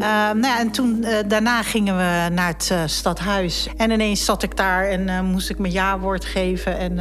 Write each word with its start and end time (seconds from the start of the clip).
nou 0.00 0.40
ja, 0.40 0.58
en 0.58 0.70
toen, 0.70 1.04
daarna 1.26 1.62
gingen 1.62 1.96
we 1.96 2.34
naar 2.34 2.54
het 2.56 2.90
stadhuis. 2.90 3.68
En 3.76 3.90
ineens 3.90 4.24
zat 4.24 4.42
ik 4.42 4.56
daar 4.56 4.84
en 4.84 5.24
moest 5.24 5.50
ik 5.50 5.58
mijn 5.58 5.72
ja-woord 5.72 6.24
geven. 6.24 6.78
En 6.78 6.98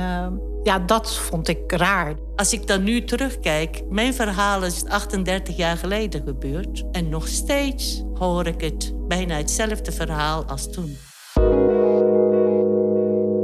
ja, 0.63 0.79
dat 0.79 1.17
vond 1.17 1.47
ik 1.47 1.71
raar. 1.71 2.13
Als 2.35 2.53
ik 2.53 2.67
dan 2.67 2.83
nu 2.83 3.03
terugkijk, 3.03 3.81
mijn 3.89 4.13
verhaal 4.13 4.63
is 4.63 4.85
38 4.85 5.57
jaar 5.57 5.77
geleden 5.77 6.23
gebeurd. 6.25 6.83
En 6.91 7.09
nog 7.09 7.27
steeds 7.27 8.03
hoor 8.13 8.47
ik 8.47 8.61
het 8.61 8.93
bijna 9.07 9.35
hetzelfde 9.35 9.91
verhaal 9.91 10.45
als 10.45 10.71
toen. 10.71 10.97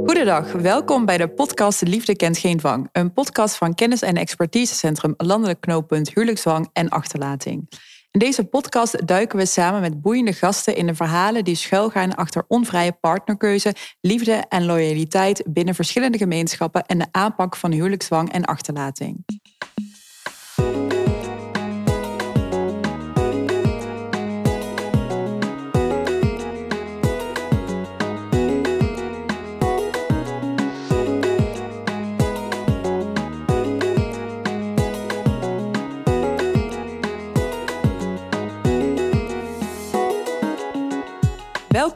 Goedendag, 0.06 0.52
welkom 0.52 1.04
bij 1.04 1.16
de 1.16 1.28
podcast 1.28 1.82
Liefde 1.82 2.16
kent 2.16 2.38
geen 2.38 2.56
dwang. 2.56 2.88
Een 2.92 3.12
podcast 3.12 3.56
van 3.56 3.74
kennis- 3.74 4.02
en 4.02 4.14
expertisecentrum 4.14 5.14
Landelijk 5.16 5.60
Knooppunt 5.60 6.14
Huwelijksdwang 6.14 6.68
en 6.72 6.88
Achterlating. 6.88 7.68
In 8.16 8.22
deze 8.22 8.44
podcast 8.44 9.06
duiken 9.06 9.38
we 9.38 9.46
samen 9.46 9.80
met 9.80 10.00
boeiende 10.00 10.32
gasten 10.32 10.76
in 10.76 10.86
de 10.86 10.94
verhalen 10.94 11.44
die 11.44 11.54
schuilgaan 11.54 12.14
achter 12.14 12.44
onvrije 12.48 12.92
partnerkeuze, 12.92 13.74
liefde 14.00 14.32
en 14.32 14.64
loyaliteit 14.64 15.42
binnen 15.46 15.74
verschillende 15.74 16.18
gemeenschappen 16.18 16.86
en 16.86 16.98
de 16.98 17.06
aanpak 17.10 17.56
van 17.56 17.72
huwelijksdwang 17.72 18.32
en 18.32 18.44
achterlating. 18.44 19.24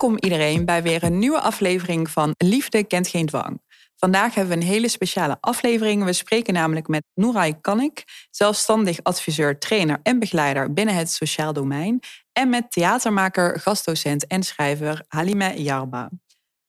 Welkom 0.00 0.18
iedereen 0.20 0.64
bij 0.64 0.82
weer 0.82 1.02
een 1.02 1.18
nieuwe 1.18 1.40
aflevering 1.40 2.10
van 2.10 2.34
Liefde 2.36 2.84
kent 2.84 3.08
geen 3.08 3.26
dwang. 3.26 3.60
Vandaag 3.96 4.34
hebben 4.34 4.58
we 4.58 4.62
een 4.62 4.70
hele 4.70 4.88
speciale 4.88 5.36
aflevering. 5.40 6.04
We 6.04 6.12
spreken 6.12 6.54
namelijk 6.54 6.88
met 6.88 7.04
Noerai 7.14 7.60
Kanik, 7.60 8.04
zelfstandig 8.30 9.02
adviseur, 9.02 9.58
trainer 9.58 10.00
en 10.02 10.18
begeleider 10.18 10.72
binnen 10.72 10.94
het 10.94 11.10
sociaal 11.10 11.52
domein. 11.52 12.00
En 12.32 12.48
met 12.48 12.72
theatermaker, 12.72 13.60
gastdocent 13.60 14.26
en 14.26 14.42
schrijver 14.42 15.04
Halime 15.08 15.62
Yarba. 15.62 16.10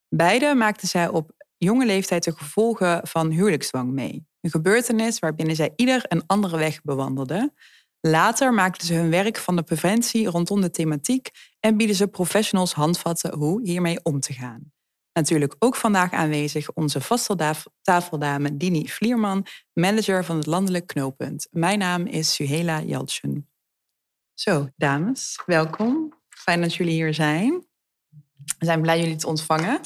Beide 0.08 0.54
maakten 0.54 0.88
zij 0.88 1.08
op 1.08 1.30
jonge 1.56 1.86
leeftijd 1.86 2.24
de 2.24 2.32
gevolgen 2.32 3.00
van 3.02 3.30
huwelijksdwang 3.30 3.92
mee. 3.92 4.26
Een 4.40 4.50
gebeurtenis 4.50 5.18
waarbinnen 5.18 5.56
zij 5.56 5.72
ieder 5.76 6.04
een 6.08 6.22
andere 6.26 6.56
weg 6.58 6.82
bewandelden. 6.82 7.54
Later 8.06 8.54
maakten 8.54 8.86
ze 8.86 8.94
hun 8.94 9.10
werk 9.10 9.36
van 9.36 9.56
de 9.56 9.62
preventie 9.62 10.28
rondom 10.28 10.60
de 10.60 10.70
thematiek 10.70 11.30
en 11.60 11.76
bieden 11.76 11.96
ze 11.96 12.06
professionals 12.06 12.72
handvatten 12.72 13.34
hoe 13.34 13.62
hiermee 13.62 14.04
om 14.04 14.20
te 14.20 14.32
gaan. 14.32 14.72
Natuurlijk 15.12 15.56
ook 15.58 15.76
vandaag 15.76 16.12
aanwezig 16.12 16.72
onze 16.72 17.00
vaste 17.00 17.54
tafeldame 17.82 18.56
Dini 18.56 18.88
Vlierman, 18.88 19.46
manager 19.72 20.24
van 20.24 20.36
het 20.36 20.46
Landelijk 20.46 20.86
Knooppunt. 20.86 21.48
Mijn 21.50 21.78
naam 21.78 22.06
is 22.06 22.34
Suhela 22.34 22.82
Jaltsen. 22.82 23.50
Zo, 24.34 24.68
dames, 24.76 25.42
welkom. 25.46 26.14
Fijn 26.28 26.60
dat 26.60 26.74
jullie 26.74 26.94
hier 26.94 27.14
zijn. 27.14 27.66
We 28.58 28.64
zijn 28.64 28.80
blij 28.82 29.00
jullie 29.00 29.16
te 29.16 29.26
ontvangen. 29.26 29.80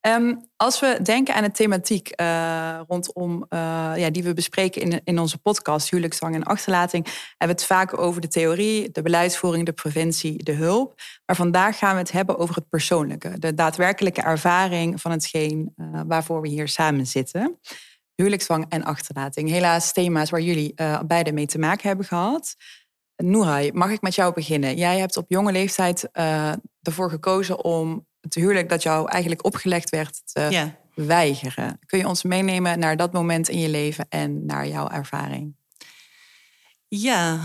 Ehm, 0.00 0.34
als 0.56 0.80
we 0.80 0.98
denken 1.02 1.34
aan 1.34 1.42
de 1.42 1.50
thematiek 1.50 2.20
uh, 2.20 2.80
rondom, 2.86 3.46
uh, 3.48 3.92
ja, 3.96 4.10
die 4.10 4.22
we 4.22 4.34
bespreken 4.34 4.82
in, 4.82 5.00
in 5.04 5.18
onze 5.18 5.38
podcast, 5.38 5.90
huwelijkszang 5.90 6.34
en 6.34 6.42
achterlating, 6.42 7.04
hebben 7.04 7.56
we 7.56 7.62
het 7.62 7.64
vaak 7.64 7.98
over 7.98 8.20
de 8.20 8.28
theorie, 8.28 8.90
de 8.90 9.02
beleidsvoering, 9.02 9.66
de 9.66 9.72
preventie, 9.72 10.42
de 10.42 10.52
hulp. 10.52 10.94
Maar 11.26 11.36
vandaag 11.36 11.78
gaan 11.78 11.92
we 11.92 12.00
het 12.00 12.12
hebben 12.12 12.38
over 12.38 12.54
het 12.54 12.68
persoonlijke, 12.68 13.38
de 13.38 13.54
daadwerkelijke 13.54 14.22
ervaring 14.22 15.00
van 15.00 15.10
hetgeen 15.10 15.74
uh, 15.76 16.00
waarvoor 16.06 16.40
we 16.40 16.48
hier 16.48 16.68
samen 16.68 17.06
zitten. 17.06 17.58
Huwelijkszwang 18.14 18.66
en 18.68 18.84
achterlating. 18.84 19.48
Helaas 19.48 19.92
thema's 19.92 20.30
waar 20.30 20.40
jullie 20.40 20.74
beide 21.06 21.32
mee 21.32 21.46
te 21.46 21.58
maken 21.58 21.88
hebben 21.88 22.06
gehad. 22.06 22.54
Noerai, 23.16 23.72
mag 23.72 23.90
ik 23.90 24.00
met 24.00 24.14
jou 24.14 24.34
beginnen? 24.34 24.76
Jij 24.76 24.98
hebt 24.98 25.16
op 25.16 25.24
jonge 25.28 25.52
leeftijd 25.52 26.08
ervoor 26.82 27.10
gekozen 27.10 27.64
om 27.64 28.08
het 28.20 28.34
huwelijk 28.34 28.68
dat 28.68 28.82
jou 28.82 29.10
eigenlijk 29.10 29.44
opgelegd 29.44 29.90
werd 29.90 30.20
te 30.24 30.72
weigeren. 30.94 31.78
Kun 31.86 31.98
je 31.98 32.08
ons 32.08 32.22
meenemen 32.22 32.78
naar 32.78 32.96
dat 32.96 33.12
moment 33.12 33.48
in 33.48 33.58
je 33.58 33.68
leven 33.68 34.06
en 34.08 34.46
naar 34.46 34.68
jouw 34.68 34.88
ervaring? 34.88 35.54
Ja, 36.88 37.40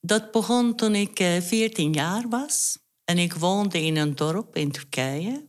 dat 0.00 0.30
begon 0.30 0.74
toen 0.74 0.94
ik 0.94 1.40
14 1.40 1.88
eh, 1.88 1.94
jaar 1.94 2.28
was. 2.28 2.78
En 3.04 3.18
ik 3.18 3.32
woonde 3.32 3.82
in 3.82 3.96
een 3.96 4.14
dorp 4.14 4.56
in 4.56 4.70
Turkije. 4.70 5.46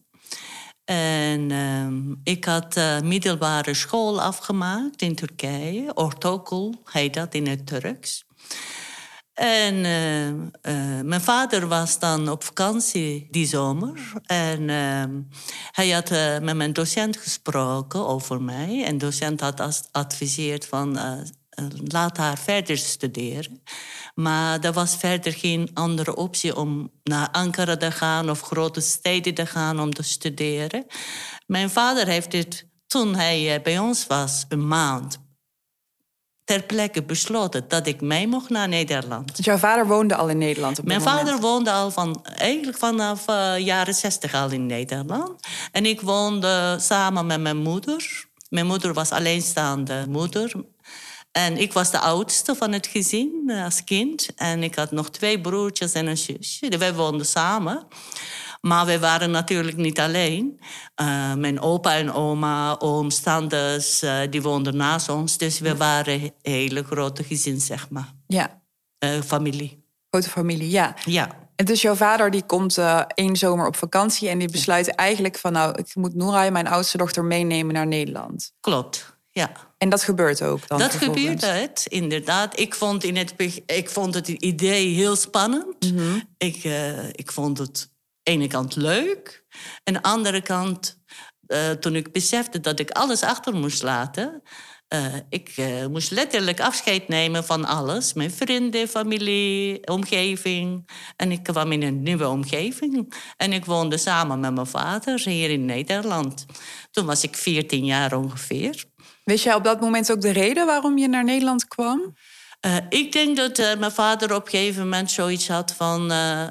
En 0.85 1.49
uh, 1.49 2.15
ik 2.23 2.45
had 2.45 2.77
uh, 2.77 2.99
middelbare 2.99 3.73
school 3.73 4.21
afgemaakt 4.21 5.01
in 5.01 5.15
Turkije. 5.15 5.93
Ortaokul 5.93 6.81
heet 6.83 7.13
dat 7.13 7.33
in 7.33 7.47
het 7.47 7.67
Turks. 7.67 8.25
En 9.37 9.75
uh, 9.75 10.27
uh, 10.27 11.01
mijn 11.03 11.21
vader 11.21 11.67
was 11.67 11.99
dan 11.99 12.29
op 12.29 12.43
vakantie 12.43 13.27
die 13.31 13.47
zomer. 13.47 14.13
En 14.25 14.61
uh, 14.61 15.03
hij 15.71 15.89
had 15.89 16.11
eh, 16.11 16.39
met 16.39 16.55
mijn 16.55 16.73
docent 16.73 17.17
gesproken 17.17 18.07
over 18.07 18.41
mij. 18.41 18.83
En 18.85 18.97
de 18.97 19.05
docent 19.05 19.39
had 19.39 19.89
adviseerd 19.91 20.65
van... 20.65 20.99
laat 21.83 22.17
haar 22.17 22.37
verder 22.37 22.77
studeren. 22.77 23.63
Maar 24.15 24.59
er 24.59 24.73
was 24.73 24.95
verder 24.95 25.33
geen 25.33 25.69
andere 25.73 26.15
optie 26.15 26.55
om 26.55 26.91
naar 27.03 27.29
Ankara 27.31 27.77
te 27.77 27.91
gaan... 27.91 28.29
of 28.29 28.41
grote 28.41 28.81
steden 28.81 29.33
te 29.33 29.45
gaan 29.45 29.79
om 29.79 29.93
te 29.93 30.03
studeren. 30.03 30.85
Mijn 31.47 31.69
vader 31.69 32.07
heeft 32.07 32.31
dit 32.31 32.65
toen 32.87 33.15
hij 33.15 33.61
bij 33.63 33.79
ons 33.79 34.07
was, 34.07 34.45
een 34.49 34.67
maand 34.67 35.26
ter 36.47 36.63
plekke 36.63 37.03
besloten 37.03 37.65
dat 37.67 37.87
ik 37.87 38.01
mee 38.01 38.27
mocht 38.27 38.49
naar 38.49 38.67
Nederland. 38.67 39.35
Dus 39.35 39.45
jouw 39.45 39.57
vader 39.57 39.87
woonde 39.87 40.15
al 40.15 40.29
in 40.29 40.37
Nederland? 40.37 40.79
Op 40.79 40.85
Mijn 40.85 41.01
vader 41.01 41.39
woonde 41.39 41.71
al 41.71 41.91
van, 41.91 42.25
eigenlijk 42.25 42.77
vanaf 42.77 43.29
uh, 43.29 43.57
jaren 43.57 43.93
zestig 43.93 44.33
al 44.33 44.51
in 44.51 44.65
Nederland. 44.65 45.47
En 45.71 45.85
ik 45.85 46.01
woonde 46.01 46.77
samen 46.79 47.25
met 47.25 47.41
mijn 47.41 47.57
moeder. 47.57 48.25
Mijn 48.49 48.65
moeder 48.65 48.93
was 48.93 49.11
alleenstaande 49.11 50.05
moeder. 50.09 50.51
En 51.31 51.57
ik 51.57 51.73
was 51.73 51.91
de 51.91 51.99
oudste 51.99 52.55
van 52.55 52.71
het 52.71 52.87
gezin 52.87 53.43
eh, 53.47 53.63
als 53.63 53.83
kind. 53.83 54.27
En 54.35 54.63
ik 54.63 54.75
had 54.75 54.91
nog 54.91 55.09
twee 55.09 55.41
broertjes 55.41 55.93
en 55.93 56.07
een 56.07 56.17
zusje. 56.17 56.77
Wij 56.77 56.93
woonden 56.93 57.25
samen. 57.25 57.87
Maar 58.61 58.85
we 58.85 58.99
waren 58.99 59.31
natuurlijk 59.31 59.77
niet 59.77 59.99
alleen. 59.99 60.59
Uh, 61.01 61.33
mijn 61.33 61.59
opa 61.59 61.95
en 61.95 62.13
oma, 62.13 62.75
ooms, 62.79 63.19
tantes, 63.19 64.03
uh, 64.03 64.19
die 64.29 64.41
woonden 64.41 64.77
naast 64.77 65.09
ons. 65.09 65.37
Dus 65.37 65.59
we 65.59 65.77
waren 65.77 66.13
een 66.13 66.33
hele 66.41 66.83
grote 66.83 67.23
gezin, 67.23 67.59
zeg 67.59 67.89
maar. 67.89 68.13
Ja. 68.27 68.61
Uh, 68.99 69.21
familie. 69.21 69.83
Grote 70.09 70.29
familie, 70.29 70.69
ja. 70.69 70.95
Ja. 71.05 71.45
En 71.55 71.65
dus 71.65 71.81
jouw 71.81 71.95
vader 71.95 72.31
die 72.31 72.45
komt 72.45 72.77
één 73.13 73.35
zomer 73.35 73.67
op 73.67 73.75
vakantie... 73.75 74.29
en 74.29 74.39
die 74.39 74.51
besluit 74.51 74.95
eigenlijk 74.95 75.37
van... 75.37 75.51
nou, 75.51 75.77
ik 75.77 75.95
moet 75.95 76.15
Nooraj, 76.15 76.51
mijn 76.51 76.67
oudste 76.67 76.97
dochter, 76.97 77.25
meenemen 77.25 77.73
naar 77.73 77.87
Nederland. 77.87 78.53
Klopt, 78.59 79.17
ja. 79.31 79.51
En 79.77 79.89
dat 79.89 80.03
gebeurt 80.03 80.41
ook 80.41 80.67
dan? 80.67 80.79
Dat 80.79 80.93
gebeurde 80.93 81.45
het, 81.45 81.85
inderdaad. 81.89 82.59
Ik 82.59 82.75
vond, 82.75 83.03
in 83.03 83.15
het, 83.15 83.33
ik 83.65 83.89
vond 83.89 84.13
het 84.13 84.27
idee 84.27 84.93
heel 84.93 85.15
spannend. 85.15 85.91
Mm 85.91 85.97
-hmm. 85.97 86.23
ik, 86.37 86.63
ik 87.11 87.31
vond 87.31 87.57
het 87.57 87.89
ene 88.27 88.47
kant 88.47 88.75
leuk. 88.75 89.45
En 89.83 89.93
de 89.93 90.01
andere 90.01 90.41
kant, 90.41 91.01
uh, 91.47 91.71
toen 91.71 91.95
ik 91.95 92.11
besefte 92.11 92.59
dat 92.59 92.79
ik 92.79 92.91
alles 92.91 93.21
achter 93.21 93.53
moest 93.53 93.83
laten. 93.83 94.41
Uh, 94.93 95.15
ik 95.29 95.57
uh, 95.57 95.85
moest 95.85 96.11
letterlijk 96.11 96.59
afscheid 96.59 97.07
nemen 97.07 97.45
van 97.45 97.65
alles. 97.65 98.13
Mijn 98.13 98.31
vrienden, 98.31 98.87
familie, 98.87 99.87
omgeving. 99.87 100.89
En 101.15 101.31
ik 101.31 101.43
kwam 101.43 101.71
in 101.71 101.83
een 101.83 102.03
nieuwe 102.03 102.27
omgeving. 102.27 103.13
En 103.37 103.53
ik 103.53 103.65
woonde 103.65 103.97
samen 103.97 104.39
met 104.39 104.53
mijn 104.53 104.67
vader 104.67 105.21
hier 105.23 105.49
in 105.49 105.65
Nederland. 105.65 106.45
Toen 106.91 107.05
was 107.05 107.23
ik 107.23 107.35
14 107.35 107.85
jaar 107.85 108.17
ongeveer. 108.17 108.85
Wist 109.23 109.43
jij 109.43 109.53
op 109.53 109.63
dat 109.63 109.81
moment 109.81 110.11
ook 110.11 110.21
de 110.21 110.31
reden 110.31 110.65
waarom 110.65 110.97
je 110.97 111.07
naar 111.07 111.23
Nederland 111.23 111.67
kwam? 111.67 112.15
Uh, 112.65 112.75
ik 112.89 113.11
denk 113.11 113.37
dat 113.37 113.59
uh, 113.59 113.75
mijn 113.75 113.91
vader 113.91 114.35
op 114.35 114.45
een 114.45 114.49
gegeven 114.49 114.83
moment 114.83 115.11
zoiets 115.11 115.47
had 115.47 115.73
van... 115.73 116.11
Uh, 116.11 116.47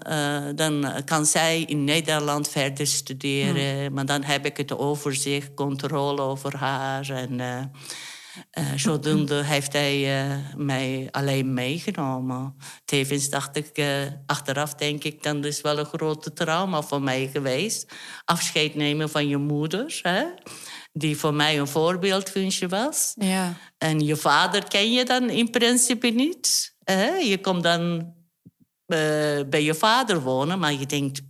dan 0.54 0.92
kan 1.04 1.26
zij 1.26 1.62
in 1.62 1.84
Nederland 1.84 2.48
verder 2.48 2.86
studeren. 2.86 3.84
Hmm. 3.84 3.94
Maar 3.94 4.06
dan 4.06 4.22
heb 4.22 4.46
ik 4.46 4.56
het 4.56 4.78
overzicht, 4.78 5.54
controle 5.54 6.20
over 6.20 6.56
haar. 6.56 7.08
En 7.10 7.72
zodoende 8.76 9.44
heeft 9.52 9.72
hij 9.72 10.26
mij 10.56 11.08
alleen 11.10 11.54
meegenomen. 11.54 12.56
Tevens 12.84 13.30
dacht 13.30 13.56
ik, 13.56 13.86
achteraf 14.26 14.74
denk 14.74 15.04
ik... 15.04 15.22
dan 15.22 15.44
is 15.44 15.60
wel 15.60 15.78
een 15.78 15.84
grote 15.84 16.32
trauma 16.32 16.82
voor 16.82 17.02
mij 17.02 17.28
geweest. 17.32 17.92
Afscheid 18.24 18.74
nemen 18.74 19.10
van 19.10 19.28
je 19.28 19.36
moeder, 19.36 19.98
hè? 20.02 20.24
Die 20.98 21.16
voor 21.16 21.34
mij 21.34 21.58
een 21.58 21.68
voorbeeldfunctie 21.68 22.68
was. 22.68 23.12
Ja. 23.14 23.54
En 23.78 24.00
je 24.00 24.16
vader 24.16 24.68
ken 24.68 24.92
je 24.92 25.04
dan 25.04 25.30
in 25.30 25.50
principe 25.50 26.08
niet. 26.08 26.74
Je 27.22 27.38
komt 27.42 27.62
dan 27.62 28.14
bij 29.48 29.62
je 29.62 29.74
vader 29.74 30.20
wonen. 30.20 30.58
Maar 30.58 30.72
je 30.72 30.86
denkt, 30.86 31.20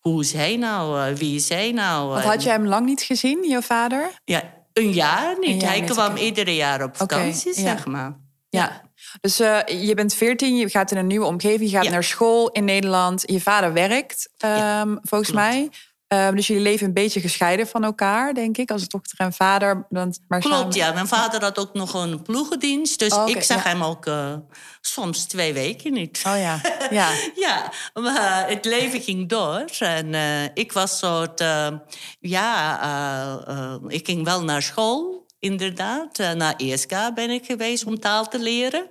hoe 0.00 0.20
is 0.20 0.32
hij 0.32 0.56
nou? 0.56 1.14
wie 1.14 1.36
is 1.36 1.48
hij 1.48 1.72
nou? 1.72 2.08
Want 2.08 2.24
had 2.24 2.42
je 2.42 2.50
hem 2.50 2.66
lang 2.66 2.86
niet 2.86 3.02
gezien, 3.02 3.42
je 3.48 3.62
vader? 3.62 4.10
Ja, 4.24 4.42
een 4.72 4.92
jaar 4.92 5.36
niet. 5.38 5.62
hij 5.62 5.80
kwam 5.80 6.16
iedere 6.16 6.54
jaar 6.54 6.82
op 6.82 6.96
vakantie, 6.96 7.54
zeg 7.54 7.86
maar. 7.86 8.16
Ja. 8.48 8.82
Dus 9.20 9.40
uh, 9.40 9.58
je 9.66 9.94
bent 9.94 10.14
14, 10.14 10.56
je 10.56 10.70
gaat 10.70 10.90
in 10.90 10.96
een 10.96 11.06
nieuwe 11.06 11.26
omgeving, 11.26 11.70
je 11.70 11.76
gaat 11.76 11.90
naar 11.90 12.04
school 12.04 12.50
in 12.50 12.64
Nederland. 12.64 13.22
Je 13.26 13.40
vader 13.40 13.72
werkt, 13.72 14.28
um, 14.44 14.98
volgens 15.02 15.32
mij. 15.32 15.70
Um, 16.12 16.34
dus 16.36 16.46
jullie 16.46 16.62
leven 16.62 16.86
een 16.86 16.92
beetje 16.92 17.20
gescheiden 17.20 17.66
van 17.66 17.84
elkaar, 17.84 18.34
denk 18.34 18.58
ik, 18.58 18.70
als 18.70 18.88
dochter 18.88 19.18
en 19.18 19.32
vader. 19.32 19.86
Dan 19.88 20.14
maar 20.28 20.40
Klopt, 20.40 20.56
samen... 20.56 20.74
ja. 20.74 20.92
Mijn 20.92 21.06
vader 21.06 21.42
had 21.42 21.58
ook 21.58 21.74
nog 21.74 21.94
een 21.94 22.22
ploegendienst. 22.22 22.98
Dus 22.98 23.12
oh, 23.12 23.28
ik 23.28 23.42
zag 23.42 23.62
hem 23.62 23.82
ook 23.82 24.06
uh, 24.06 24.34
soms 24.80 25.24
twee 25.24 25.52
weken 25.52 25.92
niet. 25.92 26.22
Oh 26.26 26.38
ja, 26.38 26.60
ja. 26.90 27.10
ja, 27.46 27.72
maar 27.94 28.48
het 28.48 28.64
leven 28.64 29.00
ging 29.00 29.28
door. 29.28 29.64
En 29.78 30.12
uh, 30.12 30.44
ik 30.54 30.72
was 30.72 30.98
soort... 30.98 31.40
Uh, 31.40 31.66
ja, 32.20 33.80
ik 33.88 34.06
ging 34.06 34.24
wel 34.24 34.44
naar 34.44 34.62
school, 34.62 35.26
inderdaad. 35.38 36.18
naar 36.18 36.54
ESK 36.56 36.94
ben 37.14 37.30
ik 37.30 37.44
geweest 37.44 37.84
om 37.84 38.00
taal 38.00 38.28
te 38.28 38.38
leren. 38.38 38.88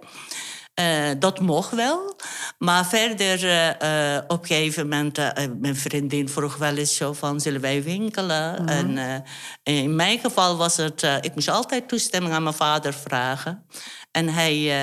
Uh, 0.82 1.10
dat 1.20 1.40
mocht 1.40 1.76
wel. 1.76 2.16
Maar 2.58 2.86
verder, 2.86 3.44
uh, 3.44 4.18
op 4.28 4.42
een 4.42 4.48
gegeven 4.48 4.88
moment, 4.88 5.18
mijn 5.60 5.76
vriendin 5.76 6.30
vroeg 6.30 6.58
wel 6.58 6.76
eens 6.76 6.96
zo 6.96 7.14
van, 7.14 7.40
zullen 7.40 7.62
wij 7.62 7.84
winkelen? 7.84 8.64
Mhm. 8.64 8.98
En 8.98 9.24
in 9.64 9.96
mijn 9.96 10.20
geval 10.20 10.58
was 10.58 10.78
het, 10.78 11.04
ik 11.22 11.36
moest 11.36 11.50
altijd 11.50 11.88
toestemming 11.88 12.34
aan 12.34 12.44
mijn 12.44 12.56
vader 12.56 12.94
vragen. 12.94 13.66
En 14.12 14.30
hij 14.30 14.74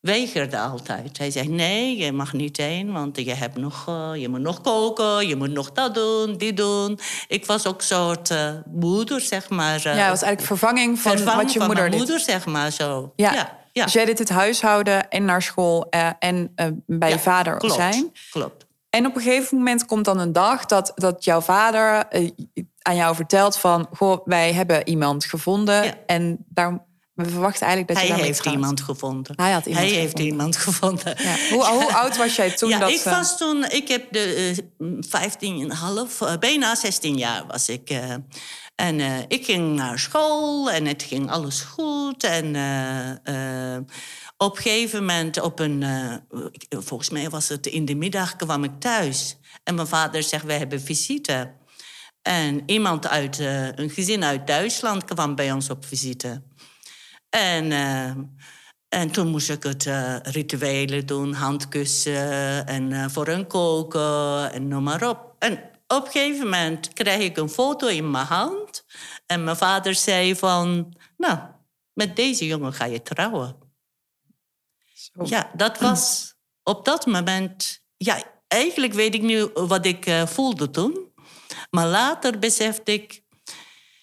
weigerde 0.00 0.58
altijd. 0.58 1.18
Hij 1.18 1.30
zei, 1.30 1.48
nee, 1.48 1.96
je 1.96 2.12
mag 2.12 2.32
niet 2.32 2.56
heen, 2.56 2.92
want 2.92 3.16
je, 3.16 3.34
hebt 3.34 3.56
nog, 3.56 3.84
je 4.14 4.28
moet 4.28 4.40
nog 4.40 4.60
koken, 4.60 5.28
je 5.28 5.36
moet 5.36 5.50
nog 5.50 5.72
dat 5.72 5.94
doen, 5.94 6.36
die 6.36 6.52
doen. 6.52 6.98
Ik 7.28 7.46
was 7.46 7.66
ook 7.66 7.78
een 7.78 7.86
soort 7.86 8.34
moeder, 8.72 9.20
zeg 9.20 9.48
maar. 9.48 9.80
ja, 9.82 9.90
het 9.90 9.96
was 9.96 10.22
eigenlijk 10.22 10.40
vervanging 10.40 10.98
van 10.98 11.24
wat 11.24 11.52
je 11.52 11.58
van 11.58 11.66
moeder 11.66 11.84
mijn 11.84 11.96
moeder, 11.96 12.20
zeg 12.20 12.46
maar, 12.46 12.70
zo. 12.70 13.12
ja. 13.16 13.32
Ja. 13.32 13.59
Dus 13.72 13.92
jij 13.92 14.04
deed 14.04 14.18
het 14.18 14.28
huishouden 14.28 15.08
en 15.08 15.24
naar 15.24 15.42
school 15.42 15.86
uh, 15.90 16.10
en 16.18 16.52
uh, 16.56 16.66
bij 16.86 17.10
je 17.10 17.18
vader 17.18 17.56
klopt, 17.56 17.74
zijn. 17.74 18.12
Klopt. 18.30 18.66
En 18.90 19.06
op 19.06 19.16
een 19.16 19.22
gegeven 19.22 19.56
moment 19.56 19.86
komt 19.86 20.04
dan 20.04 20.18
een 20.18 20.32
dag 20.32 20.66
dat, 20.66 20.92
dat 20.94 21.24
jouw 21.24 21.40
vader 21.40 22.06
uh, 22.12 22.30
aan 22.82 22.96
jou 22.96 23.14
vertelt 23.14 23.58
van... 23.58 23.88
Goh, 23.92 24.20
wij 24.24 24.52
hebben 24.52 24.88
iemand 24.88 25.24
gevonden 25.24 25.84
ja. 25.84 25.94
en 26.06 26.44
daar 26.48 26.88
we 27.22 27.30
verwachten 27.30 27.66
eigenlijk 27.66 27.98
dat 27.98 28.08
hij 28.08 28.16
je 28.16 28.22
heeft 28.22 28.46
iemand 28.46 28.80
gevonden. 28.80 29.32
Hij 29.36 29.52
had 29.52 29.66
iemand 29.66 29.86
hij 29.86 29.94
gevonden. 29.94 30.18
heeft 30.18 30.32
iemand 30.32 30.56
gevonden. 30.56 31.14
Ja. 31.18 31.36
Hoe, 31.50 31.66
hoe, 31.66 31.94
oud 31.94 32.16
was 32.16 32.36
jij 32.36 32.50
toen? 32.50 32.68
Ja, 32.68 32.78
dat, 32.78 32.90
ik 32.90 33.02
was 33.02 33.38
toen, 33.38 33.64
ik 33.64 33.88
heb 33.88 34.12
de 34.12 34.54
uh, 34.78 34.98
15,5, 36.08 36.18
uh, 36.22 36.36
bijna 36.38 36.74
16 36.74 37.16
jaar 37.16 37.44
was 37.46 37.68
ik. 37.68 37.90
Uh, 37.90 38.14
en 38.80 38.98
uh, 38.98 39.18
ik 39.28 39.44
ging 39.44 39.74
naar 39.74 39.98
school 39.98 40.70
en 40.70 40.86
het 40.86 41.02
ging 41.02 41.30
alles 41.30 41.60
goed. 41.60 42.24
En 42.24 42.54
uh, 42.54 43.76
op 44.36 44.56
een 44.56 44.62
gegeven 44.62 44.98
moment, 44.98 45.40
op 45.40 45.58
een, 45.58 45.84
volgens 46.68 47.10
mij 47.10 47.30
was 47.30 47.48
het 47.48 47.66
in 47.66 47.84
de 47.84 47.94
middag, 47.94 48.36
kwam 48.36 48.64
ik 48.64 48.70
thuis. 48.78 49.36
En 49.64 49.74
mijn 49.74 49.86
vader 49.86 50.22
zegt, 50.22 50.44
wij 50.44 50.58
hebben 50.58 50.80
visite. 50.80 51.52
En 52.22 52.62
iemand 52.66 53.08
uit 53.08 53.38
een 53.74 53.90
gezin 53.90 54.24
uit 54.24 54.46
Duitsland 54.46 55.04
kwam 55.04 55.34
bij 55.34 55.52
ons 55.52 55.70
op 55.70 55.84
visite. 55.84 56.42
En, 57.30 57.72
en 58.88 59.10
toen 59.10 59.28
moest 59.28 59.50
ik 59.50 59.62
het 59.62 59.88
rituelen 60.22 61.06
doen, 61.06 61.32
handkussen 61.32 62.66
en 62.66 63.10
voor 63.10 63.26
hun 63.26 63.46
koken 63.46 64.52
en 64.52 64.68
noem 64.68 64.82
maar 64.82 65.08
op. 65.08 65.34
En 65.38 65.70
op 65.96 66.04
een 66.04 66.10
gegeven 66.10 66.44
moment 66.44 66.92
krijg 66.92 67.22
ik 67.22 67.36
een 67.36 67.48
foto 67.48 67.86
in 67.86 68.10
mijn 68.10 68.26
hand. 68.26 68.84
En 69.26 69.44
mijn 69.44 69.56
vader 69.56 69.94
zei 69.94 70.36
van, 70.36 70.94
nou, 71.16 71.38
met 71.92 72.16
deze 72.16 72.46
jongen 72.46 72.72
ga 72.72 72.84
je 72.84 73.02
trouwen. 73.02 73.56
Zo. 74.94 75.24
Ja, 75.24 75.50
dat 75.54 75.78
was 75.78 76.34
op 76.62 76.84
dat 76.84 77.06
moment... 77.06 77.82
Ja, 77.96 78.22
eigenlijk 78.48 78.92
weet 78.92 79.14
ik 79.14 79.22
nu 79.22 79.46
wat 79.54 79.86
ik 79.86 80.06
uh, 80.06 80.26
voelde 80.26 80.70
toen. 80.70 81.12
Maar 81.70 81.86
later 81.86 82.38
besefte 82.38 82.92
ik... 82.92 83.22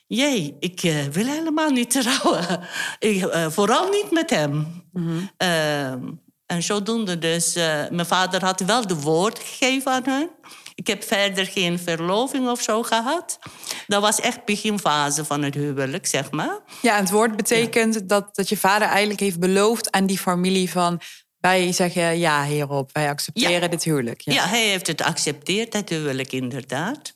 Jee, 0.08 0.56
ik 0.60 0.84
uh, 0.84 1.04
wil 1.06 1.26
helemaal 1.26 1.70
niet 1.70 1.90
trouwen. 2.02 2.68
Ik, 3.00 3.24
uh, 3.24 3.50
vooral 3.50 3.90
niet 3.90 4.12
met 4.12 4.30
hem. 4.30 4.84
Mm 4.92 5.30
-hmm. 5.38 6.22
en 6.46 6.64
zodoende 6.64 7.20
dus... 7.20 7.54
mijn 7.90 8.06
vader 8.06 8.46
had 8.46 8.60
wel 8.60 8.88
de 8.88 9.00
woord 9.00 9.40
gegeven 9.40 9.92
aan 9.92 10.04
hen... 10.04 10.30
Ik 10.78 10.88
heb 10.88 11.04
verder 11.04 11.46
geen 11.46 11.80
verloving 11.80 12.50
of 12.50 12.62
zo 12.62 12.84
gehad. 12.84 13.40
Dat 13.88 14.02
was 14.02 14.20
echt 14.20 14.46
beginfase 14.46 15.26
van 15.26 15.44
het 15.44 15.54
huwelijk, 15.54 16.06
zeg 16.06 16.32
maar. 16.32 16.60
Ja, 16.82 16.98
het 16.98 17.10
woord 17.10 17.36
betekent 17.36 18.10
dat, 18.10 18.36
dat 18.36 18.50
je 18.50 18.58
vader 18.58 18.88
eigenlijk 18.88 19.20
heeft 19.20 19.40
beloofd 19.40 19.92
aan 19.92 20.06
die 20.06 20.18
familie 20.18 20.70
van... 20.72 21.02
Wij 21.40 21.72
zeggen 21.72 22.18
ja 22.18 22.46
hierop, 22.46 22.90
wij 22.94 23.10
accepteren 23.10 23.70
dit 23.70 23.84
huwelijk. 23.84 24.22
Ja. 24.22 24.34
ja, 24.34 24.48
hij 24.48 24.68
heeft 24.68 24.88
het 24.88 25.02
geaccepteerd, 25.02 25.74
het 25.74 25.90
huwelijk 25.90 26.32
inderdaad. 26.32 27.14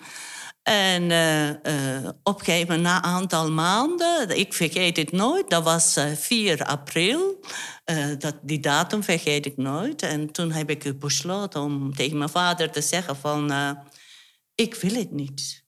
En 0.64 1.10
uh, 1.10 2.10
op 2.24 2.40
een 2.40 2.46
gegeven 2.46 2.82
na 2.82 2.98
een 2.98 3.04
aantal 3.04 3.52
maanden, 3.52 4.38
ik 4.38 4.54
vergeet 4.54 4.98
het 4.98 5.12
nooit, 5.12 5.50
dat 5.50 5.64
was 5.64 5.98
uh, 5.98 6.12
4 6.12 6.64
april. 6.66 7.40
dat, 8.18 8.36
die 8.42 8.60
datum 8.60 9.04
vergeet 9.04 9.46
ik 9.46 9.58
nooit. 9.58 10.02
En 10.02 10.32
toen 10.32 10.52
heb 10.52 10.70
ik 10.70 11.00
besloten 11.00 11.62
om 11.62 11.96
tegen 11.96 12.18
mijn 12.18 12.30
vader 12.30 12.72
te 12.72 12.82
zeggen 12.82 13.16
van... 13.16 13.52
ik 14.56 14.76
wil 14.76 14.94
het 14.94 15.12
niet. 15.12 15.66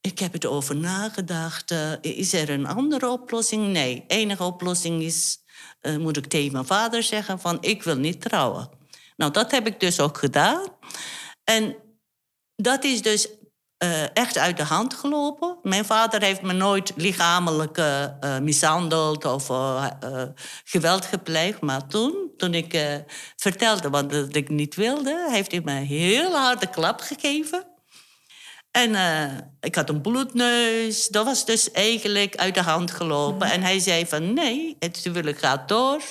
Ik 0.00 0.18
heb 0.18 0.32
het 0.32 0.46
over 0.46 0.76
nagedacht. 0.76 1.74
is 2.00 2.32
er 2.32 2.50
een 2.50 2.66
andere 2.66 3.08
oplossing? 3.08 3.66
Nee, 3.66 4.04
enige 4.06 4.44
oplossing 4.44 5.02
is, 5.02 5.38
moet 5.98 6.16
ik 6.16 6.26
tegen 6.26 6.52
mijn 6.52 6.66
vader 6.66 7.02
zeggen 7.02 7.40
van... 7.40 7.58
ik 7.60 7.82
wil 7.82 7.96
niet 7.96 8.20
trouwen. 8.20 8.70
Nou, 9.16 9.32
dat 9.32 9.50
heb 9.50 9.66
ik 9.66 9.80
dus 9.80 10.00
ook 10.00 10.18
gedaan. 10.18 10.66
En 11.44 11.76
dat 12.56 12.84
is 12.84 13.02
dus 13.02 13.28
uh, 13.82 14.16
echt 14.16 14.38
uit 14.38 14.56
de 14.56 14.64
hand 14.64 14.94
gelopen. 14.94 15.58
Mijn 15.62 15.84
vader 15.84 16.22
heeft 16.22 16.42
me 16.42 16.52
nooit 16.52 16.92
lichamelijk 16.96 17.78
uh, 17.78 18.02
uh, 18.02 18.38
mishandeld 18.38 19.24
of 19.24 19.46
geweld 20.64 21.04
gepleegd. 21.04 21.60
Maar 21.60 21.86
toen, 21.86 22.30
toen 22.36 22.54
ik 22.54 23.02
vertelde 23.36 23.90
wat 23.90 24.34
ik 24.36 24.48
niet 24.48 24.74
wilde, 24.74 25.28
heeft 25.30 25.50
hij 25.50 25.60
me 25.64 25.70
een 25.70 25.86
heel 25.86 26.36
harde 26.36 26.66
klap 26.66 27.00
gegeven. 27.00 27.64
En 28.70 28.94
ik 29.60 29.74
had 29.74 29.88
een 29.88 30.00
bloedneus. 30.00 31.08
Dat 31.08 31.24
was 31.24 31.44
dus 31.44 31.70
eigenlijk 31.70 32.36
uit 32.36 32.54
de 32.54 32.62
hand 32.62 32.90
gelopen. 32.90 33.50
En 33.50 33.62
hij 33.62 33.78
zei 33.78 34.06
van 34.06 34.34
nee, 34.34 34.76
het 34.78 34.96
huwelijk 34.96 35.38
gaat 35.38 35.68
door. 35.68 36.02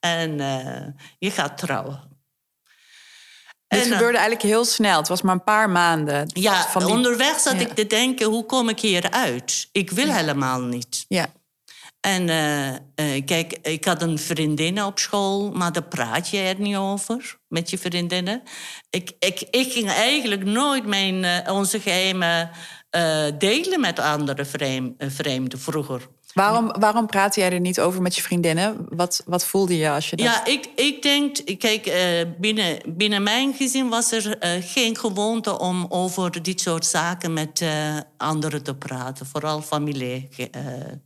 En 0.00 0.36
je 1.18 1.30
gaat 1.30 1.58
trouwen. 1.58 2.09
Het 3.78 3.82
gebeurde 3.82 4.18
eigenlijk 4.18 4.42
heel 4.42 4.64
snel. 4.64 4.98
Het 4.98 5.08
was 5.08 5.22
maar 5.22 5.34
een 5.34 5.44
paar 5.44 5.70
maanden. 5.70 6.30
Ja, 6.32 6.68
van 6.68 6.84
die... 6.84 6.94
onderweg 6.94 7.38
zat 7.40 7.60
ik 7.60 7.74
te 7.74 7.86
denken, 7.86 8.26
hoe 8.26 8.44
kom 8.46 8.68
ik 8.68 8.80
hieruit? 8.80 9.68
Ik 9.72 9.90
wil 9.90 10.12
helemaal 10.12 10.60
niet. 10.60 11.04
Ja. 11.08 11.32
En 12.00 12.28
uh, 12.28 12.68
uh, 12.68 13.24
kijk, 13.24 13.58
ik 13.62 13.84
had 13.84 14.02
een 14.02 14.18
vriendin 14.18 14.82
op 14.82 14.98
school, 14.98 15.50
maar 15.50 15.72
daar 15.72 15.82
praat 15.82 16.28
je 16.28 16.38
er 16.38 16.60
niet 16.60 16.76
over 16.76 17.38
met 17.48 17.70
je 17.70 17.78
vriendinnen. 17.78 18.42
Ik, 18.90 19.12
ik, 19.18 19.40
ik 19.50 19.72
ging 19.72 19.88
eigenlijk 19.88 20.44
nooit 20.44 20.86
mijn, 20.86 21.24
uh, 21.24 21.54
onze 21.54 21.80
geheimen 21.80 22.50
delen 23.38 23.80
met 23.80 23.98
andere 23.98 24.44
vreemden 24.98 25.60
vroeger. 25.60 26.08
Waarom, 26.34 26.72
waarom 26.78 27.06
praatte 27.06 27.40
jij 27.40 27.52
er 27.52 27.60
niet 27.60 27.80
over 27.80 28.02
met 28.02 28.16
je 28.16 28.22
vriendinnen? 28.22 28.86
Wat, 28.88 29.22
wat 29.26 29.44
voelde 29.44 29.76
je 29.76 29.90
als 29.90 30.10
je 30.10 30.16
dat... 30.16 30.26
Ja, 30.26 30.44
ik, 30.44 30.70
ik 30.74 31.02
denk... 31.02 31.58
Kijk, 31.58 31.86
uh, 31.86 31.94
binnen, 32.38 32.78
binnen 32.86 33.22
mijn 33.22 33.54
gezin 33.54 33.88
was 33.88 34.12
er 34.12 34.26
uh, 34.26 34.50
geen 34.60 34.96
gewoonte... 34.96 35.58
om 35.58 35.86
over 35.88 36.42
dit 36.42 36.60
soort 36.60 36.86
zaken 36.86 37.32
met 37.32 37.60
uh, 37.60 37.96
anderen 38.16 38.62
te 38.62 38.74
praten. 38.74 39.26
Vooral 39.26 39.62
familiezaken. 39.62 41.00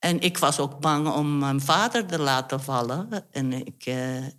En 0.00 0.20
ik 0.20 0.38
was 0.38 0.58
ook 0.58 0.78
bang 0.78 1.08
om 1.08 1.38
mijn 1.38 1.60
vader 1.60 2.06
te 2.06 2.18
laten 2.18 2.62
vallen. 2.62 3.08
En 3.30 3.52
ik, 3.52 3.86
uh, 3.86 3.94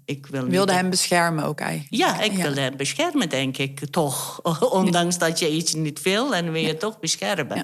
ik 0.06 0.25
wil 0.25 0.46
wilde 0.46 0.74
hem 0.74 0.89
beschermen 0.89 1.44
ook 1.44 1.60
eigenlijk? 1.60 2.03
Ja, 2.03 2.22
ik 2.22 2.32
wilde 2.32 2.62
hem 2.62 2.77
beschermen, 2.77 3.30
denk 3.30 3.58
ik, 3.58 3.89
toch. 3.89 4.41
Ondanks 4.82 5.18
dat 5.18 5.39
je 5.39 5.51
iets 5.51 5.74
niet 5.74 6.01
wil 6.01 6.36
en 6.36 6.51
wil 6.51 6.62
je 6.62 6.68
ja. 6.68 6.74
toch 6.74 7.00
beschermen. 7.00 7.56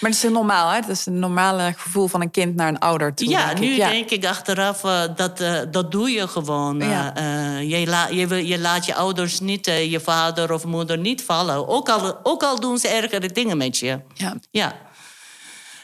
Maar 0.00 0.10
dat 0.10 0.12
is 0.12 0.22
normaal, 0.22 0.70
hè? 0.70 0.80
Dat 0.80 0.90
is 0.90 1.06
een 1.06 1.18
normale 1.18 1.74
gevoel 1.76 2.06
van 2.06 2.20
een 2.20 2.30
kind 2.30 2.54
naar 2.54 2.68
een 2.68 2.78
ouder 2.78 3.14
toe. 3.14 3.28
Ja, 3.28 3.52
nu 3.58 3.76
denk 3.76 4.10
ik 4.10 4.26
achteraf, 4.26 4.84
uh, 4.84 5.02
dat, 5.16 5.40
uh, 5.40 5.60
dat 5.70 5.92
doe 5.92 6.10
je 6.10 6.28
gewoon. 6.28 6.78
je, 6.78 7.82
la 7.86 8.08
je, 8.08 8.46
je, 8.46 8.58
laat 8.58 8.86
je 8.86 8.94
ouders 8.94 9.40
niet, 9.40 9.66
je 9.66 10.00
vader 10.00 10.52
of 10.52 10.64
moeder 10.64 10.98
niet 10.98 11.22
vallen. 11.22 11.68
Ook 11.68 11.88
al, 11.88 12.18
ook 12.22 12.42
al 12.42 12.60
doen 12.60 12.78
ze 12.78 12.88
ergere 12.88 13.28
dingen 13.28 13.56
met 13.56 13.78
je. 13.78 14.00
Ja. 14.14 14.34
ja. 14.50 14.88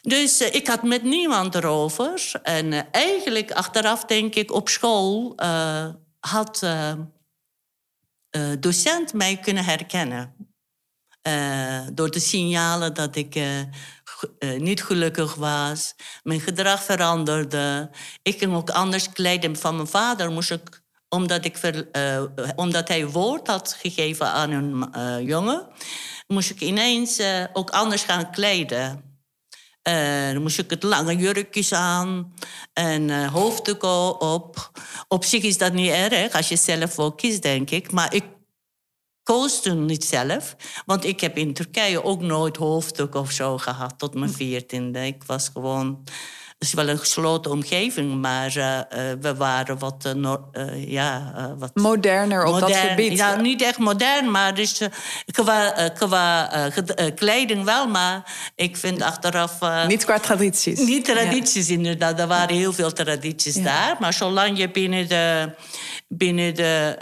Dus 0.07 0.43
uh, 0.43 0.55
ik 0.55 0.67
had 0.67 0.83
met 0.83 1.03
niemand 1.03 1.55
erover. 1.55 2.41
En 2.43 2.73
uh, 2.73 2.81
eigenlijk 2.91 3.53
achteraf 3.53 4.05
denk 4.05 4.35
ik, 4.35 4.53
op 4.53 4.69
school 4.69 5.33
uh, 5.37 5.89
had 6.21 6.63
uh, 6.65 6.93
docent 8.59 9.13
mij 9.13 9.37
kunnen 9.37 9.65
herkennen. 9.65 10.35
door 11.93 12.11
de 12.11 12.21
signalen 12.21 12.95
dat 12.95 13.17
ik 13.17 13.41
niet 14.59 14.83
gelukkig 14.83 15.35
was. 15.35 15.95
Mijn 16.23 16.41
gedrag 16.41 16.83
veranderde. 16.83 17.91
Ik 18.23 18.39
ging 18.39 18.55
ook 18.55 18.71
anders 18.71 19.11
kleden. 19.11 19.57
Van 19.57 19.75
mijn 19.75 19.89
vader 19.89 20.31
moest 20.31 20.51
ik 20.51 20.83
omdat, 21.09 21.45
ik 21.45 21.83
omdat 22.57 22.89
hij 22.89 23.07
woord 23.07 23.47
had 23.47 23.77
gegeven 23.81 24.27
aan 24.27 24.51
een 24.51 25.25
jongen, 25.25 25.67
moest 26.27 26.51
ik 26.51 26.61
ineens 26.61 27.21
ook 27.53 27.71
anders 27.71 28.03
gaan 28.03 28.31
kleden. 28.31 29.06
Uh, 29.89 30.33
dan 30.33 30.43
moest 30.43 30.59
ik 30.59 30.71
het 30.71 30.83
lange 30.83 31.17
jurkjes 31.17 31.73
aan 31.73 32.35
en 32.73 33.09
uh, 33.09 33.33
hoofddoek 33.33 33.83
op. 34.23 34.71
Op 35.09 35.25
zich 35.25 35.43
is 35.43 35.59
dat 35.59 35.73
niet 35.73 35.91
erg 35.91 36.33
als 36.33 36.49
je 36.49 36.57
zelf 36.57 36.99
ook 36.99 37.17
kiest, 37.17 37.43
denk 37.43 37.71
ik. 37.71 37.93
Maar 37.93 38.15
ik 38.15 38.25
koos 39.23 39.63
toen 39.63 39.85
niet 39.85 40.05
zelf. 40.05 40.57
Want 40.87 41.05
ik 41.05 41.21
heb 41.21 41.37
in 41.37 41.55
Turkije 41.55 42.05
ook 42.05 42.21
nooit 42.21 42.57
hoofddoek 42.57 43.15
of 43.15 43.31
zo 43.31 43.59
gehad 43.59 43.99
tot 43.99 44.15
mijn 44.15 44.33
veertiende. 44.33 45.07
Ik 45.07 45.23
was 45.25 45.51
gewoon 45.53 46.05
is 46.59 46.75
wel 46.75 46.89
een 46.89 46.99
gesloten 46.99 47.51
omgeving, 47.51 48.21
maar 48.21 48.57
uh, 48.57 48.81
we 49.21 49.35
waren 49.37 49.79
wat, 49.79 50.15
uh, 50.17 50.91
ja, 50.93 51.33
wat 51.59 51.75
moderner 51.75 52.45
op 52.45 52.61
dat 52.61 52.77
gebied. 52.77 53.19
Ja, 53.19 53.41
niet 53.41 53.63
echt 53.63 53.79
modern, 53.79 54.31
maar 54.31 54.55
dus, 54.55 54.81
qua, 55.33 55.91
qua 55.95 56.51
kleding 57.15 57.65
wel. 57.65 57.87
Maar 57.89 58.35
ik 58.55 58.77
vind 58.77 59.03
achteraf. 59.03 59.59
niet 59.87 60.05
qua 60.05 60.19
tradities. 60.19 60.79
Niet 60.79 61.05
tradities, 61.05 61.69
inderdaad. 61.69 62.21
Er 62.21 62.27
waren 62.27 62.57
heel 62.57 62.73
veel 62.73 62.93
tradities 62.93 63.55
daar. 63.55 63.97
Maar 63.99 64.13
zolang 64.13 64.59
je 64.59 64.71
binnen 64.71 65.09
de, 65.09 65.55
binnen 66.09 66.55
de 66.55 66.97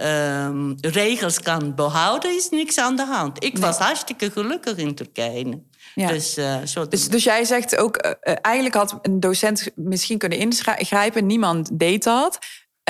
um, 0.48 0.74
regels 0.80 1.40
kan 1.40 1.74
behouden, 1.74 2.36
is 2.36 2.48
niks 2.48 2.78
aan 2.78 2.96
de 2.96 3.06
hand. 3.06 3.44
Ik 3.44 3.58
was 3.58 3.78
hartstikke 3.78 4.30
gelukkig 4.30 4.76
in 4.76 4.94
Turkije. 4.94 5.62
Ja. 5.94 6.08
Dus, 6.08 6.38
uh, 6.38 6.56
dus, 6.88 7.08
dus, 7.08 7.24
jij 7.24 7.44
zegt 7.44 7.76
ook, 7.76 8.06
uh, 8.06 8.34
eigenlijk 8.40 8.74
had 8.74 8.98
een 9.02 9.20
docent 9.20 9.70
misschien 9.74 10.18
kunnen 10.18 10.38
ingrijpen. 10.38 11.26
Niemand 11.26 11.78
deed 11.78 12.04
dat. 12.04 12.38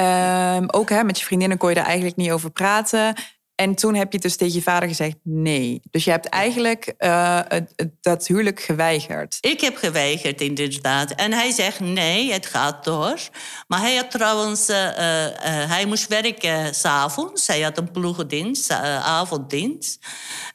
Um, 0.01 0.71
ook 0.71 0.89
hè, 0.89 1.05
met 1.05 1.19
je 1.19 1.25
vriendinnen 1.25 1.59
kon 1.59 1.71
je 1.71 1.77
er 1.77 1.85
eigenlijk 1.85 2.17
niet 2.17 2.31
over 2.31 2.51
praten. 2.51 3.15
En 3.55 3.75
toen 3.75 3.95
heb 3.95 4.13
je 4.13 4.19
dus 4.19 4.37
tegen 4.37 4.55
je 4.55 4.63
vader 4.63 4.89
gezegd 4.89 5.17
nee. 5.23 5.81
Dus 5.91 6.05
je 6.05 6.11
hebt 6.11 6.27
eigenlijk 6.27 6.95
uh, 6.99 7.41
dat 8.01 8.27
huwelijk 8.27 8.61
geweigerd. 8.61 9.37
Ik 9.41 9.61
heb 9.61 9.77
geweigerd, 9.77 10.41
inderdaad. 10.41 11.11
En 11.11 11.33
hij 11.33 11.51
zegt 11.51 11.81
nee, 11.81 12.33
het 12.33 12.47
gaat 12.47 12.85
door. 12.85 13.19
Maar 13.67 13.81
hij 13.81 13.97
had 13.97 14.11
trouwens, 14.11 14.71
uh, 14.71 14.77
uh, 14.77 14.91
hij 15.43 15.87
moest 15.87 16.09
werken 16.09 16.75
s'avonds. 16.75 17.47
Hij 17.47 17.61
had 17.61 17.79
een 17.79 17.91
ploegendienst, 17.91 18.71
avonddienst. 18.71 19.99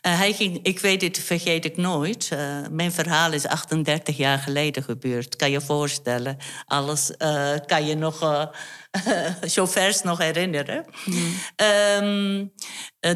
hij 0.01 0.33
ging, 0.33 0.59
ik 0.63 0.79
weet 0.79 1.01
het, 1.01 1.19
vergeet 1.19 1.65
ik 1.65 1.77
nooit. 1.77 2.29
mijn 2.71 2.91
verhaal 2.91 3.31
is 3.31 3.47
38 3.47 4.17
jaar 4.17 4.39
geleden 4.39 4.83
gebeurd. 4.83 5.35
Kan 5.35 5.51
je 5.51 5.61
voorstellen. 5.61 6.37
Alles 6.65 7.11
kan 7.65 7.85
je 7.85 7.95
nog 7.95 8.49
vers 9.71 10.01
nog 10.01 10.17
herinneren. 10.17 10.85
Mm. 11.05 11.33
Um, 11.55 12.53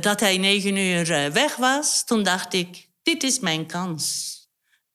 dat 0.01 0.20
hij 0.20 0.38
negen 0.38 0.77
uur 0.77 1.12
eh, 1.12 1.32
weg 1.32 1.56
was. 1.56 2.03
Toen 2.06 2.24
dacht 2.24 2.53
ik, 2.53 2.89
dit 3.01 3.24
is 3.24 3.39
mijn 3.39 3.65
kans. 3.65 4.32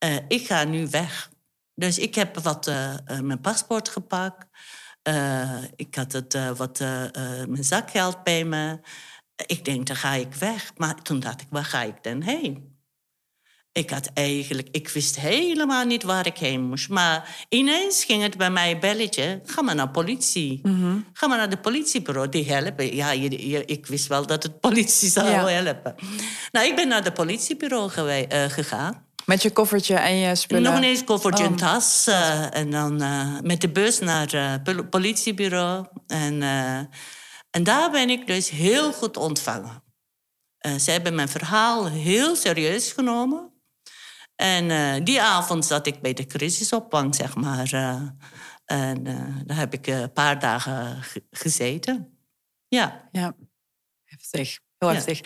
Uh, 0.05 0.17
ik 0.29 0.47
ga 0.47 0.65
nu 0.65 0.89
weg. 0.91 1.31
Dus 1.75 1.99
ik 1.99 2.15
heb 2.15 2.39
wat, 2.39 2.67
mijn 3.23 3.41
paspoort 3.41 3.89
gepakt. 3.89 4.47
ik 5.77 5.95
had 5.95 6.13
het, 6.13 6.57
wat, 6.57 6.79
mijn 7.49 7.65
zakgeld 7.65 8.25
bij 8.25 8.45
me. 8.45 8.81
Ik 9.47 9.65
denk, 9.65 9.87
dan 9.87 9.97
ga 9.97 10.13
ik 10.13 10.35
weg. 10.35 10.73
Maar 10.77 11.03
toen 11.03 11.21
dacht 11.21 11.41
ik, 11.41 11.47
waar 11.51 11.65
ga 11.65 11.83
ik 11.83 12.03
dan 12.03 12.23
heen? 12.23 12.78
Ik 13.73 13.91
had 13.91 14.11
eigenlijk, 14.15 14.69
ik 14.71 14.89
wist 14.89 15.21
helemaal 15.21 15.85
niet 15.85 16.03
waar 16.03 16.27
ik 16.27 16.39
heen 16.39 16.61
moest. 16.61 16.89
Maar 16.89 17.47
ineens 17.49 18.05
ging 18.05 18.23
het 18.23 18.37
bij 18.37 18.51
mij 18.51 18.79
belletje. 18.79 19.41
Ga 19.45 19.63
maar 19.63 19.75
naar 19.75 19.91
politie. 19.91 20.61
Mm 20.63 21.07
Ga 21.13 21.27
maar 21.27 21.39
naar 21.39 21.51
de 21.51 21.59
politiebureau. 21.59 22.29
Die 22.29 22.53
helpen. 22.53 22.95
Ja, 22.95 23.11
je, 23.11 23.65
ik 23.65 23.87
wist 23.87 24.07
wel 24.07 24.27
dat 24.27 24.43
het 24.43 24.61
politie 24.61 25.11
zou 25.11 25.27
helpen. 25.27 25.95
Nou, 26.53 26.67
ik 26.67 26.77
ben 26.77 26.89
naar 26.89 27.05
de 27.05 27.13
politiebureau 27.13 27.91
uh, 28.01 28.45
gegaan. 28.49 29.07
Met 29.27 29.43
je 29.43 29.51
koffertje 29.51 29.95
en 29.95 30.17
je 30.17 30.35
spullen? 30.35 30.63
Nog 30.63 30.77
ineens 30.77 31.05
koffertje 31.05 31.45
en 31.45 31.51
oh. 31.51 31.57
tas. 31.57 32.07
Uh, 32.09 32.57
en 32.57 32.71
dan 32.71 33.03
uh, 33.03 33.41
met 33.43 33.61
de 33.61 33.69
bus 33.69 33.99
naar 33.99 34.61
het 34.65 34.91
politiebureau. 34.91 35.87
En, 36.07 36.43
en 37.51 37.63
daar 37.63 37.91
ben 37.91 38.11
ik 38.11 38.27
dus 38.27 38.51
heel 38.51 38.93
goed 38.93 39.17
ontvangen. 39.17 39.83
ze 40.81 40.91
hebben 40.91 41.15
mijn 41.15 41.29
verhaal 41.29 41.87
heel 41.87 42.37
serieus 42.37 42.93
genomen. 42.93 43.57
En 44.41 44.65
uh, 44.65 45.05
die 45.05 45.23
avond 45.23 45.65
zat 45.65 45.87
ik 45.87 46.01
bij 46.01 46.13
de 46.13 46.27
crisisopvang, 46.27 47.15
zeg 47.15 47.35
maar. 47.35 47.73
Uh, 47.75 48.03
en 48.65 49.07
uh, 49.07 49.37
daar 49.45 49.57
heb 49.57 49.73
ik 49.73 49.87
een 49.87 50.13
paar 50.13 50.39
dagen 50.39 51.03
gezeten. 51.31 52.19
Ja. 52.69 53.09
Ja, 53.13 53.37
heftig. 54.05 54.59
Heel 54.79 54.89
heftig. 54.89 55.21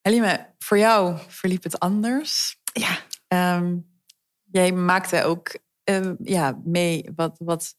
Helime, 0.00 0.54
voor 0.58 0.78
jou 0.78 1.18
verliep 1.28 1.62
het 1.62 1.78
anders. 1.78 2.56
Ja. 2.72 2.98
Um, 3.56 4.00
jij 4.50 4.72
maakte 4.72 5.22
ook 5.22 5.58
ja, 6.22 6.60
mee 6.64 7.10
wat, 7.14 7.36
wat 7.38 7.74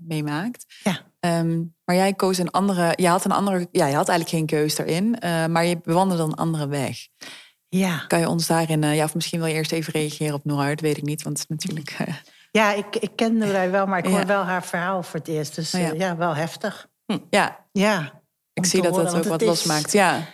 meemaakt. 0.00 0.64
Ja. 0.82 1.38
Um, 1.40 1.76
maar 1.84 1.96
jij 1.96 2.14
koos 2.14 2.38
een 2.38 2.50
andere... 2.50 2.92
Je 2.96 3.08
had, 3.08 3.24
een 3.24 3.32
andere, 3.32 3.68
ja, 3.72 3.86
je 3.86 3.94
had 3.94 4.08
eigenlijk 4.08 4.38
geen 4.38 4.60
keus 4.60 4.76
daarin. 4.76 5.10
maar 5.52 5.64
je 5.64 5.80
bewandelde 5.80 6.22
een 6.22 6.34
andere 6.34 6.68
weg. 6.68 7.08
Ja. 7.70 8.04
Kan 8.06 8.18
je 8.18 8.28
ons 8.28 8.46
daarin, 8.46 8.82
uh, 8.82 8.96
ja, 8.96 9.04
of 9.04 9.14
misschien 9.14 9.38
wil 9.38 9.48
je 9.48 9.54
eerst 9.54 9.72
even 9.72 9.92
reageren 9.92 10.34
op 10.34 10.44
Noor, 10.44 10.68
dat 10.68 10.80
weet 10.80 10.96
ik 10.96 11.02
niet, 11.02 11.22
want 11.22 11.44
natuurlijk. 11.48 11.96
Uh... 12.00 12.14
Ja, 12.50 12.72
ik, 12.72 12.96
ik 12.96 13.10
ken 13.16 13.36
Noor 13.36 13.70
wel, 13.70 13.86
maar 13.86 13.98
ik 13.98 14.06
hoor 14.06 14.26
wel 14.26 14.42
haar 14.42 14.64
verhaal 14.64 15.02
voor 15.02 15.18
het 15.18 15.28
eerst. 15.28 15.54
Dus 15.54 15.74
oh, 15.74 15.80
ja. 15.80 15.92
Uh, 15.92 15.98
ja. 15.98 16.16
wel 16.16 16.36
heftig. 16.36 16.88
Hm. 17.06 17.18
Ja. 17.30 17.66
Ja. 17.72 18.22
Ik 18.52 18.66
zie 18.66 18.82
dat 18.82 18.94
dat 18.94 19.14
ook 19.14 19.24
wat 19.24 19.40
losmaakt. 19.40 19.92
Ja. 19.92 20.26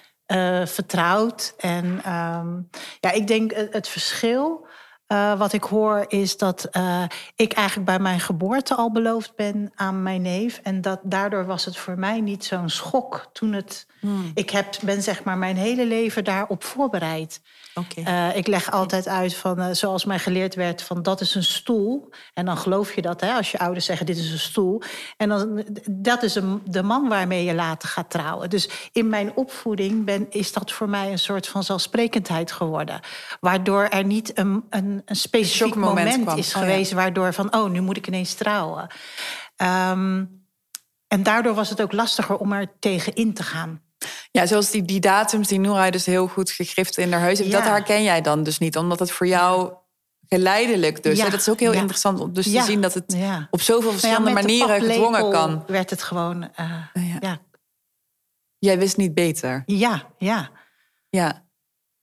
vertrouwd. 0.66 1.55
En 1.59 1.85
um, 2.12 2.69
ja, 3.00 3.11
ik 3.12 3.26
denk 3.26 3.55
het, 3.55 3.73
het 3.73 3.88
verschil 3.88 4.65
uh, 5.08 5.38
wat 5.38 5.52
ik 5.52 5.62
hoor 5.62 6.04
is 6.08 6.36
dat 6.36 6.68
uh, 6.72 7.04
ik 7.36 7.52
eigenlijk 7.52 7.86
bij 7.86 7.98
mijn 7.98 8.20
geboorte 8.20 8.75
al 8.75 8.92
beloofd 8.92 9.34
ben 9.36 9.72
aan 9.75 10.02
mijn 10.02 10.22
neef. 10.22 10.60
En 10.62 10.80
dat, 10.80 11.00
daardoor 11.02 11.46
was 11.46 11.64
het 11.64 11.76
voor 11.76 11.98
mij 11.98 12.20
niet 12.20 12.44
zo'n 12.44 12.68
schok 12.68 13.28
toen 13.32 13.52
het. 13.52 13.86
Hmm. 14.00 14.30
Ik 14.34 14.50
heb, 14.50 14.66
ben 14.82 15.02
zeg 15.02 15.25
maar 15.25 15.38
mijn 15.38 15.56
hele 15.56 15.86
leven 15.86 16.25
daarop 16.25 16.64
voorbereid. 16.64 17.40
Uh, 17.97 18.37
ik 18.37 18.47
leg 18.47 18.71
altijd 18.71 19.09
uit 19.09 19.35
van, 19.35 19.61
uh, 19.61 19.66
zoals 19.71 20.04
mij 20.04 20.18
geleerd 20.18 20.54
werd, 20.54 20.83
van 20.83 21.02
dat 21.02 21.21
is 21.21 21.35
een 21.35 21.45
stoel. 21.45 22.11
En 22.35 22.45
dan 22.45 22.56
geloof 22.56 22.95
je 22.95 23.02
dat, 23.02 23.21
hè, 23.21 23.33
als 23.33 23.50
je 23.50 23.59
ouders 23.59 23.85
zeggen 23.85 24.06
dit 24.06 24.16
is 24.16 24.33
een 24.33 24.38
stoel. 24.38 24.83
En 25.16 25.28
dan, 25.28 25.64
dat 25.90 26.23
is 26.23 26.35
een, 26.35 26.62
de 26.64 26.83
man 26.83 27.09
waarmee 27.09 27.45
je 27.45 27.54
later 27.54 27.88
gaat 27.88 28.11
trouwen. 28.11 28.50
Dus 28.50 28.90
in 28.92 29.09
mijn 29.09 29.35
opvoeding 29.35 30.04
ben, 30.04 30.26
is 30.30 30.52
dat 30.52 30.73
voor 30.73 30.88
mij 30.88 31.11
een 31.11 31.18
soort 31.18 31.49
van 31.49 31.64
zelfsprekendheid 31.64 32.52
geworden. 32.52 33.00
Waardoor 33.40 33.85
er 33.85 34.04
niet 34.04 34.38
een, 34.38 34.64
een, 34.71 35.02
een 35.04 35.16
specifiek 35.16 35.75
moment, 35.75 36.18
moment 36.18 36.38
is 36.38 36.54
oh, 36.54 36.61
geweest, 36.61 36.92
waardoor 36.92 37.33
van, 37.33 37.54
oh, 37.54 37.71
nu 37.71 37.80
moet 37.80 37.97
ik 37.97 38.06
ineens 38.06 38.35
trouwen. 38.35 38.87
Um, 39.56 40.45
en 41.09 41.23
daardoor 41.23 41.54
was 41.54 41.71
het 41.71 41.83
ook 41.83 41.92
lastiger 41.92 42.37
om 42.37 42.52
er 42.52 42.78
tegen 42.78 43.14
in 43.14 43.35
te 43.35 43.42
gaan. 43.42 43.80
Ja, 44.37 44.47
zoals 44.47 44.71
die, 44.71 44.83
die 44.85 45.00
datums 45.00 45.49
die 45.49 45.61
Noora 45.61 45.90
dus 45.90 46.07
heel 46.07 46.26
goed 46.26 46.50
gegrift 46.50 46.99
in 46.99 47.12
haar 47.12 47.21
huis 47.21 47.38
heeft. 47.38 47.50
Dat 47.52 47.62
herken 47.62 48.02
jij 48.02 48.21
dan 48.21 48.43
dus 48.43 48.59
niet, 48.59 48.76
omdat 48.76 48.99
het 48.99 49.11
voor 49.11 49.26
jou 49.26 49.73
geleidelijk 50.28 51.02
dus. 51.02 51.19
Ja. 51.19 51.28
Dat 51.28 51.40
is 51.40 51.49
ook 51.49 51.61
heel 51.61 51.73
interessant 51.73 52.21
om 52.21 52.33
dus 52.33 52.50
te 52.50 52.62
zien 52.62 52.81
dat 52.81 52.95
het 52.95 53.16
op 53.50 53.61
zoveel 53.61 53.90
nou 53.90 53.99
verschillende 53.99 54.31
manieren 54.31 54.81
gedwongen 54.81 55.31
kan. 55.31 55.64
werd 55.66 55.90
het 55.90 56.02
gewoon, 56.02 56.50
uh, 56.61 57.21
ja. 57.21 57.38
Jij 58.59 58.78
wist 58.78 58.97
niet 58.97 59.14
beter. 59.14 59.62
Ja, 59.66 60.07
ja. 60.19 60.50
Ja. 61.09 61.45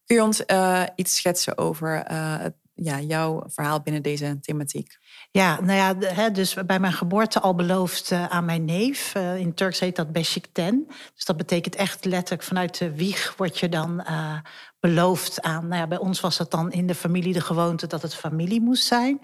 Kun 0.05 0.15
je 0.15 0.23
ons 0.23 0.41
uh, 0.47 0.83
iets 0.95 1.15
schetsen 1.15 1.57
over 1.57 2.11
uh, 2.11 2.45
ja, 2.73 2.99
jouw 2.99 3.43
verhaal 3.47 3.81
binnen 3.81 4.01
deze 4.01 4.39
thematiek? 4.41 4.97
Ja, 5.37 5.61
nou 5.61 5.97
ja, 5.99 6.29
dus 6.29 6.53
bij 6.53 6.79
mijn 6.79 6.93
geboorte 6.93 7.39
al 7.39 7.55
beloofd 7.55 8.11
uh, 8.11 8.25
aan 8.25 8.45
mijn 8.45 8.65
neef. 8.65 9.15
Uh, 9.15 9.37
in 9.37 9.53
Turks 9.53 9.79
heet 9.79 9.95
dat 9.95 10.11
Beşikten. 10.11 10.87
Dus 11.15 11.25
dat 11.25 11.37
betekent 11.37 11.75
echt 11.75 12.05
letterlijk 12.05 12.43
vanuit 12.43 12.77
de 12.77 12.95
wieg 12.95 13.33
word 13.37 13.59
je 13.59 13.69
dan 13.69 14.05
uh, 14.09 14.37
beloofd 14.79 15.41
aan. 15.41 15.67
Nou 15.67 15.81
ja, 15.81 15.87
bij 15.87 15.97
ons 15.97 16.19
was 16.19 16.37
dat 16.37 16.51
dan 16.51 16.71
in 16.71 16.87
de 16.87 16.95
familie 16.95 17.33
de 17.33 17.41
gewoonte 17.41 17.87
dat 17.87 18.01
het 18.01 18.15
familie 18.15 18.61
moest 18.61 18.85
zijn. 18.85 19.19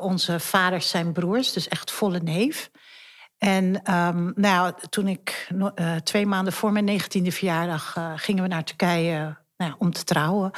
onze 0.00 0.40
vaders 0.40 0.88
zijn 0.88 1.12
broers, 1.12 1.52
dus 1.52 1.68
echt 1.68 1.90
volle 1.90 2.20
neef. 2.20 2.70
En 3.38 3.94
um, 3.94 4.32
nou, 4.36 4.72
toen 4.88 5.08
ik 5.08 5.48
twee 6.02 6.26
maanden 6.26 6.52
voor 6.52 6.72
mijn 6.72 6.84
negentiende 6.84 7.32
verjaardag 7.32 7.96
gingen 8.16 8.42
we 8.42 8.48
naar 8.48 8.64
Turkije 8.64 9.36
nou 9.56 9.72
om 9.78 9.92
te 9.92 10.04
trouwen. 10.04 10.50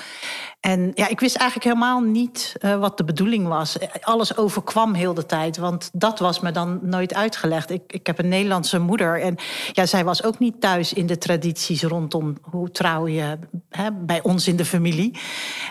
En 0.60 0.90
ja, 0.94 1.08
ik 1.08 1.20
wist 1.20 1.36
eigenlijk 1.36 1.68
helemaal 1.68 2.00
niet 2.00 2.56
uh, 2.60 2.78
wat 2.78 2.96
de 2.96 3.04
bedoeling 3.04 3.48
was. 3.48 3.76
Alles 4.00 4.36
overkwam 4.36 4.94
heel 4.94 5.14
de 5.14 5.26
tijd, 5.26 5.56
want 5.56 5.90
dat 5.92 6.18
was 6.18 6.40
me 6.40 6.50
dan 6.50 6.78
nooit 6.82 7.14
uitgelegd. 7.14 7.70
Ik, 7.70 7.92
ik 7.92 8.06
heb 8.06 8.18
een 8.18 8.28
Nederlandse 8.28 8.78
moeder 8.78 9.20
en 9.20 9.36
ja, 9.72 9.86
zij 9.86 10.04
was 10.04 10.22
ook 10.22 10.38
niet 10.38 10.60
thuis 10.60 10.92
in 10.92 11.06
de 11.06 11.18
tradities 11.18 11.82
rondom 11.82 12.36
hoe 12.42 12.70
trouw 12.70 13.06
je 13.08 13.38
hè, 13.68 13.92
bij 13.92 14.22
ons 14.22 14.48
in 14.48 14.56
de 14.56 14.64
familie. 14.64 15.18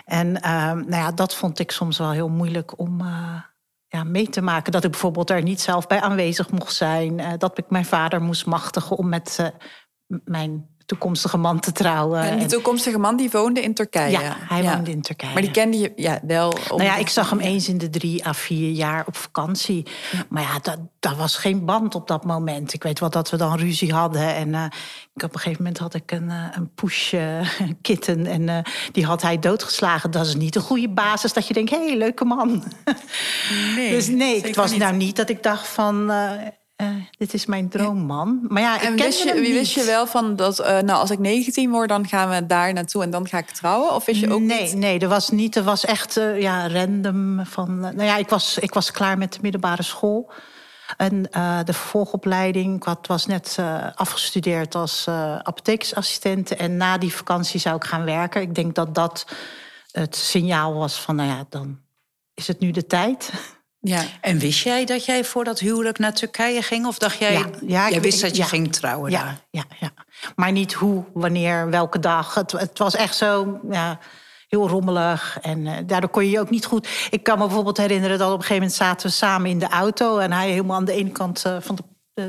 En 0.05 0.27
uh, 0.27 0.41
nou 0.71 0.95
ja, 0.95 1.11
dat 1.11 1.35
vond 1.35 1.59
ik 1.59 1.71
soms 1.71 1.97
wel 1.97 2.11
heel 2.11 2.29
moeilijk 2.29 2.79
om. 2.79 3.01
Uh, 3.01 3.39
ja, 3.87 4.03
mee 4.03 4.29
te 4.29 4.41
maken. 4.41 4.71
Dat 4.71 4.83
ik 4.83 4.91
bijvoorbeeld 4.91 5.29
er 5.29 5.41
niet 5.41 5.61
zelf 5.61 5.87
bij 5.87 6.01
aanwezig 6.01 6.51
mocht 6.51 6.73
zijn. 6.73 7.37
Dat 7.37 7.57
ik 7.57 7.69
mijn 7.69 7.85
vader 7.85 8.21
moest 8.21 8.45
machtigen 8.45 8.97
om 8.97 9.09
met 9.09 9.53
mijn 10.07 10.74
toekomstige 10.85 11.37
man 11.37 11.59
te 11.59 11.71
trouwen. 11.71 12.21
En 12.21 12.37
die 12.37 12.47
toekomstige 12.47 12.97
man 12.97 13.17
die 13.17 13.29
woonde 13.29 13.61
in 13.61 13.73
Turkije? 13.73 14.11
Ja, 14.11 14.35
hij 14.39 14.63
ja. 14.63 14.75
woonde 14.75 14.91
in 14.91 15.01
Turkije. 15.01 15.33
Maar 15.33 15.41
die 15.41 15.51
kende 15.51 15.77
je 15.77 15.91
ja, 15.95 16.19
wel? 16.23 16.53
Nou 16.69 16.83
ja, 16.83 16.95
ik 16.95 17.09
zag 17.09 17.29
hem 17.29 17.39
eens 17.39 17.67
in 17.67 17.77
de 17.77 17.89
drie 17.89 18.27
à 18.27 18.33
vier 18.33 18.71
jaar 18.71 19.03
op 19.07 19.15
vakantie. 19.15 19.85
Maar 20.29 20.41
ja, 20.41 20.59
dat, 20.61 20.77
dat 20.99 21.15
was 21.15 21.35
geen 21.35 21.65
band 21.65 21.95
op 21.95 22.07
dat 22.07 22.25
moment. 22.25 22.73
Ik 22.73 22.83
weet 22.83 22.99
wel 22.99 23.09
dat 23.09 23.29
we 23.29 23.37
dan 23.37 23.57
ruzie 23.57 23.93
hadden. 23.93 24.35
En 24.35 24.47
uh, 24.47 24.63
ik, 25.13 25.23
op 25.23 25.33
een 25.33 25.39
gegeven 25.39 25.63
moment 25.63 25.77
had 25.77 25.93
ik 25.93 26.11
een, 26.11 26.29
uh, 26.29 26.45
een 26.51 26.73
push 26.73 27.13
uh, 27.13 27.49
kitten. 27.81 28.25
En 28.25 28.41
uh, 28.41 28.57
die 28.91 29.05
had 29.05 29.21
hij 29.21 29.39
doodgeslagen. 29.39 30.11
Dat 30.11 30.25
is 30.25 30.35
niet 30.35 30.55
een 30.55 30.61
goede 30.61 30.89
basis 30.89 31.33
dat 31.33 31.47
je 31.47 31.53
denkt, 31.53 31.71
hé, 31.71 31.85
hey, 31.85 31.97
leuke 31.97 32.25
man. 32.25 32.63
Nee, 33.75 33.89
dus 33.89 34.07
nee, 34.07 34.41
het 34.41 34.55
was 34.55 34.71
niet. 34.71 34.79
nou 34.79 34.95
niet 34.95 35.15
dat 35.15 35.29
ik 35.29 35.43
dacht 35.43 35.67
van... 35.67 36.11
Uh, 36.81 36.87
dit 37.17 37.33
is 37.33 37.45
mijn 37.45 37.69
droomman. 37.69 38.45
Maar 38.47 38.61
ja, 38.61 38.81
en 38.81 38.93
ik 38.93 39.03
wist 39.03 39.23
je, 39.23 39.33
wie 39.33 39.53
wist 39.53 39.73
je 39.73 39.83
wel 39.83 40.07
van 40.07 40.35
dat, 40.35 40.59
uh, 40.59 40.65
nou, 40.65 40.99
als 40.99 41.09
ik 41.09 41.19
19 41.19 41.71
word, 41.71 41.89
dan 41.89 42.07
gaan 42.07 42.29
we 42.29 42.45
daar 42.45 42.73
naartoe 42.73 43.03
en 43.03 43.09
dan 43.09 43.27
ga 43.27 43.37
ik 43.37 43.49
trouwen? 43.49 43.93
Of 43.93 44.05
wist 44.05 44.19
je 44.19 44.33
ook 44.33 44.41
nee, 44.41 44.61
niet? 44.61 44.75
Nee, 44.75 44.99
er 44.99 45.07
was 45.07 45.29
niet. 45.29 45.55
Er 45.55 45.63
was 45.63 45.85
echt 45.85 46.17
uh, 46.17 46.41
ja, 46.41 46.67
random. 46.67 47.45
Van, 47.45 47.79
nou 47.79 48.03
ja, 48.03 48.17
ik 48.17 48.29
was, 48.29 48.57
ik 48.57 48.73
was 48.73 48.91
klaar 48.91 49.17
met 49.17 49.33
de 49.33 49.39
middelbare 49.41 49.83
school. 49.83 50.31
En 50.97 51.23
de 51.65 51.73
vervolgopleiding, 51.73 52.75
ik 52.75 52.83
had, 52.83 53.07
was 53.07 53.25
net 53.25 53.57
afgestudeerd 53.95 54.75
als 54.75 55.07
apothekersassistent. 55.43 56.55
En 56.55 56.77
na 56.77 56.97
die 56.97 57.13
vakantie 57.13 57.59
zou 57.59 57.75
ik 57.75 57.83
gaan 57.83 58.05
werken. 58.05 58.41
Ik 58.41 58.55
denk 58.55 58.75
dat 58.75 58.95
dat 58.95 59.25
het 59.91 60.15
signaal 60.15 60.73
was 60.73 61.01
van, 61.01 61.15
nou 61.15 61.29
ja, 61.29 61.45
dan 61.49 61.79
is 62.33 62.47
het 62.47 62.59
nu 62.59 62.71
de 62.71 62.85
tijd. 62.85 63.31
Ja. 63.87 64.03
En 64.21 64.39
wist 64.39 64.63
jij 64.63 64.85
dat 64.85 65.05
jij 65.05 65.23
voor 65.23 65.43
dat 65.43 65.59
huwelijk 65.59 65.97
naar 65.99 66.13
Turkije 66.13 66.61
ging? 66.61 66.85
Of 66.85 66.97
dacht 66.97 67.17
jij, 67.17 67.33
ja, 67.33 67.45
ja, 67.61 67.89
jij 67.89 67.97
ik, 67.97 68.01
wist 68.01 68.21
dat 68.21 68.35
je 68.35 68.41
ja, 68.41 68.47
ging 68.47 68.73
trouwen 68.73 69.11
ja, 69.11 69.23
daar? 69.23 69.39
Ja, 69.49 69.63
ja, 69.79 69.91
maar 70.35 70.51
niet 70.51 70.73
hoe, 70.73 71.03
wanneer, 71.13 71.69
welke 71.69 71.99
dag. 71.99 72.33
Het, 72.33 72.51
het 72.51 72.77
was 72.77 72.95
echt 72.95 73.15
zo 73.15 73.59
ja, 73.69 73.99
heel 74.47 74.67
rommelig. 74.67 75.37
En 75.41 75.65
uh, 75.65 75.73
daardoor 75.85 76.09
kon 76.09 76.23
je 76.23 76.29
je 76.29 76.39
ook 76.39 76.49
niet 76.49 76.65
goed... 76.65 77.07
Ik 77.09 77.23
kan 77.23 77.37
me 77.37 77.45
bijvoorbeeld 77.45 77.77
herinneren 77.77 78.17
dat 78.17 78.27
op 78.27 78.33
een 78.33 78.41
gegeven 78.41 78.61
moment 78.61 78.77
zaten 78.77 79.07
we 79.07 79.13
samen 79.13 79.49
in 79.49 79.59
de 79.59 79.69
auto... 79.69 80.17
en 80.17 80.31
hij 80.31 80.49
helemaal 80.49 80.75
aan 80.75 80.85
de 80.85 80.93
ene 80.93 81.11
kant 81.11 81.43
uh, 81.47 81.55
van 81.59 81.75
de 81.75 81.83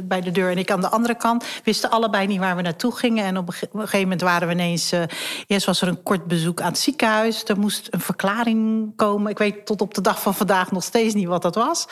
bij 0.05 0.21
de 0.21 0.31
deur 0.31 0.51
en 0.51 0.59
ik 0.59 0.71
aan 0.71 0.81
de 0.81 0.89
andere 0.89 1.15
kant. 1.15 1.45
Wisten 1.65 1.91
allebei 1.91 2.27
niet 2.27 2.39
waar 2.39 2.57
we 2.57 2.63
naartoe 2.63 2.97
gingen. 2.97 3.25
En 3.25 3.37
op 3.37 3.49
een 3.49 3.55
gegeven 3.55 4.01
moment 4.01 4.21
waren 4.21 4.49
we 4.49 4.55
ineens... 4.55 4.93
Uh, 4.93 5.03
eerst 5.47 5.67
was 5.67 5.83
er 5.83 5.89
een 5.89 6.03
kort 6.03 6.27
bezoek 6.27 6.61
aan 6.61 6.69
het 6.69 6.79
ziekenhuis. 6.79 7.45
Er 7.45 7.59
moest 7.59 7.89
een 7.91 8.01
verklaring 8.01 8.93
komen. 8.97 9.31
Ik 9.31 9.39
weet 9.39 9.67
tot 9.67 9.81
op 9.81 9.95
de 9.95 10.01
dag 10.01 10.23
van 10.23 10.35
vandaag 10.35 10.73
nog 10.73 10.83
steeds 10.83 11.15
niet 11.15 11.27
wat 11.27 11.43
dat 11.43 11.55
was. 11.55 11.87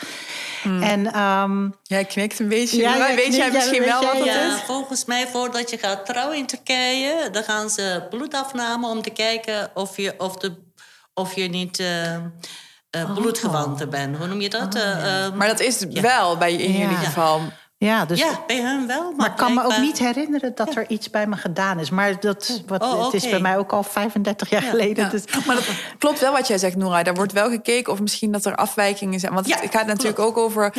Hmm. 0.61 0.81
En, 0.81 1.19
um, 1.19 1.75
jij 1.83 2.05
knikt 2.05 2.39
een 2.39 2.47
beetje. 2.47 2.77
Ja, 2.77 2.95
ja, 2.95 3.15
weet 3.15 3.35
jij 3.35 3.51
misschien 3.51 3.83
ja, 3.83 3.87
wel 3.87 4.03
wat 4.03 4.17
dat 4.17 4.25
ja, 4.25 4.55
is? 4.55 4.61
Volgens 4.61 5.05
mij, 5.05 5.27
voordat 5.27 5.69
je 5.69 5.77
gaat 5.77 6.05
trouwen 6.05 6.37
in 6.37 6.45
Turkije... 6.45 7.29
dan 7.31 7.43
gaan 7.43 7.69
ze 7.69 8.07
bloedafname 8.09 8.87
om 8.87 9.01
te 9.01 9.09
kijken 9.09 9.71
of 9.73 9.97
je, 9.97 10.13
of 10.17 10.35
de, 10.35 10.55
of 11.13 11.35
je 11.35 11.47
niet... 11.47 11.79
Uh, 11.79 12.13
uh, 12.15 13.13
bloedgewanten 13.13 13.89
bent. 13.89 14.17
Hoe 14.17 14.27
noem 14.27 14.41
je 14.41 14.49
dat? 14.49 14.75
Oh, 14.75 14.81
ja. 14.81 15.31
maar 15.35 15.47
dat 15.47 15.59
is 15.59 15.85
wel 15.89 16.37
bij 16.37 16.53
in 16.53 16.77
jullie 16.77 16.95
geval... 16.95 17.41
Ja, 17.77 18.05
dus, 18.05 18.19
ja, 18.19 18.43
bij 18.47 18.61
hen 18.61 18.87
wel. 18.87 19.03
Maar, 19.03 19.15
maar 19.15 19.29
ik 19.29 19.35
kan 19.35 19.53
me 19.53 19.63
ook 19.63 19.77
niet 19.77 19.99
herinneren 19.99 20.55
dat 20.55 20.73
ja. 20.73 20.81
er 20.81 20.89
iets 20.89 21.09
bij 21.09 21.27
me 21.27 21.35
gedaan 21.35 21.79
is. 21.79 21.89
Maar 21.89 22.19
dat, 22.19 22.61
wat, 22.67 22.83
oh, 22.83 22.93
okay. 22.93 23.03
het 23.03 23.13
is 23.13 23.29
bij 23.29 23.39
mij 23.39 23.57
ook 23.57 23.71
al 23.71 23.83
35 23.83 24.49
jaar 24.49 24.63
ja. 24.63 24.69
geleden. 24.69 25.03
Ja. 25.03 25.09
Dus. 25.09 25.23
Maar 25.45 25.55
dat 25.55 25.69
klopt 25.97 26.19
wel 26.19 26.31
wat 26.31 26.47
jij 26.47 26.57
zegt, 26.57 26.75
Noora. 26.75 27.03
Daar 27.03 27.13
wordt 27.13 27.31
wel 27.31 27.49
gekeken 27.49 27.93
of 27.93 28.01
misschien 28.01 28.31
dat 28.31 28.45
er 28.45 28.55
afwijkingen 28.55 29.19
zijn. 29.19 29.33
Want 29.33 29.61
het 29.61 29.71
gaat 29.71 29.87
natuurlijk 29.87 30.19
ook 30.19 30.37
over 30.37 30.73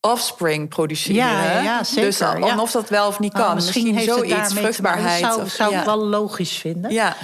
offspring 0.00 0.68
produceren. 0.68 1.24
Ja, 1.24 1.60
ja, 1.60 1.84
zeker. 1.84 2.04
Dus 2.04 2.18
ja. 2.18 2.60
of 2.60 2.70
dat 2.70 2.88
wel 2.88 3.06
of 3.06 3.18
niet 3.18 3.32
kan. 3.32 3.42
Oh, 3.42 3.54
misschien, 3.54 3.94
misschien 3.94 3.96
heeft 3.96 4.18
zoiets, 4.18 4.48
het 4.48 4.58
vruchtbaarheid. 4.58 5.22
Dat 5.22 5.34
zou, 5.34 5.48
zou 5.48 5.72
ja. 5.72 5.78
ik 5.78 5.84
wel 5.84 6.04
logisch 6.04 6.56
vinden. 6.56 6.92
Ja. 6.92 7.16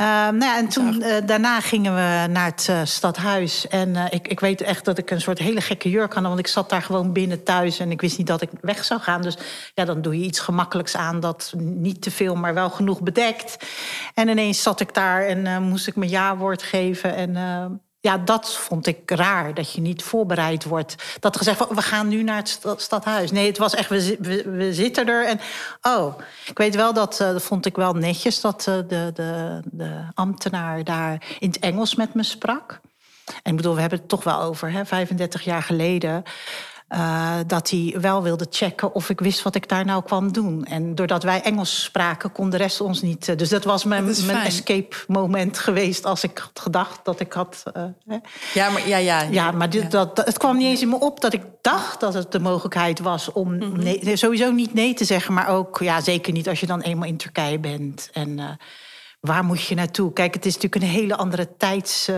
Uh, 0.00 0.06
nou 0.06 0.44
ja, 0.44 0.56
en 0.56 0.68
toen, 0.68 1.02
uh, 1.02 1.16
daarna 1.26 1.60
gingen 1.60 1.94
we 1.94 2.26
naar 2.32 2.44
het 2.44 2.66
uh, 2.70 2.80
stadhuis. 2.84 3.68
En 3.68 3.88
uh, 3.88 4.04
ik, 4.10 4.28
ik 4.28 4.40
weet 4.40 4.60
echt 4.60 4.84
dat 4.84 4.98
ik 4.98 5.10
een 5.10 5.20
soort 5.20 5.38
hele 5.38 5.60
gekke 5.60 5.90
jurk 5.90 6.12
had. 6.12 6.22
Want 6.22 6.38
ik 6.38 6.46
zat 6.46 6.70
daar 6.70 6.82
gewoon 6.82 7.12
binnen 7.12 7.42
thuis 7.42 7.78
en 7.78 7.90
ik 7.90 8.00
wist 8.00 8.18
niet 8.18 8.26
dat 8.26 8.42
ik 8.42 8.50
weg 8.60 8.84
zou 8.84 9.00
gaan. 9.00 9.22
Dus 9.22 9.36
ja, 9.74 9.84
dan 9.84 10.02
doe 10.02 10.18
je 10.18 10.24
iets 10.24 10.40
gemakkelijks 10.40 10.96
aan 10.96 11.20
dat 11.20 11.52
niet 11.56 12.02
te 12.02 12.10
veel, 12.10 12.34
maar 12.34 12.54
wel 12.54 12.70
genoeg 12.70 13.00
bedekt. 13.00 13.56
En 14.14 14.28
ineens 14.28 14.62
zat 14.62 14.80
ik 14.80 14.94
daar 14.94 15.26
en 15.26 15.62
moest 15.62 15.86
ik 15.86 15.96
mijn 15.96 16.10
ja-woord 16.10 16.62
geven. 16.62 17.14
En 17.14 17.36
ja, 18.04 18.18
dat 18.18 18.54
vond 18.54 18.86
ik 18.86 19.10
raar, 19.10 19.54
dat 19.54 19.72
je 19.72 19.80
niet 19.80 20.02
voorbereid 20.02 20.64
wordt. 20.64 20.94
Dat 21.20 21.36
gezegd 21.36 21.56
van, 21.56 21.68
we 21.70 21.82
gaan 21.82 22.08
nu 22.08 22.22
naar 22.22 22.36
het 22.36 22.60
stadhuis. 22.76 23.30
Nee, 23.30 23.46
het 23.46 23.58
was 23.58 23.74
echt, 23.74 23.88
we, 23.88 24.16
we, 24.20 24.50
we 24.50 24.74
zitten 24.74 25.08
er. 25.08 25.26
En 25.26 25.40
oh, 25.82 26.18
ik 26.46 26.58
weet 26.58 26.74
wel 26.74 26.92
dat, 26.92 27.20
uh, 27.20 27.32
dat 27.32 27.42
vond 27.42 27.66
ik 27.66 27.76
wel 27.76 27.92
netjes... 27.92 28.40
dat 28.40 28.66
uh, 28.68 28.74
de, 28.74 29.10
de, 29.14 29.60
de 29.64 30.02
ambtenaar 30.14 30.84
daar 30.84 31.36
in 31.38 31.48
het 31.48 31.58
Engels 31.58 31.94
met 31.94 32.14
me 32.14 32.22
sprak. 32.22 32.80
En 33.42 33.50
ik 33.50 33.56
bedoel, 33.56 33.74
we 33.74 33.80
hebben 33.80 33.98
het 33.98 34.08
toch 34.08 34.24
wel 34.24 34.40
over, 34.40 34.70
hè, 34.70 34.86
35 34.86 35.42
jaar 35.42 35.62
geleden... 35.62 36.22
Uh, 36.88 37.36
dat 37.46 37.70
hij 37.70 37.96
wel 38.00 38.22
wilde 38.22 38.46
checken 38.50 38.94
of 38.94 39.10
ik 39.10 39.20
wist 39.20 39.42
wat 39.42 39.54
ik 39.54 39.68
daar 39.68 39.84
nou 39.84 40.02
kwam 40.02 40.32
doen. 40.32 40.64
En 40.64 40.94
doordat 40.94 41.22
wij 41.22 41.42
Engels 41.42 41.82
spraken, 41.82 42.32
kon 42.32 42.50
de 42.50 42.56
rest 42.56 42.80
ons 42.80 43.02
niet. 43.02 43.28
Uh, 43.28 43.36
dus 43.36 43.48
dat 43.48 43.64
was 43.64 43.84
mijn, 43.84 44.06
dat 44.06 44.22
mijn 44.22 44.46
escape 44.46 44.96
moment 45.06 45.58
geweest 45.58 46.04
als 46.04 46.24
ik 46.24 46.38
had 46.38 46.60
gedacht 46.60 47.04
dat 47.04 47.20
ik 47.20 47.32
had. 47.32 47.62
Uh, 47.76 47.84
ja, 48.54 48.70
maar, 48.70 48.88
ja, 48.88 48.96
ja, 48.96 49.22
ja, 49.22 49.50
maar 49.50 49.70
dit, 49.70 49.82
ja. 49.82 49.88
Dat, 49.88 50.16
dat, 50.16 50.26
het 50.26 50.38
kwam 50.38 50.56
niet 50.56 50.66
eens 50.66 50.82
in 50.82 50.88
me 50.88 51.00
op 51.00 51.20
dat 51.20 51.32
ik 51.32 51.42
dacht 51.60 52.00
dat 52.00 52.14
het 52.14 52.32
de 52.32 52.40
mogelijkheid 52.40 53.00
was 53.00 53.32
om 53.32 53.54
mm 53.54 53.60
-hmm. 53.60 53.82
nee, 53.82 54.16
sowieso 54.16 54.50
niet 54.50 54.74
nee 54.74 54.94
te 54.94 55.04
zeggen, 55.04 55.34
maar 55.34 55.48
ook 55.48 55.78
ja, 55.82 56.00
zeker 56.00 56.32
niet 56.32 56.48
als 56.48 56.60
je 56.60 56.66
dan 56.66 56.80
eenmaal 56.80 57.08
in 57.08 57.16
Turkije 57.16 57.58
bent. 57.58 58.10
En 58.12 58.58
waar 59.24 59.44
moet 59.44 59.66
je 59.66 59.74
naartoe? 59.74 60.12
Kijk, 60.12 60.34
het 60.34 60.46
is 60.46 60.54
natuurlijk 60.54 60.82
een 60.82 61.00
hele 61.00 61.16
andere 61.16 61.48
tijds... 61.56 62.08
Uh, 62.08 62.16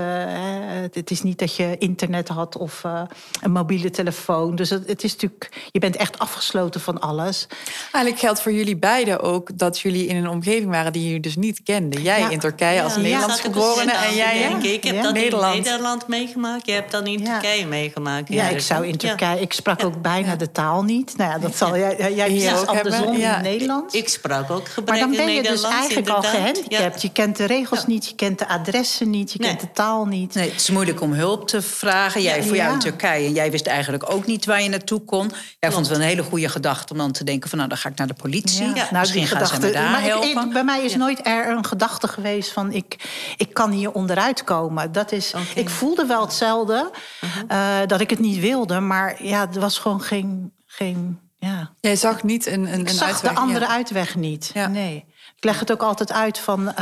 het 0.92 1.11
is 1.11 1.23
niet 1.23 1.38
dat 1.38 1.57
je 1.57 1.77
internet 1.79 2.29
had 2.29 2.57
of 2.57 2.83
uh, 2.87 3.03
een 3.42 3.53
mobiele 3.53 3.90
telefoon. 3.90 4.57
Dus 4.57 4.71
het, 4.71 4.88
het, 4.88 5.05
is 5.05 5.12
natuurlijk... 5.12 5.69
Je 5.73 5.79
bent 5.79 5.97
echt 5.97 6.19
afgesloten 6.19 6.81
van 6.81 7.01
alles. 7.01 7.47
Eigenlijk 7.92 8.19
geldt 8.19 8.42
voor 8.42 8.53
jullie 8.53 8.77
beiden 8.77 9.21
ook... 9.21 9.59
dat 9.59 9.81
jullie 9.81 10.07
in 10.07 10.16
een 10.16 10.29
omgeving 10.29 10.71
waren 10.71 10.92
die 10.92 11.05
jullie 11.05 11.21
dus 11.21 11.37
niet 11.37 11.62
kenden. 11.62 12.03
Jij 12.03 12.19
ja. 12.19 12.31
in 12.31 12.38
Turkije 12.38 12.83
als 12.83 12.95
ja, 12.95 13.01
Nederlands 13.01 13.40
geborene 13.40 13.92
en 13.92 14.14
jij 14.14 14.38
ja. 14.38 14.59
Ik 14.62 14.85
heb 14.85 15.03
dat 15.03 15.12
Nederland. 15.12 15.55
in 15.55 15.62
Nederland 15.62 16.09
meegemaakt. 16.09 16.66
Je 16.66 16.73
hebt 16.73 16.90
dat 16.90 17.07
in 17.07 17.25
Turkije 17.25 17.66
meegemaakt. 17.66 18.29
Ja, 18.29 18.49
ik 18.49 18.61
zou 18.61 18.87
in 18.87 18.97
Turkije... 18.97 19.40
Ik 19.40 19.53
sprak 19.53 19.85
ook 19.85 20.03
bijna 20.03 20.37
de 20.37 20.53
taal 20.53 20.83
niet. 20.83 21.16
Nou 21.16 21.31
ja, 21.31 21.38
dat 21.38 21.57
zal 21.57 21.77
jij... 21.77 22.14
Jij 22.14 22.33
ja, 22.33 22.59
ook 22.59 22.66
andersom 22.66 23.14
in 23.14 23.25
het 23.25 23.42
Nederlands. 23.42 23.95
Ik, 23.95 24.01
ik 24.03 24.09
sprak 24.09 24.51
ook 24.51 24.69
gebrekkig 24.69 25.07
Maar 25.07 25.16
dan 25.16 25.27
ben 25.27 25.35
je 25.35 25.42
Nederlands, 25.42 25.62
dus 25.62 25.73
eigenlijk 25.73 26.09
al 26.09 26.23
gehandicapt. 26.23 26.96
Je 27.03 27.13
kent 27.13 27.37
de 27.37 27.45
regels 27.45 27.81
ja. 27.81 27.87
niet, 27.87 28.09
je 28.09 28.15
kent 28.15 28.39
de 28.39 28.49
adressen 28.49 29.11
niet, 29.11 29.33
je 29.33 29.39
nee. 29.39 29.49
kent 29.49 29.61
de 29.61 29.73
taal 29.73 30.07
niet. 30.07 30.35
Nee, 30.35 30.51
het 30.51 30.61
is 30.61 30.71
moeilijk 30.71 31.01
om 31.01 31.13
hulp 31.13 31.49
te 31.49 31.63
vragen. 31.63 32.23
Jij 32.23 32.43
voor 32.43 32.57
jou 32.57 32.73
in 32.73 32.79
Turkije 32.79 33.27
en 33.27 33.33
jij 33.33 33.51
wist 33.51 33.67
eigenlijk 33.67 34.13
ook 34.13 34.27
niet 34.27 34.45
waar 34.45 34.63
je 34.63 34.69
naartoe 34.69 35.05
kon. 35.05 35.31
Jij 35.59 35.73
vond 35.73 35.87
het 35.87 35.97
wel 35.97 36.05
een 36.05 36.13
hele 36.13 36.23
goede 36.23 36.49
gedachte 36.49 36.93
om 36.93 36.99
dan 36.99 37.13
te 37.13 37.25
denken 37.25 37.49
van 37.49 37.59
nou 37.59 37.71
dan 37.71 37.79
ga 37.79 37.89
ik 37.89 37.97
naar 37.97 38.07
de 38.07 38.15
politie. 38.15 38.67
Ja. 38.67 38.73
Nou, 38.73 38.87
Misschien 38.91 39.21
die 39.21 39.29
gaan 39.29 39.39
gedachte, 39.39 39.61
ze 39.61 39.67
me 39.67 39.73
daar 39.73 39.91
maar 39.91 40.03
helpen. 40.03 40.47
Ik, 40.47 40.53
bij 40.53 40.65
mij 40.65 40.85
is 40.85 40.97
nooit 40.97 41.27
er 41.27 41.49
een 41.49 41.65
gedachte 41.65 42.09
geweest 42.09 42.53
van 42.53 42.73
ik, 42.73 42.97
ik 43.37 43.55
kan 43.55 43.71
hier 43.71 43.93
onderuit 43.93 44.45
komen. 44.45 44.93
Dat 44.93 45.13
is, 45.13 45.35
okay. 45.35 45.47
Ik 45.55 45.69
voelde 45.69 46.07
wel 46.07 46.21
hetzelfde, 46.21 46.91
uh 47.21 47.37
-huh. 47.37 47.83
uh, 47.83 47.87
dat 47.87 48.01
ik 48.01 48.11
het 48.11 48.19
niet 48.19 48.41
wilde, 48.41 48.81
maar 48.81 49.25
ja, 49.25 49.49
er 49.55 49.61
was 49.61 49.79
gewoon 49.79 50.01
geen. 50.01 50.53
geen 50.67 51.19
ja. 51.39 51.71
Jij 51.81 51.97
zag 51.97 52.23
niet 52.23 52.47
een, 52.47 52.73
een, 52.73 52.81
ik 52.81 52.89
een 52.89 52.95
zag 52.95 53.09
uitweg, 53.09 53.33
de 53.33 53.39
andere 53.39 53.65
ja. 53.65 53.71
uitweg 53.71 54.17
niet. 54.17 54.53
Nee. 54.71 55.05
Ik 55.37 55.44
leg 55.44 55.61
het 55.61 55.72
ook 55.72 55.83
altijd 55.83 56.12
uit 56.12 56.38
van. 56.38 56.75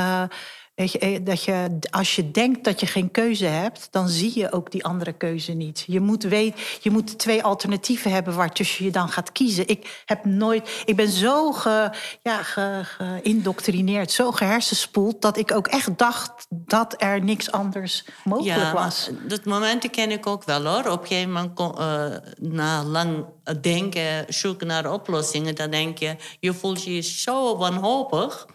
Weet 0.75 0.93
je, 0.93 1.23
dat 1.23 1.43
je, 1.43 1.79
als 1.91 2.17
je 2.17 2.31
denkt 2.31 2.65
dat 2.65 2.81
je 2.81 2.87
geen 2.87 3.11
keuze 3.11 3.45
hebt, 3.45 3.89
dan 3.91 4.09
zie 4.09 4.39
je 4.39 4.53
ook 4.53 4.71
die 4.71 4.85
andere 4.85 5.13
keuze 5.13 5.53
niet. 5.53 5.85
Je 5.87 6.01
moet, 6.01 6.23
weet, 6.23 6.79
je 6.81 6.91
moet 6.91 7.19
twee 7.19 7.43
alternatieven 7.43 8.11
hebben 8.11 8.35
waartussen 8.35 8.85
je 8.85 8.91
dan 8.91 9.09
gaat 9.09 9.33
kiezen. 9.33 9.69
Ik 9.69 10.03
heb 10.05 10.25
nooit, 10.25 10.83
ik 10.85 10.97
ben 10.97 11.09
zo 11.09 11.53
ge, 11.53 11.91
ja, 12.23 12.43
ge, 12.43 12.81
geïndoctrineerd, 12.83 14.11
zo 14.11 14.33
gehersenspoeld, 14.33 15.23
dat 15.23 15.37
ik 15.37 15.53
ook 15.53 15.67
echt 15.67 15.99
dacht 15.99 16.47
dat 16.49 16.95
er 16.99 17.25
niks 17.25 17.53
anders 17.53 18.05
mogelijk 18.25 18.61
ja, 18.61 18.73
was. 18.73 19.11
Dat 19.29 19.45
moment 19.45 19.91
ken 19.91 20.11
ik 20.11 20.27
ook 20.27 20.45
wel 20.45 20.65
hoor. 20.65 20.93
Op 20.93 21.01
een 21.01 21.07
gegeven 21.07 21.33
moment, 21.33 21.61
uh, 21.61 22.51
na 22.51 22.85
lang 22.85 23.25
denken, 23.61 24.25
zoeken 24.29 24.67
naar 24.67 24.93
oplossingen, 24.93 25.55
dan 25.55 25.71
denk 25.71 25.99
je, 25.99 26.17
je 26.41 26.55
voelt 26.55 26.85
je 26.85 27.01
zo 27.01 27.57
wanhopig. 27.57 28.47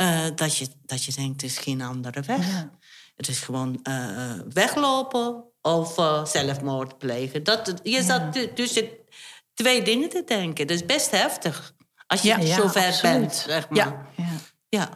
Eh, 0.00 0.26
dat, 0.34 0.56
je, 0.56 0.68
dat 0.86 1.04
je 1.04 1.12
denkt, 1.12 1.42
het 1.42 1.50
is 1.50 1.58
geen 1.58 1.82
andere 1.82 2.20
weg. 2.20 2.66
Het 3.16 3.28
is 3.28 3.40
gewoon 3.40 3.80
eh, 3.82 4.32
weglopen 4.52 5.44
of 5.62 5.98
uh, 5.98 6.24
zelfmoord 6.24 6.98
plegen. 6.98 7.42
Dat, 7.44 7.80
je 7.82 8.02
zat 8.02 8.54
tussen 8.54 8.88
twee 9.54 9.82
dingen 9.82 10.08
te 10.08 10.22
denken. 10.26 10.66
Dat 10.66 10.76
is 10.76 10.86
best 10.86 11.10
heftig. 11.10 11.74
Als 12.06 12.22
je 12.22 12.28
ja, 12.28 12.54
zo 12.54 12.68
ver 12.68 12.98
bent, 13.02 13.34
zeg 13.34 13.68
maar. 13.68 13.78
Ja. 13.78 14.06
ja. 14.68 14.88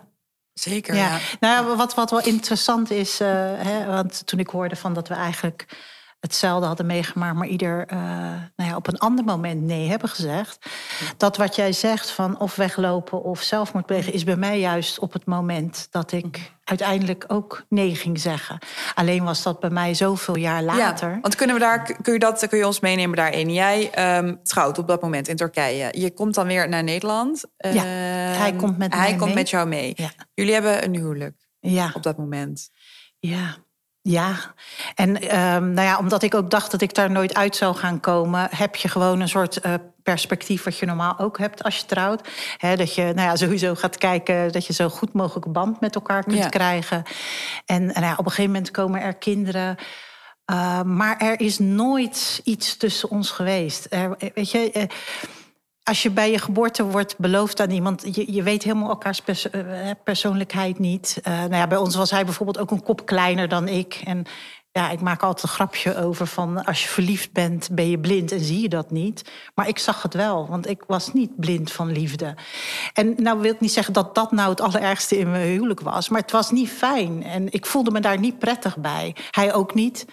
Zeker. 0.52 0.94
Ja. 0.94 1.18
Nou, 1.40 1.76
wat, 1.76 1.94
wat 1.94 2.10
wel 2.10 2.24
interessant 2.24 2.90
is, 2.90 3.18
hè, 3.18 3.86
want 3.86 4.26
toen 4.26 4.38
ik 4.38 4.48
hoorde 4.48 4.76
van 4.76 4.94
dat 4.94 5.08
we 5.08 5.14
eigenlijk 5.14 5.66
hetzelfde 6.24 6.66
hadden 6.66 6.86
meegemaakt, 6.86 7.36
maar 7.36 7.46
ieder 7.46 7.86
uh, 7.92 7.98
nou 8.56 8.70
ja, 8.70 8.76
op 8.76 8.86
een 8.86 8.98
ander 8.98 9.24
moment 9.24 9.62
nee 9.62 9.88
hebben 9.88 10.08
gezegd. 10.08 10.66
Dat 11.16 11.36
wat 11.36 11.56
jij 11.56 11.72
zegt 11.72 12.10
van 12.10 12.38
of 12.40 12.56
weglopen 12.56 13.22
of 13.22 13.42
zelfmoord 13.42 13.86
plegen, 13.86 14.12
is 14.12 14.24
bij 14.24 14.36
mij 14.36 14.60
juist 14.60 14.98
op 14.98 15.12
het 15.12 15.26
moment 15.26 15.86
dat 15.90 16.12
ik 16.12 16.52
uiteindelijk 16.64 17.24
ook 17.28 17.64
nee 17.68 17.94
ging 17.94 18.20
zeggen. 18.20 18.58
Alleen 18.94 19.24
was 19.24 19.42
dat 19.42 19.60
bij 19.60 19.70
mij 19.70 19.94
zoveel 19.94 20.36
jaar 20.36 20.62
later. 20.62 21.10
Ja, 21.10 21.20
want 21.20 21.34
kunnen 21.34 21.56
we 21.56 21.62
daar, 21.62 21.96
kun 22.02 22.12
je, 22.12 22.18
dat, 22.18 22.48
kun 22.48 22.58
je 22.58 22.66
ons 22.66 22.80
meenemen 22.80 23.16
daarin? 23.16 23.52
Jij 23.52 24.16
um, 24.18 24.40
trouwt 24.42 24.78
op 24.78 24.88
dat 24.88 25.02
moment 25.02 25.28
in 25.28 25.36
Turkije. 25.36 26.00
Je 26.00 26.10
komt 26.10 26.34
dan 26.34 26.46
weer 26.46 26.68
naar 26.68 26.84
Nederland. 26.84 27.44
Ja, 27.56 27.82
hij 27.82 28.50
ehm, 28.50 28.56
komt 28.56 28.78
met, 28.78 28.94
hij 28.94 29.10
komt 29.10 29.24
mee. 29.24 29.34
met 29.34 29.50
jou 29.50 29.68
mee. 29.68 29.92
Ja. 29.96 30.10
Jullie 30.34 30.52
hebben 30.52 30.84
een 30.84 30.94
huwelijk 30.94 31.46
ja. 31.60 31.90
op 31.94 32.02
dat 32.02 32.16
moment. 32.16 32.70
Ja, 33.18 33.56
ja, 34.06 34.36
en 34.94 35.08
um, 35.38 35.72
nou 35.72 35.86
ja, 35.86 35.98
omdat 35.98 36.22
ik 36.22 36.34
ook 36.34 36.50
dacht 36.50 36.70
dat 36.70 36.80
ik 36.80 36.94
daar 36.94 37.10
nooit 37.10 37.34
uit 37.34 37.56
zou 37.56 37.76
gaan 37.76 38.00
komen, 38.00 38.48
heb 38.50 38.76
je 38.76 38.88
gewoon 38.88 39.20
een 39.20 39.28
soort 39.28 39.66
uh, 39.66 39.74
perspectief 40.02 40.64
wat 40.64 40.78
je 40.78 40.86
normaal 40.86 41.18
ook 41.18 41.38
hebt 41.38 41.62
als 41.62 41.76
je 41.76 41.86
trouwt. 41.86 42.28
He, 42.56 42.76
dat 42.76 42.94
je 42.94 43.02
nou 43.02 43.28
ja, 43.28 43.36
sowieso 43.36 43.74
gaat 43.74 43.98
kijken 43.98 44.52
dat 44.52 44.66
je 44.66 44.72
zo 44.72 44.88
goed 44.88 45.12
mogelijk 45.12 45.52
band 45.52 45.80
met 45.80 45.94
elkaar 45.94 46.22
kunt 46.22 46.36
ja. 46.36 46.48
krijgen. 46.48 47.02
En, 47.66 47.94
en 47.94 48.02
ja, 48.02 48.12
op 48.12 48.18
een 48.18 48.30
gegeven 48.30 48.50
moment 48.50 48.70
komen 48.70 49.00
er 49.00 49.14
kinderen. 49.14 49.76
Uh, 50.52 50.82
maar 50.82 51.16
er 51.18 51.40
is 51.40 51.58
nooit 51.58 52.40
iets 52.44 52.76
tussen 52.76 53.10
ons 53.10 53.30
geweest. 53.30 53.86
Er, 53.90 54.16
weet 54.34 54.50
je. 54.50 54.70
Uh, 54.74 54.82
als 55.84 56.02
je 56.02 56.10
bij 56.10 56.30
je 56.30 56.38
geboorte 56.38 56.84
wordt 56.84 57.18
beloofd 57.18 57.60
aan 57.60 57.70
iemand, 57.70 58.04
je, 58.26 58.42
weet 58.42 58.62
helemaal 58.62 58.88
elkaars 58.88 59.20
pers 59.20 59.46
persoonlijkheid 60.04 60.78
niet. 60.78 61.20
Uh, 61.28 61.38
nou 61.38 61.54
ja, 61.54 61.66
bij 61.66 61.78
ons 61.78 61.94
was 61.94 62.10
hij 62.10 62.24
bijvoorbeeld 62.24 62.58
ook 62.58 62.70
een 62.70 62.82
kop 62.82 63.06
kleiner 63.06 63.48
dan 63.48 63.68
ik. 63.68 64.00
En 64.04 64.26
ja, 64.72 64.90
ik 64.90 65.00
maak 65.00 65.22
altijd 65.22 65.42
een 65.42 65.54
grapje 65.54 65.96
over 65.96 66.26
van 66.26 66.64
als 66.64 66.82
je 66.82 66.88
verliefd 66.88 67.32
bent, 67.32 67.68
ben 67.72 67.90
je 67.90 67.98
blind 67.98 68.32
en 68.32 68.40
zie 68.40 68.60
je 68.60 68.68
dat 68.68 68.90
niet. 68.90 69.30
Maar 69.54 69.68
ik 69.68 69.78
zag 69.78 70.02
het 70.02 70.14
wel, 70.14 70.48
want 70.48 70.68
ik 70.68 70.82
was 70.86 71.12
niet 71.12 71.40
blind 71.40 71.72
van 71.72 71.92
liefde. 71.92 72.34
En 72.92 73.14
nou 73.16 73.40
wil 73.40 73.52
ik 73.52 73.60
niet 73.60 73.72
zeggen 73.72 73.92
dat 73.92 74.14
dat 74.14 74.32
nou 74.32 74.50
het 74.50 74.60
allerergste 74.60 75.18
in 75.18 75.30
mijn 75.30 75.46
huwelijk 75.46 75.80
was, 75.80 76.08
maar 76.08 76.20
het 76.20 76.30
was 76.30 76.50
niet 76.50 76.70
fijn. 76.70 77.22
En 77.22 77.52
ik 77.52 77.66
voelde 77.66 77.90
me 77.90 78.00
daar 78.00 78.18
niet 78.18 78.38
prettig 78.38 78.78
bij. 78.78 79.16
Hij 79.30 79.54
ook 79.54 79.74
niet. 79.74 80.06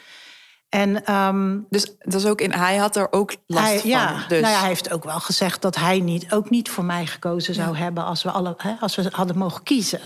En, 0.71 1.13
um, 1.15 1.65
dus 1.69 1.95
dat 1.99 2.21
is 2.21 2.25
ook 2.25 2.41
in, 2.41 2.51
hij 2.51 2.77
had 2.77 2.95
er 2.95 3.07
ook 3.12 3.36
last 3.45 3.67
hij, 3.67 3.79
van. 3.79 3.89
Ja, 3.89 4.25
dus. 4.27 4.41
nou 4.41 4.53
ja, 4.53 4.60
hij 4.60 4.67
heeft 4.67 4.91
ook 4.91 5.03
wel 5.03 5.19
gezegd 5.19 5.62
dat 5.62 5.75
hij 5.75 5.99
niet, 5.99 6.34
ook 6.34 6.49
niet 6.49 6.69
voor 6.69 6.84
mij 6.84 7.05
gekozen 7.05 7.53
zou 7.53 7.71
ja. 7.71 7.84
hebben 7.84 8.05
als 8.05 8.23
we, 8.23 8.31
alle, 8.31 8.53
hè, 8.57 8.73
als 8.79 8.95
we 8.95 9.07
hadden 9.12 9.38
mogen 9.38 9.63
kiezen. 9.63 9.99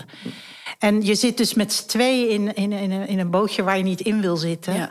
En 0.78 1.02
je 1.02 1.14
zit 1.14 1.36
dus 1.36 1.54
met 1.54 1.72
z'n 1.72 1.86
tweeën 1.86 2.28
in, 2.28 2.54
in, 2.54 2.72
in, 2.72 3.08
in, 3.08 3.18
een 3.18 3.30
bootje 3.30 3.62
waar 3.62 3.76
je 3.76 3.82
niet 3.82 4.00
in 4.00 4.20
wil 4.20 4.36
zitten. 4.36 4.74
Ja. 4.74 4.88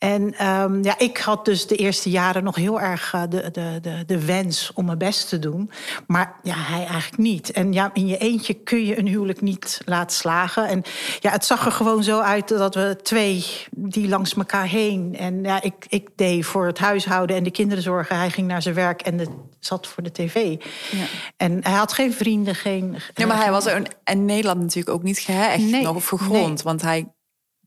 En 0.00 0.46
um, 0.46 0.84
ja, 0.84 0.98
ik 0.98 1.18
had 1.18 1.44
dus 1.44 1.66
de 1.66 1.76
eerste 1.76 2.10
jaren 2.10 2.44
nog 2.44 2.56
heel 2.56 2.80
erg 2.80 3.12
uh, 3.14 3.22
de, 3.28 3.50
de, 3.50 3.78
de, 3.82 4.02
de 4.06 4.24
wens 4.24 4.70
om 4.74 4.84
mijn 4.84 4.98
best 4.98 5.28
te 5.28 5.38
doen. 5.38 5.70
Maar 6.06 6.34
ja, 6.42 6.54
hij 6.56 6.86
eigenlijk 6.86 7.16
niet. 7.16 7.50
En 7.50 7.72
ja, 7.72 7.90
in 7.92 8.06
je 8.06 8.18
eentje 8.18 8.54
kun 8.54 8.84
je 8.84 8.98
een 8.98 9.06
huwelijk 9.06 9.40
niet 9.40 9.80
laten 9.84 10.16
slagen. 10.16 10.66
En 10.68 10.82
ja, 11.18 11.30
het 11.30 11.44
zag 11.44 11.66
er 11.66 11.72
gewoon 11.72 12.02
zo 12.02 12.20
uit 12.20 12.48
dat 12.48 12.74
we 12.74 12.98
twee 13.02 13.44
die 13.70 14.08
langs 14.08 14.34
elkaar 14.34 14.66
heen. 14.66 15.16
En 15.18 15.42
ja, 15.42 15.62
ik, 15.62 15.86
ik 15.88 16.08
deed 16.16 16.46
voor 16.46 16.66
het 16.66 16.78
huishouden 16.78 17.36
en 17.36 17.44
de 17.44 17.50
kinderen 17.50 17.82
zorgen. 17.82 18.16
Hij 18.16 18.30
ging 18.30 18.46
naar 18.46 18.62
zijn 18.62 18.74
werk 18.74 19.02
en 19.02 19.16
de, 19.16 19.26
zat 19.58 19.86
voor 19.86 20.02
de 20.02 20.12
tv. 20.12 20.34
Ja. 20.90 21.04
En 21.36 21.58
hij 21.62 21.72
had 21.72 21.92
geen 21.92 22.12
vrienden, 22.12 22.54
geen... 22.54 22.96
Nee, 23.14 23.26
maar 23.26 23.42
hij 23.42 23.50
was 23.50 23.66
er 23.66 23.82
in 24.04 24.24
Nederland 24.24 24.60
natuurlijk 24.60 24.96
ook 24.96 25.02
niet 25.02 25.18
gehecht 25.18 25.70
nee, 25.70 25.82
nog 25.82 26.08
gegrond. 26.08 26.54
Nee. 26.54 26.64
Want 26.64 26.82
hij 26.82 27.08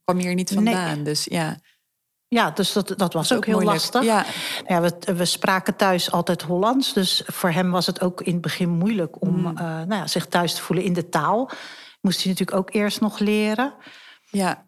kwam 0.04 0.17
hier 0.17 0.34
niet 0.34 0.52
vandaan. 0.54 0.96
Nee. 0.96 1.04
Dus 1.04 1.24
ja... 1.30 1.58
Ja, 2.34 2.52
dus 2.52 2.74
dat, 2.74 2.93
dat 2.98 3.13
was 3.13 3.32
ook, 3.32 3.38
ook 3.38 3.46
heel 3.46 3.54
moeilijk. 3.54 3.78
lastig. 3.78 4.04
Ja. 4.04 4.26
Ja, 4.67 4.82
we, 4.82 5.13
we 5.15 5.26
spraken 5.26 5.76
thuis 5.76 6.12
altijd 6.12 6.41
Hollands. 6.41 6.93
Dus 6.93 7.24
voor 7.26 7.50
hem 7.50 7.72
was 7.72 7.86
het 7.86 8.02
ook 8.02 8.22
in 8.22 8.34
het 8.34 8.41
begin 8.41 8.69
moeilijk 8.69 9.22
om 9.22 9.32
Mm. 9.34 9.46
uh, 9.46 9.63
nou 9.63 9.96
ja, 9.96 10.08
zich 10.08 10.26
thuis 10.26 10.54
te 10.54 10.62
voelen 10.62 10.86
in 10.86 10.93
de 10.93 11.10
taal. 11.10 11.50
Moest 12.02 12.24
hij 12.24 12.32
natuurlijk 12.32 12.58
ook 12.58 12.74
eerst 12.74 13.02
nog 13.02 13.19
leren. 13.19 13.74
Ja. 14.30 14.65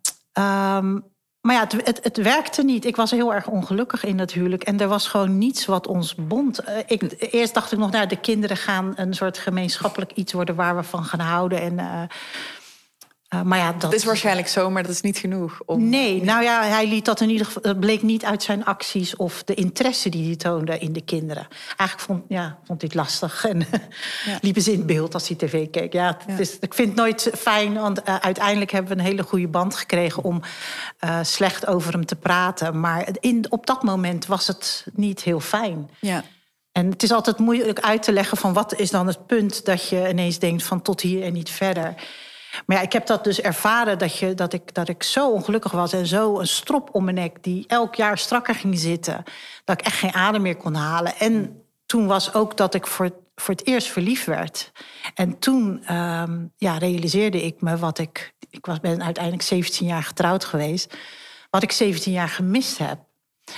Um, 0.77 1.13
maar 1.41 1.55
ja, 1.55 1.61
het, 1.61 1.85
het, 1.85 1.99
het, 2.03 2.17
werkte 2.17 2.63
niet. 2.63 2.85
Ik 2.85 2.95
was 2.95 3.11
heel 3.11 3.33
erg 3.33 3.47
ongelukkig 3.47 4.03
in 4.03 4.17
dat 4.17 4.31
huwelijk. 4.31 4.63
En 4.63 4.79
er 4.79 4.87
was 4.87 5.07
gewoon 5.07 5.37
niets 5.37 5.65
wat 5.65 5.87
ons 5.87 6.15
bond. 6.15 6.61
Uh, 6.69 6.77
ik, 6.85 7.15
eerst 7.31 7.53
dacht 7.53 7.71
ik 7.71 7.77
nog, 7.79 7.91
nou, 7.91 8.07
de 8.07 8.19
kinderen 8.19 8.57
gaan 8.57 8.93
een 8.95 9.13
soort 9.13 9.37
gemeenschappelijk 9.37 10.11
iets 10.11 10.33
worden 10.33 10.55
waar 10.55 10.75
we 10.75 10.83
van 10.83 11.03
gaan 11.03 11.19
houden. 11.19 11.61
En, 11.61 11.73
uh, 11.73 12.01
uh, 13.33 13.41
maar 13.41 13.57
ja, 13.57 13.71
dat 13.71 13.81
Het 13.81 13.93
is 13.93 14.03
waarschijnlijk 14.03 14.47
zo, 14.47 14.69
maar 14.69 14.83
dat 14.83 14.91
is 14.91 15.01
niet 15.01 15.17
genoeg. 15.17 15.61
Om... 15.65 15.89
Nee, 15.89 16.23
nou 16.23 16.43
ja, 16.43 16.63
hij 16.63 16.87
liet 16.87 17.05
dat 17.05 17.21
in 17.21 17.29
ieder 17.29 17.45
geval. 17.45 17.61
Het 17.61 17.79
bleek 17.79 18.01
niet 18.01 18.25
uit 18.25 18.43
zijn 18.43 18.65
acties 18.65 19.15
of 19.15 19.43
de 19.43 19.53
interesse 19.53 20.09
die 20.09 20.25
hij 20.25 20.35
toonde 20.35 20.79
in 20.79 20.93
de 20.93 21.01
kinderen. 21.01 21.47
Eigenlijk 21.77 21.99
vond, 21.99 22.23
ja, 22.27 22.57
vond 22.63 22.81
hij 22.81 22.89
het 22.93 22.93
lastig 22.93 23.45
en 23.45 23.59
ja. 24.25 24.37
liepen 24.41 24.61
ze 24.61 24.71
in 24.71 24.77
het 24.77 24.87
beeld 24.87 25.13
als 25.13 25.27
hij 25.27 25.37
tv 25.37 25.69
keek. 25.69 25.93
Ja, 25.93 26.17
het 26.25 26.39
is, 26.39 26.57
ik 26.59 26.73
vind 26.73 26.87
het 26.87 26.97
nooit 26.97 27.31
fijn, 27.37 27.73
want 27.73 27.99
uh, 27.99 28.15
uiteindelijk 28.15 28.71
hebben 28.71 28.91
we 28.91 28.99
een 28.99 29.07
hele 29.07 29.23
goede 29.23 29.47
band 29.47 29.75
gekregen 29.75 30.23
om 30.23 30.41
uh, 31.03 31.19
slecht 31.21 31.67
over 31.67 31.93
hem 31.93 32.05
te 32.05 32.15
praten. 32.15 32.79
Maar 32.79 33.07
in, 33.19 33.45
op 33.49 33.65
dat 33.65 33.83
moment 33.83 34.25
was 34.25 34.47
het 34.47 34.85
niet 34.93 35.23
heel 35.23 35.39
fijn. 35.39 35.89
Ja. 35.99 36.23
En 36.71 36.89
het 36.89 37.03
is 37.03 37.11
altijd 37.11 37.37
moeilijk 37.37 37.79
uit 37.79 38.03
te 38.03 38.11
leggen 38.11 38.37
van 38.37 38.53
wat 38.53 38.79
is 38.79 38.91
dan 38.91 39.07
het 39.07 39.25
punt 39.25 39.65
dat 39.65 39.89
je 39.89 40.09
ineens 40.09 40.39
denkt 40.39 40.63
van 40.63 40.81
tot 40.81 41.01
hier 41.01 41.23
en 41.23 41.33
niet 41.33 41.49
verder. 41.49 41.95
Maar 42.65 42.77
ja, 42.77 42.83
ik 42.83 42.93
heb 42.93 43.05
dat 43.05 43.23
dus 43.23 43.41
ervaren 43.41 43.97
dat, 43.97 44.17
je, 44.17 44.33
dat, 44.33 44.53
ik, 44.53 44.73
dat 44.73 44.89
ik 44.89 45.03
zo 45.03 45.31
ongelukkig 45.31 45.71
was 45.71 45.93
en 45.93 46.07
zo 46.07 46.39
een 46.39 46.47
strop 46.47 46.89
om 46.91 47.03
mijn 47.03 47.15
nek 47.15 47.43
die 47.43 47.63
elk 47.67 47.95
jaar 47.95 48.17
strakker 48.17 48.55
ging 48.55 48.79
zitten, 48.79 49.23
dat 49.63 49.79
ik 49.79 49.85
echt 49.85 49.97
geen 49.97 50.13
adem 50.13 50.41
meer 50.41 50.55
kon 50.55 50.73
halen. 50.73 51.15
En 51.15 51.63
toen 51.85 52.07
was 52.07 52.33
ook 52.33 52.57
dat 52.57 52.73
ik 52.73 52.87
voor, 52.87 53.09
voor 53.35 53.53
het 53.53 53.67
eerst 53.67 53.87
verliefd 53.87 54.25
werd. 54.25 54.71
En 55.13 55.39
toen 55.39 55.93
um, 55.95 56.53
ja, 56.57 56.77
realiseerde 56.77 57.45
ik 57.45 57.61
me 57.61 57.77
wat 57.77 57.97
ik. 57.97 58.33
Ik 58.49 58.65
was, 58.65 58.79
ben 58.79 59.03
uiteindelijk 59.03 59.43
17 59.43 59.87
jaar 59.87 60.03
getrouwd 60.03 60.45
geweest. 60.45 60.97
Wat 61.49 61.63
ik 61.63 61.71
17 61.71 62.11
jaar 62.11 62.29
gemist 62.29 62.77
heb. 62.77 62.99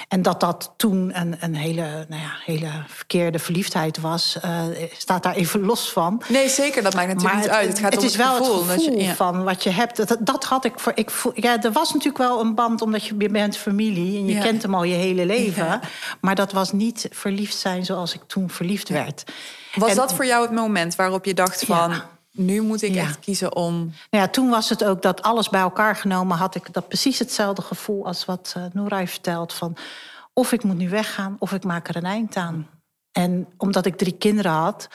En 0.08 0.22
dat 0.22 0.40
dat 0.40 0.74
toen 0.78 1.20
een, 1.20 1.36
een 1.40 1.56
hele, 1.56 2.06
nou 2.10 2.22
ja, 2.22 2.32
hele 2.46 2.70
verkeerde 2.88 3.40
verliefdheid 3.40 4.00
was, 4.00 4.38
uh, 4.46 4.62
staat 4.98 5.24
daar 5.24 5.36
even 5.36 5.60
los 5.66 5.92
van. 5.92 6.22
Nee, 6.28 6.50
zeker, 6.50 6.84
dat 6.84 6.94
maakt 6.94 7.08
natuurlijk 7.08 7.34
maar 7.34 7.44
niet 7.44 7.54
uit. 7.54 7.68
Het 7.68 7.80
gaat 7.80 7.92
het 7.92 8.02
om 8.02 8.08
is 8.08 8.16
wel 8.16 8.36
gevoel, 8.36 8.66
het 8.68 8.82
gevoel 8.82 8.98
je, 8.98 9.04
ja. 9.04 9.16
van 9.16 9.44
wat 9.44 9.64
je 9.64 9.70
hebt. 9.70 10.08
Dat, 10.08 10.18
dat 10.20 10.44
had 10.44 10.66
ik 10.66 10.80
voor. 10.80 10.92
Ik 10.96 11.10
voel, 11.10 11.32
ja, 11.36 11.64
er 11.64 11.72
was 11.72 11.90
natuurlijk 11.94 12.18
wel 12.18 12.40
een 12.40 12.56
band, 12.56 12.82
omdat 12.82 13.06
je, 13.06 13.16
je 13.18 13.30
bent 13.30 13.58
familie 13.58 14.18
en 14.18 14.26
je 14.26 14.34
Ja. 14.34 14.42
kent 14.42 14.62
hem 14.62 14.76
al 14.76 14.84
je 14.84 14.96
hele 14.96 15.26
leven. 15.26 15.66
Ja. 15.66 15.80
Maar 16.22 16.36
dat 16.36 16.52
was 16.52 16.72
niet 16.72 17.08
verliefd 17.12 17.56
zijn 17.58 17.86
zoals 17.86 18.14
ik 18.14 18.22
toen 18.28 18.50
verliefd 18.50 18.90
werd. 18.90 19.24
Was 19.76 19.90
En- 19.90 19.96
dat 19.96 20.14
voor 20.14 20.26
jou 20.26 20.42
het 20.42 20.52
moment 20.56 20.96
waarop 20.96 21.26
je 21.26 21.34
dacht 21.34 21.66
van... 21.66 22.02
Nu 22.38 22.62
moet 22.62 22.82
ik 22.82 22.94
Ja. 22.94 23.02
echt 23.02 23.20
kiezen 23.20 23.56
om... 23.56 23.74
Nou 24.10 24.24
ja, 24.24 24.28
toen 24.28 24.50
was 24.50 24.70
het 24.70 24.84
ook 24.84 25.02
dat 25.02 25.22
alles 25.22 25.50
bij 25.50 25.62
elkaar 25.62 25.96
genomen 25.96 26.38
had 26.38 26.56
ik 26.56 26.74
dat 26.74 26.88
precies 26.88 27.20
hetzelfde 27.20 27.62
gevoel 27.62 28.06
als 28.06 28.26
wat 28.26 28.54
uh, 28.58 28.64
Nooraj 28.74 29.08
vertelt. 29.08 29.54
Van 29.54 29.78
of 30.34 30.52
ik 30.52 30.64
moet 30.64 30.78
nu 30.78 30.90
weggaan 30.90 31.36
of 31.40 31.52
ik 31.52 31.64
maak 31.64 31.88
er 31.88 31.96
een 31.96 32.06
eind 32.06 32.36
aan. 32.36 32.68
En 33.12 33.48
omdat 33.58 33.86
ik 33.86 33.98
drie 33.98 34.18
kinderen 34.18 34.52
had, 34.52 34.88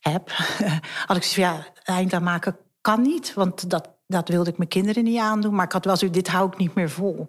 heb, 0.00 0.30
had 1.06 1.16
ik 1.16 1.22
zoiets 1.22 1.34
van 1.34 1.42
ja, 1.42 1.66
eind 1.82 2.12
aan 2.12 2.22
maken 2.22 2.56
kan 2.80 3.02
niet. 3.02 3.34
Want 3.34 3.70
dat, 3.70 3.88
dat 4.06 4.28
wilde 4.28 4.50
ik 4.50 4.56
mijn 4.56 4.68
kinderen 4.68 5.04
niet 5.04 5.18
aandoen. 5.20 5.54
Maar 5.54 5.64
ik 5.64 5.72
had 5.72 5.84
wel 5.84 5.96
zo, 5.96 6.10
dit 6.10 6.28
hou 6.28 6.48
ik 6.52 6.56
niet 6.58 6.74
meer 6.74 6.90
vol. 6.90 7.28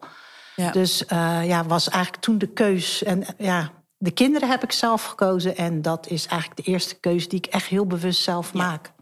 Ja. 0.55 0.71
Dus 0.71 1.03
uh, 1.13 1.47
ja, 1.47 1.65
was 1.65 1.89
eigenlijk 1.89 2.23
toen 2.23 2.37
de 2.37 2.47
keus. 2.47 3.03
En 3.03 3.19
uh, 3.21 3.27
ja, 3.37 3.71
de 3.97 4.11
kinderen 4.11 4.49
heb 4.49 4.63
ik 4.63 4.71
zelf 4.71 5.03
gekozen. 5.03 5.57
En 5.57 5.81
dat 5.81 6.07
is 6.07 6.25
eigenlijk 6.27 6.65
de 6.65 6.71
eerste 6.71 6.95
keuze 6.95 7.27
die 7.27 7.37
ik 7.39 7.45
echt 7.45 7.65
heel 7.65 7.85
bewust 7.87 8.21
zelf 8.23 8.53
Ja. 8.53 8.59
maak. 8.59 8.93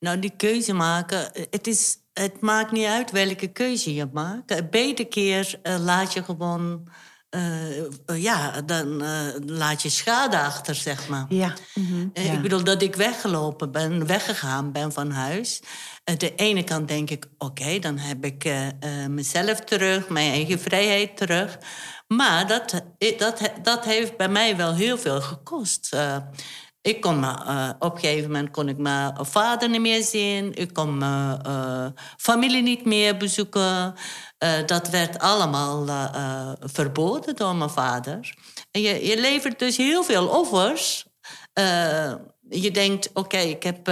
Nou, 0.00 0.18
die 0.18 0.32
keuze 0.36 0.72
maken, 0.72 1.30
het, 1.50 1.66
is, 1.66 1.96
het 2.12 2.40
maakt 2.40 2.72
niet 2.72 2.86
uit 2.86 3.10
welke 3.10 3.46
keuze 3.46 3.94
je 3.94 4.08
maakt. 4.12 4.70
Beide 4.70 5.04
keer 5.04 5.60
uh, 5.62 5.78
laat 5.78 6.12
je 6.12 6.22
gewoon, 6.22 6.88
uh, 7.30 8.22
ja, 8.22 8.60
dan 8.60 9.02
laat 9.46 9.82
je 9.82 9.88
schade 9.88 10.38
achter, 10.38 10.74
zeg 10.74 11.08
maar. 11.08 11.26
Ja. 11.28 11.54
Ja. 12.12 12.32
Ik 12.32 12.42
bedoel, 12.42 12.64
dat 12.64 12.82
ik 12.82 12.96
weggelopen 12.96 13.72
ben, 13.72 14.06
weggegaan 14.06 14.72
ben 14.72 14.92
van 14.92 15.10
huis. 15.10 15.62
Aan 16.04 16.18
de 16.18 16.34
ene 16.34 16.64
kant 16.64 16.88
denk 16.88 17.10
ik, 17.10 17.26
oké, 17.38 17.44
okay, 17.62 17.78
dan 17.78 17.98
heb 17.98 18.24
ik 18.24 18.52
mezelf 19.08 19.60
terug, 19.60 20.08
mijn 20.08 20.32
eigen 20.32 20.60
vrijheid 20.60 21.16
terug. 21.16 21.58
Maar 22.06 22.46
dat, 22.46 22.84
dat, 23.18 23.50
dat 23.62 23.84
heeft 23.84 24.16
bij 24.16 24.28
mij 24.28 24.56
wel 24.56 24.74
heel 24.74 24.98
veel 24.98 25.20
gekost. 25.20 25.96
Ik 26.82 27.00
kon 27.00 27.20
me, 27.20 27.26
uh, 27.26 27.70
op 27.78 27.94
een 27.94 28.00
gegeven 28.00 28.30
moment 28.30 28.50
kon 28.50 28.68
ik 28.68 28.78
mijn 28.78 29.26
vader 29.26 29.68
niet 29.68 29.80
meer 29.80 30.02
zien. 30.02 30.54
Ik 30.54 30.72
kon 30.72 30.98
mijn 30.98 31.40
uh, 31.46 31.86
familie 32.16 32.62
niet 32.62 32.84
meer 32.84 33.16
bezoeken. 33.16 33.94
Uh, 34.44 34.66
dat 34.66 34.88
werd 34.88 35.18
allemaal 35.18 35.86
verboden 36.60 37.36
door 37.36 37.56
mijn 37.56 37.70
vader. 37.70 38.34
Je, 38.70 39.16
levert 39.20 39.58
dus 39.58 39.76
heel 39.76 40.04
veel 40.04 40.28
offers. 40.28 41.06
je 42.48 42.70
denkt, 42.72 43.10
oké, 43.14 43.38
ik 43.38 43.62
heb 43.62 43.86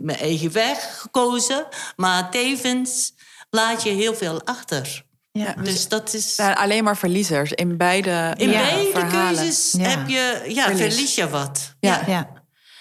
mijn 0.00 0.18
eigen 0.18 0.52
weg 0.52 1.00
gekozen. 1.00 1.66
Maar 1.96 2.30
tevens 2.30 3.14
laat 3.50 3.82
je 3.82 3.90
heel 3.90 4.14
veel 4.14 4.42
achter. 4.44 5.06
Ja, 5.38 5.62
dus 5.62 5.88
dat 5.88 6.14
is. 6.14 6.38
alleen 6.38 6.84
maar 6.84 6.96
verliezers 6.96 7.52
in 7.52 7.76
beide 7.76 8.34
In 8.36 8.50
beide 8.50 8.90
verhalen. 8.92 9.34
keuzes 9.34 9.74
heb 9.78 10.08
je, 10.08 10.44
ja, 10.48 10.76
verlies 10.76 11.14
je 11.14 11.28
wat. 11.28 11.74
Ja. 11.80 12.02
ja. 12.06 12.36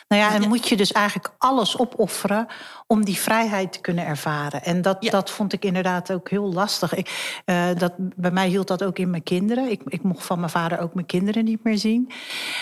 Nou 0.08 0.22
ja, 0.22 0.34
en 0.34 0.48
moet 0.48 0.67
je 0.67 0.78
dus 0.78 0.91
eigenlijk 0.91 1.36
alles 1.38 1.78
opofferen 1.78 2.48
om 2.88 3.06
die 3.06 3.17
vrijheid 3.17 3.74
te 3.74 3.82
kunnen 3.82 4.06
ervaren. 4.06 4.63
En 4.63 4.82
dat, 4.82 5.02
dat 5.02 5.32
vond 5.32 5.54
ik 5.54 5.65
inderdaad 5.65 6.12
ook 6.12 6.30
heel 6.30 6.54
lastig. 6.54 6.93
Ik, 6.93 7.41
uh, 7.46 7.70
dat, 7.76 7.93
bij 7.98 8.32
mij 8.32 8.48
hield 8.48 8.67
dat 8.67 8.84
ook 8.84 9.00
in 9.00 9.10
mijn 9.10 9.24
kinderen. 9.24 9.72
Ik, 9.72 9.82
ik 9.86 10.04
mocht 10.04 10.26
van 10.26 10.39
mijn 10.39 10.52
vader 10.52 10.80
ook 10.80 10.93
mijn 10.93 11.06
kinderen 11.06 11.43
niet 11.43 11.63
meer 11.63 11.78
zien. 11.78 12.12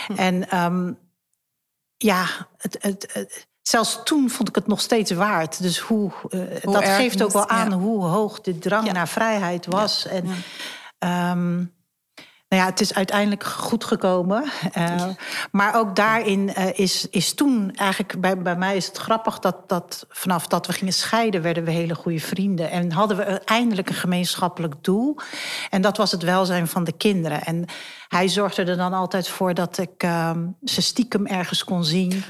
Hm. 0.07 0.13
En 0.13 0.63
um, 0.63 0.97
ja, 1.97 2.25
het, 2.57 2.77
het, 2.79 3.07
het 3.13 3.47
zelfs 3.67 3.99
toen 4.03 4.29
vond 4.29 4.49
ik 4.49 4.55
het 4.55 4.67
nog 4.67 4.81
steeds 4.81 5.11
waard. 5.11 5.61
Dus 5.61 5.79
hoe, 5.79 6.11
uh, 6.29 6.41
dat 6.61 6.83
geeft 6.83 7.23
ook 7.23 7.31
wel 7.31 7.49
aan 7.49 7.71
hoe 7.71 8.05
hoog 8.05 8.41
de 8.41 8.57
drang 8.57 8.91
naar 8.91 9.07
vrijheid 9.07 9.65
was. 9.65 10.07
En, 10.07 10.25
um, 10.99 11.73
nou 12.47 12.61
ja, 12.61 12.65
het 12.65 12.81
is 12.81 12.93
uiteindelijk 12.93 13.43
goed 13.43 13.83
gekomen. 13.83 14.43
Uh, 14.77 15.03
maar 15.51 15.75
ook 15.75 15.95
daarin 15.95 16.51
uh, 16.57 16.79
is, 16.79 17.09
is 17.09 17.33
toen 17.33 17.71
eigenlijk, 17.75 18.21
bij, 18.21 18.37
bij 18.37 18.55
mij 18.55 18.75
is 18.75 18.87
het 18.87 18.97
grappig 18.97 19.39
dat, 19.39 19.69
dat 19.69 20.05
vanaf 20.09 20.47
dat 20.47 20.67
we 20.67 20.73
gingen 20.73 20.93
scheiden, 20.93 21.41
werden 21.41 21.63
we 21.63 21.71
hele 21.71 21.95
goede 21.95 22.19
vrienden. 22.19 22.71
En 22.71 22.91
hadden 22.91 23.17
we 23.17 23.23
eindelijk 23.45 23.89
een 23.89 23.95
gemeenschappelijk 23.95 24.73
doel. 24.81 25.17
En 25.69 25.81
dat 25.81 25.97
was 25.97 26.11
het 26.11 26.23
welzijn 26.23 26.67
van 26.67 26.83
de 26.83 26.93
kinderen. 26.97 27.43
En 27.43 27.65
hij 28.07 28.27
zorgde 28.27 28.63
er 28.63 28.77
dan 28.77 28.93
altijd 28.93 29.27
voor 29.27 29.53
dat 29.53 29.77
ik 29.77 30.03
uh, 30.03 30.31
ze 30.63 30.81
stiekem 30.81 31.25
ergens 31.25 31.63
kon 31.63 31.83
zien. 31.83 32.23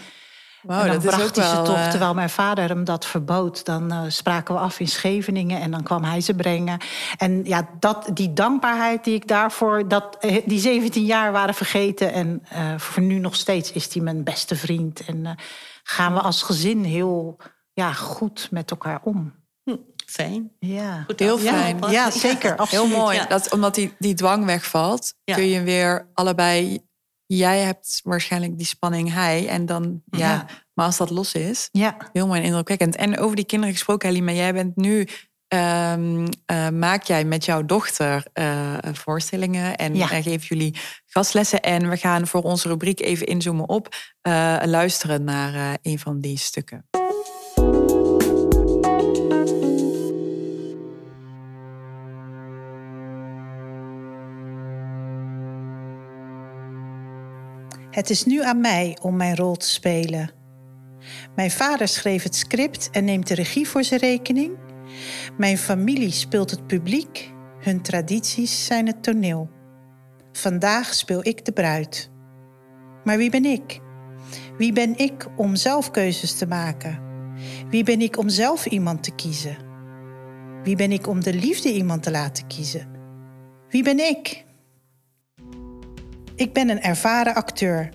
Wow, 0.65 0.79
en 0.79 0.87
dan 0.87 0.99
dat 0.99 1.15
bracht 1.15 1.35
hij 1.35 1.47
ze 1.47 1.61
toch, 1.61 1.77
uh... 1.77 1.89
terwijl 1.89 2.13
mijn 2.13 2.29
vader 2.29 2.67
hem 2.67 2.83
dat 2.83 3.05
verbood. 3.05 3.65
Dan 3.65 3.93
uh, 3.93 4.01
spraken 4.07 4.53
we 4.53 4.59
af 4.59 4.79
in 4.79 4.87
Scheveningen 4.87 5.61
en 5.61 5.71
dan 5.71 5.83
kwam 5.83 6.03
hij 6.03 6.21
ze 6.21 6.33
brengen. 6.33 6.79
En 7.17 7.43
ja, 7.43 7.69
dat, 7.79 8.09
die 8.13 8.33
dankbaarheid 8.33 9.03
die 9.03 9.13
ik 9.13 9.27
daarvoor, 9.27 9.87
dat, 9.87 10.17
eh, 10.19 10.41
die 10.45 10.59
17 10.59 11.05
jaar 11.05 11.31
waren 11.31 11.53
vergeten. 11.53 12.13
En 12.13 12.43
uh, 12.53 12.77
voor 12.77 13.03
nu 13.03 13.19
nog 13.19 13.35
steeds 13.35 13.71
is 13.71 13.93
hij 13.93 14.03
mijn 14.03 14.23
beste 14.23 14.55
vriend. 14.55 15.05
En 15.05 15.37
gaan 15.83 16.13
we 16.13 16.19
als 16.19 16.41
gezin 16.41 16.83
heel 16.83 17.37
ja, 17.73 17.93
goed 17.93 18.47
met 18.51 18.71
elkaar 18.71 18.99
om. 19.03 19.33
Hm, 19.63 19.75
fijn. 20.05 20.51
Ja. 20.59 21.03
Goed, 21.07 21.19
heel 21.19 21.37
fijn. 21.37 21.77
Ja, 21.79 21.91
ja 21.91 22.11
zeker. 22.11 22.55
Heel 22.69 22.87
mooi. 22.87 23.21
Dat, 23.27 23.51
omdat 23.51 23.75
die, 23.75 23.93
die 23.99 24.13
dwang 24.13 24.45
wegvalt, 24.45 25.13
kun 25.23 25.47
je 25.47 25.61
weer 25.61 26.09
allebei 26.13 26.83
jij 27.25 27.59
hebt 27.59 28.01
waarschijnlijk 28.03 28.57
die 28.57 28.65
spanning, 28.65 29.13
hij. 29.13 29.47
En 29.47 29.65
dan, 29.65 30.01
ja, 30.05 30.45
maar 30.73 30.85
als 30.85 30.97
dat 30.97 31.09
los 31.09 31.33
is, 31.33 31.69
ja. 31.71 31.97
heel 32.13 32.27
mooi 32.27 32.39
en 32.39 32.45
indrukwekkend. 32.45 32.95
En 32.95 33.17
over 33.17 33.35
die 33.35 33.45
kinderen 33.45 33.73
gesproken, 33.73 34.07
Halima, 34.07 34.31
jij 34.31 34.53
bent 34.53 34.75
nu, 34.75 35.07
um, 35.47 36.27
uh, 36.51 36.69
maak 36.69 37.03
jij 37.03 37.25
met 37.25 37.45
jouw 37.45 37.65
dochter 37.65 38.25
uh, 38.33 38.73
voorstellingen 38.81 39.75
en 39.75 39.95
ja. 39.95 40.03
uh, 40.03 40.23
geven 40.23 40.47
jullie 40.47 40.77
gastlessen. 41.05 41.61
En 41.61 41.89
we 41.89 41.97
gaan 41.97 42.27
voor 42.27 42.41
onze 42.41 42.67
rubriek 42.67 42.99
even 42.99 43.27
inzoomen 43.27 43.69
op, 43.69 43.95
luisteren 44.65 45.23
naar 45.23 45.77
een 45.81 45.99
van 45.99 46.19
die 46.19 46.37
stukken. 46.37 46.89
Het 57.95 58.09
is 58.09 58.25
nu 58.25 58.43
aan 58.43 58.61
mij 58.61 58.97
om 59.01 59.15
mijn 59.15 59.35
rol 59.35 59.55
te 59.55 59.69
spelen. 59.69 60.29
Mijn 61.35 61.51
vader 61.51 61.87
schreef 61.87 62.23
het 62.23 62.35
script 62.35 62.89
en 62.89 63.05
neemt 63.05 63.27
de 63.27 63.33
regie 63.33 63.67
voor 63.67 63.83
zijn 63.83 63.99
rekening. 63.99 64.57
Mijn 65.37 65.57
familie 65.57 66.11
speelt 66.11 66.51
het 66.51 66.67
publiek, 66.67 67.33
hun 67.59 67.81
tradities 67.81 68.65
zijn 68.65 68.87
het 68.87 69.03
toneel. 69.03 69.49
Vandaag 70.31 70.93
speel 70.93 71.25
ik 71.25 71.45
de 71.45 71.51
bruid. 71.51 72.11
Maar 73.03 73.17
wie 73.17 73.29
ben 73.29 73.45
ik? 73.45 73.81
Wie 74.57 74.73
ben 74.73 74.97
ik 74.97 75.27
om 75.35 75.55
zelf 75.55 75.91
keuzes 75.91 76.37
te 76.37 76.47
maken? 76.47 76.99
Wie 77.69 77.83
ben 77.83 78.01
ik 78.01 78.17
om 78.17 78.29
zelf 78.29 78.65
iemand 78.65 79.03
te 79.03 79.15
kiezen? 79.15 79.57
Wie 80.63 80.75
ben 80.75 80.91
ik 80.91 81.07
om 81.07 81.23
de 81.23 81.33
liefde 81.33 81.73
iemand 81.73 82.03
te 82.03 82.11
laten 82.11 82.47
kiezen? 82.47 82.87
Wie 83.69 83.83
ben 83.83 83.99
ik? 83.99 84.44
Ik 86.35 86.53
ben 86.53 86.69
een 86.69 86.81
ervaren 86.81 87.35
acteur. 87.35 87.89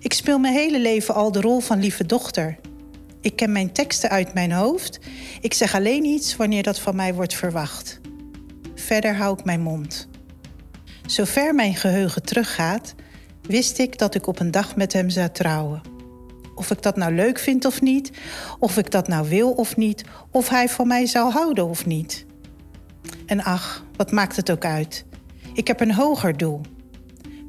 Ik 0.00 0.12
speel 0.12 0.38
mijn 0.38 0.54
hele 0.54 0.80
leven 0.80 1.14
al 1.14 1.32
de 1.32 1.40
rol 1.40 1.60
van 1.60 1.78
lieve 1.78 2.06
dochter. 2.06 2.58
Ik 3.20 3.36
ken 3.36 3.52
mijn 3.52 3.72
teksten 3.72 4.10
uit 4.10 4.34
mijn 4.34 4.52
hoofd. 4.52 4.98
Ik 5.40 5.54
zeg 5.54 5.74
alleen 5.74 6.04
iets 6.04 6.36
wanneer 6.36 6.62
dat 6.62 6.78
van 6.78 6.96
mij 6.96 7.14
wordt 7.14 7.34
verwacht. 7.34 8.00
Verder 8.74 9.16
hou 9.16 9.38
ik 9.38 9.44
mijn 9.44 9.60
mond. 9.60 10.08
Zover 11.06 11.54
mijn 11.54 11.74
geheugen 11.74 12.22
teruggaat, 12.22 12.94
wist 13.42 13.78
ik 13.78 13.98
dat 13.98 14.14
ik 14.14 14.26
op 14.26 14.40
een 14.40 14.50
dag 14.50 14.76
met 14.76 14.92
hem 14.92 15.10
zou 15.10 15.30
trouwen. 15.30 15.80
Of 16.54 16.70
ik 16.70 16.82
dat 16.82 16.96
nou 16.96 17.14
leuk 17.14 17.38
vind 17.38 17.64
of 17.64 17.80
niet, 17.80 18.10
of 18.58 18.76
ik 18.76 18.90
dat 18.90 19.08
nou 19.08 19.28
wil 19.28 19.52
of 19.52 19.76
niet, 19.76 20.04
of 20.30 20.48
hij 20.48 20.68
van 20.68 20.86
mij 20.86 21.06
zou 21.06 21.32
houden 21.32 21.68
of 21.68 21.86
niet. 21.86 22.26
En 23.26 23.42
ach, 23.42 23.84
wat 23.96 24.12
maakt 24.12 24.36
het 24.36 24.50
ook 24.50 24.64
uit? 24.64 25.04
Ik 25.54 25.66
heb 25.66 25.80
een 25.80 25.94
hoger 25.94 26.36
doel. 26.36 26.60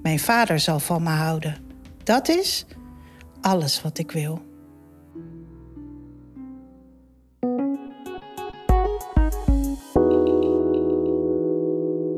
Mijn 0.03 0.19
vader 0.19 0.59
zal 0.59 0.79
van 0.79 1.03
me 1.03 1.09
houden. 1.09 1.55
Dat 2.03 2.27
is 2.27 2.65
alles 3.41 3.81
wat 3.81 3.97
ik 3.97 4.11
wil. 4.11 4.51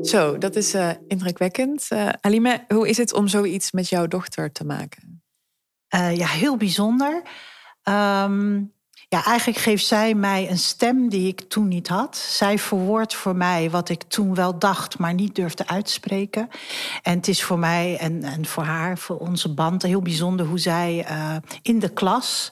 Zo, 0.02 0.38
dat 0.38 0.56
is 0.56 0.74
uh, 0.74 0.90
indrukwekkend. 1.08 1.86
Uh, 1.92 2.08
Alime, 2.20 2.64
hoe 2.68 2.88
is 2.88 2.96
het 2.96 3.12
om 3.12 3.28
zoiets 3.28 3.72
met 3.72 3.88
jouw 3.88 4.06
dochter 4.06 4.52
te 4.52 4.64
maken? 4.64 5.22
Uh, 5.94 6.16
ja, 6.16 6.26
heel 6.26 6.56
bijzonder. 6.56 7.22
Um, 7.82 8.72
ja, 9.08 9.24
eigenlijk 9.24 9.58
geeft 9.58 9.86
zij 9.86 10.14
mij 10.14 10.50
een 10.50 10.58
stem 10.58 11.08
die 11.08 11.28
ik 11.28 11.40
toen 11.40 11.68
niet 11.68 11.88
had. 11.88 12.16
Zij 12.16 12.58
verwoordt 12.58 13.14
voor 13.14 13.36
mij 13.36 13.70
wat 13.70 13.88
ik 13.88 14.02
toen 14.02 14.34
wel 14.34 14.58
dacht, 14.58 14.98
maar 14.98 15.14
niet 15.14 15.34
durfde 15.34 15.66
uitspreken. 15.66 16.48
En 17.02 17.16
het 17.16 17.28
is 17.28 17.42
voor 17.42 17.58
mij 17.58 17.96
en, 17.98 18.22
en 18.22 18.46
voor 18.46 18.62
haar, 18.62 18.98
voor 18.98 19.16
onze 19.16 19.54
band, 19.54 19.82
heel 19.82 20.02
bijzonder 20.02 20.46
hoe 20.46 20.58
zij 20.58 21.06
uh, 21.10 21.36
in 21.62 21.78
de 21.78 21.88
klas 21.88 22.50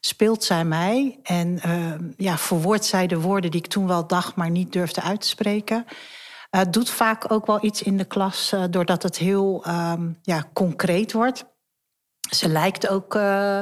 speelt 0.00 0.44
zij 0.44 0.64
mij 0.64 1.18
en 1.22 1.60
uh, 1.66 1.94
ja, 2.16 2.38
verwoordt 2.38 2.84
zij 2.84 3.06
de 3.06 3.20
woorden 3.20 3.50
die 3.50 3.60
ik 3.60 3.66
toen 3.66 3.86
wel 3.86 4.06
dacht, 4.06 4.34
maar 4.34 4.50
niet 4.50 4.72
durfde 4.72 5.02
uitspreken. 5.02 5.84
Uh, 6.50 6.60
doet 6.70 6.90
vaak 6.90 7.32
ook 7.32 7.46
wel 7.46 7.64
iets 7.64 7.82
in 7.82 7.96
de 7.96 8.04
klas, 8.04 8.54
doordat 8.70 9.02
het 9.02 9.18
heel 9.18 9.64
um, 9.68 10.18
ja, 10.22 10.44
concreet 10.52 11.12
wordt. 11.12 11.44
Ze 12.30 12.48
lijkt 12.48 12.88
ook 12.88 13.14
uh, 13.14 13.58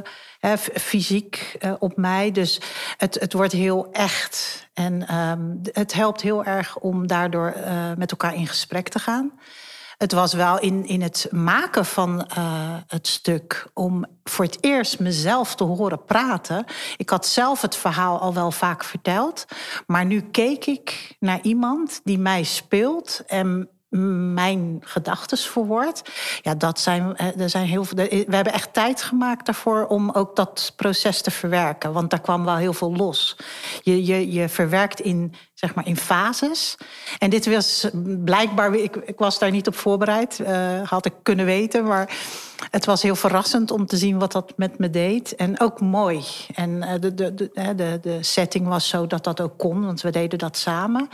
fysiek 0.74 1.56
uh, 1.60 1.72
op 1.78 1.96
mij. 1.96 2.30
Dus 2.30 2.60
het, 2.96 3.14
het 3.20 3.32
wordt 3.32 3.52
heel 3.52 3.88
echt. 3.92 4.68
En 4.74 5.14
um, 5.16 5.60
het 5.62 5.92
helpt 5.92 6.20
heel 6.20 6.44
erg 6.44 6.78
om 6.78 7.06
daardoor 7.06 7.54
uh, 7.56 7.92
met 7.96 8.10
elkaar 8.10 8.34
in 8.34 8.46
gesprek 8.46 8.88
te 8.88 8.98
gaan. 8.98 9.32
Het 9.96 10.12
was 10.12 10.32
wel 10.32 10.58
in, 10.58 10.86
in 10.86 11.02
het 11.02 11.28
maken 11.30 11.84
van 11.84 12.28
het 12.86 13.06
stuk 13.06 13.66
om 13.74 14.04
voor 14.24 14.44
het 14.44 14.58
eerst 14.60 14.98
mezelf 14.98 15.54
te 15.54 15.64
horen 15.64 16.04
praten. 16.04 16.64
Ik 16.96 17.10
had 17.10 17.26
zelf 17.26 17.62
het 17.62 17.76
verhaal 17.76 18.18
al 18.18 18.34
wel 18.34 18.50
vaak 18.50 18.84
verteld. 18.84 19.44
Maar 19.86 20.04
nu 20.04 20.20
keek 20.20 20.66
ik 20.66 21.16
naar 21.18 21.38
iemand 21.42 22.00
die 22.04 22.18
mij 22.18 22.42
speelt 22.42 23.22
en 23.26 23.68
mijn 23.90 24.78
gedachten 24.80 25.38
verwoord. 25.38 26.10
Ja, 26.42 26.54
dat 26.54 26.80
zijn, 26.80 27.16
eh, 27.16 27.40
er 27.40 27.50
zijn 27.50 27.66
heel 27.66 27.84
veel. 27.84 27.96
We 28.06 28.34
hebben 28.34 28.52
echt 28.52 28.72
tijd 28.72 29.02
gemaakt 29.02 29.46
daarvoor 29.46 29.86
om 29.86 30.10
ook 30.10 30.36
dat 30.36 30.72
proces 30.76 31.22
te 31.22 31.30
verwerken. 31.30 31.92
Want 31.92 32.10
daar 32.10 32.20
kwam 32.20 32.44
wel 32.44 32.56
heel 32.56 32.72
veel 32.72 32.96
los. 32.96 33.36
Je, 33.82 34.04
je, 34.04 34.32
je 34.32 34.48
verwerkt 34.48 35.00
in 35.00 35.34
zeg 35.60 35.74
maar 35.74 35.86
in 35.86 35.96
fases. 35.96 36.76
En 37.18 37.30
dit 37.30 37.46
was 37.46 37.88
blijkbaar, 38.24 38.74
ik, 38.74 38.96
ik 38.96 39.18
was 39.18 39.38
daar 39.38 39.50
niet 39.50 39.66
op 39.66 39.74
voorbereid, 39.74 40.38
uh, 40.38 40.88
had 40.88 41.06
ik 41.06 41.12
kunnen 41.22 41.44
weten. 41.44 41.84
Maar 41.84 42.16
het 42.70 42.84
was 42.84 43.02
heel 43.02 43.16
verrassend 43.16 43.70
om 43.70 43.86
te 43.86 43.96
zien 43.96 44.18
wat 44.18 44.32
dat 44.32 44.52
met 44.56 44.78
me 44.78 44.90
deed. 44.90 45.34
En 45.34 45.60
ook 45.60 45.80
mooi. 45.80 46.24
En 46.54 46.70
uh, 46.70 46.92
de, 47.00 47.14
de, 47.14 47.34
de, 47.34 47.98
de, 48.02 48.18
setting 48.20 48.66
was 48.68 48.88
zo 48.88 49.06
dat 49.06 49.24
dat 49.24 49.40
ook 49.40 49.58
kon, 49.58 49.84
want 49.84 50.00
we 50.00 50.10
deden 50.10 50.38
dat 50.38 50.56
samen. 50.56 51.08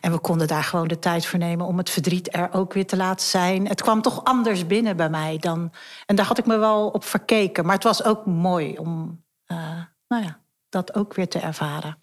En 0.00 0.12
we 0.12 0.18
konden 0.18 0.46
daar 0.46 0.64
gewoon 0.64 0.88
de 0.88 0.98
tijd 0.98 1.26
voor 1.26 1.38
nemen 1.38 1.66
om 1.66 1.78
het 1.78 1.90
verdriet 1.90 2.34
er 2.34 2.48
ook 2.52 2.72
weer 2.72 2.86
te 2.86 2.96
laten 2.96 3.26
zijn. 3.26 3.68
Het 3.68 3.82
kwam 3.82 4.02
toch 4.02 4.24
anders 4.24 4.66
binnen 4.66 4.96
bij 4.96 5.10
mij 5.10 5.36
dan. 5.38 5.72
En 6.06 6.16
daar 6.16 6.26
had 6.26 6.38
ik 6.38 6.46
me 6.46 6.56
wel 6.56 6.88
op 6.88 7.04
verkeken. 7.04 7.64
Maar 7.64 7.74
het 7.74 7.84
was 7.84 8.04
ook 8.04 8.26
mooi 8.26 8.78
om, 8.78 9.22
uh, 9.46 9.58
nou 10.08 10.22
ja, 10.22 10.40
dat 10.68 10.94
ook 10.94 11.14
weer 11.14 11.28
te 11.28 11.38
ervaren. 11.38 11.98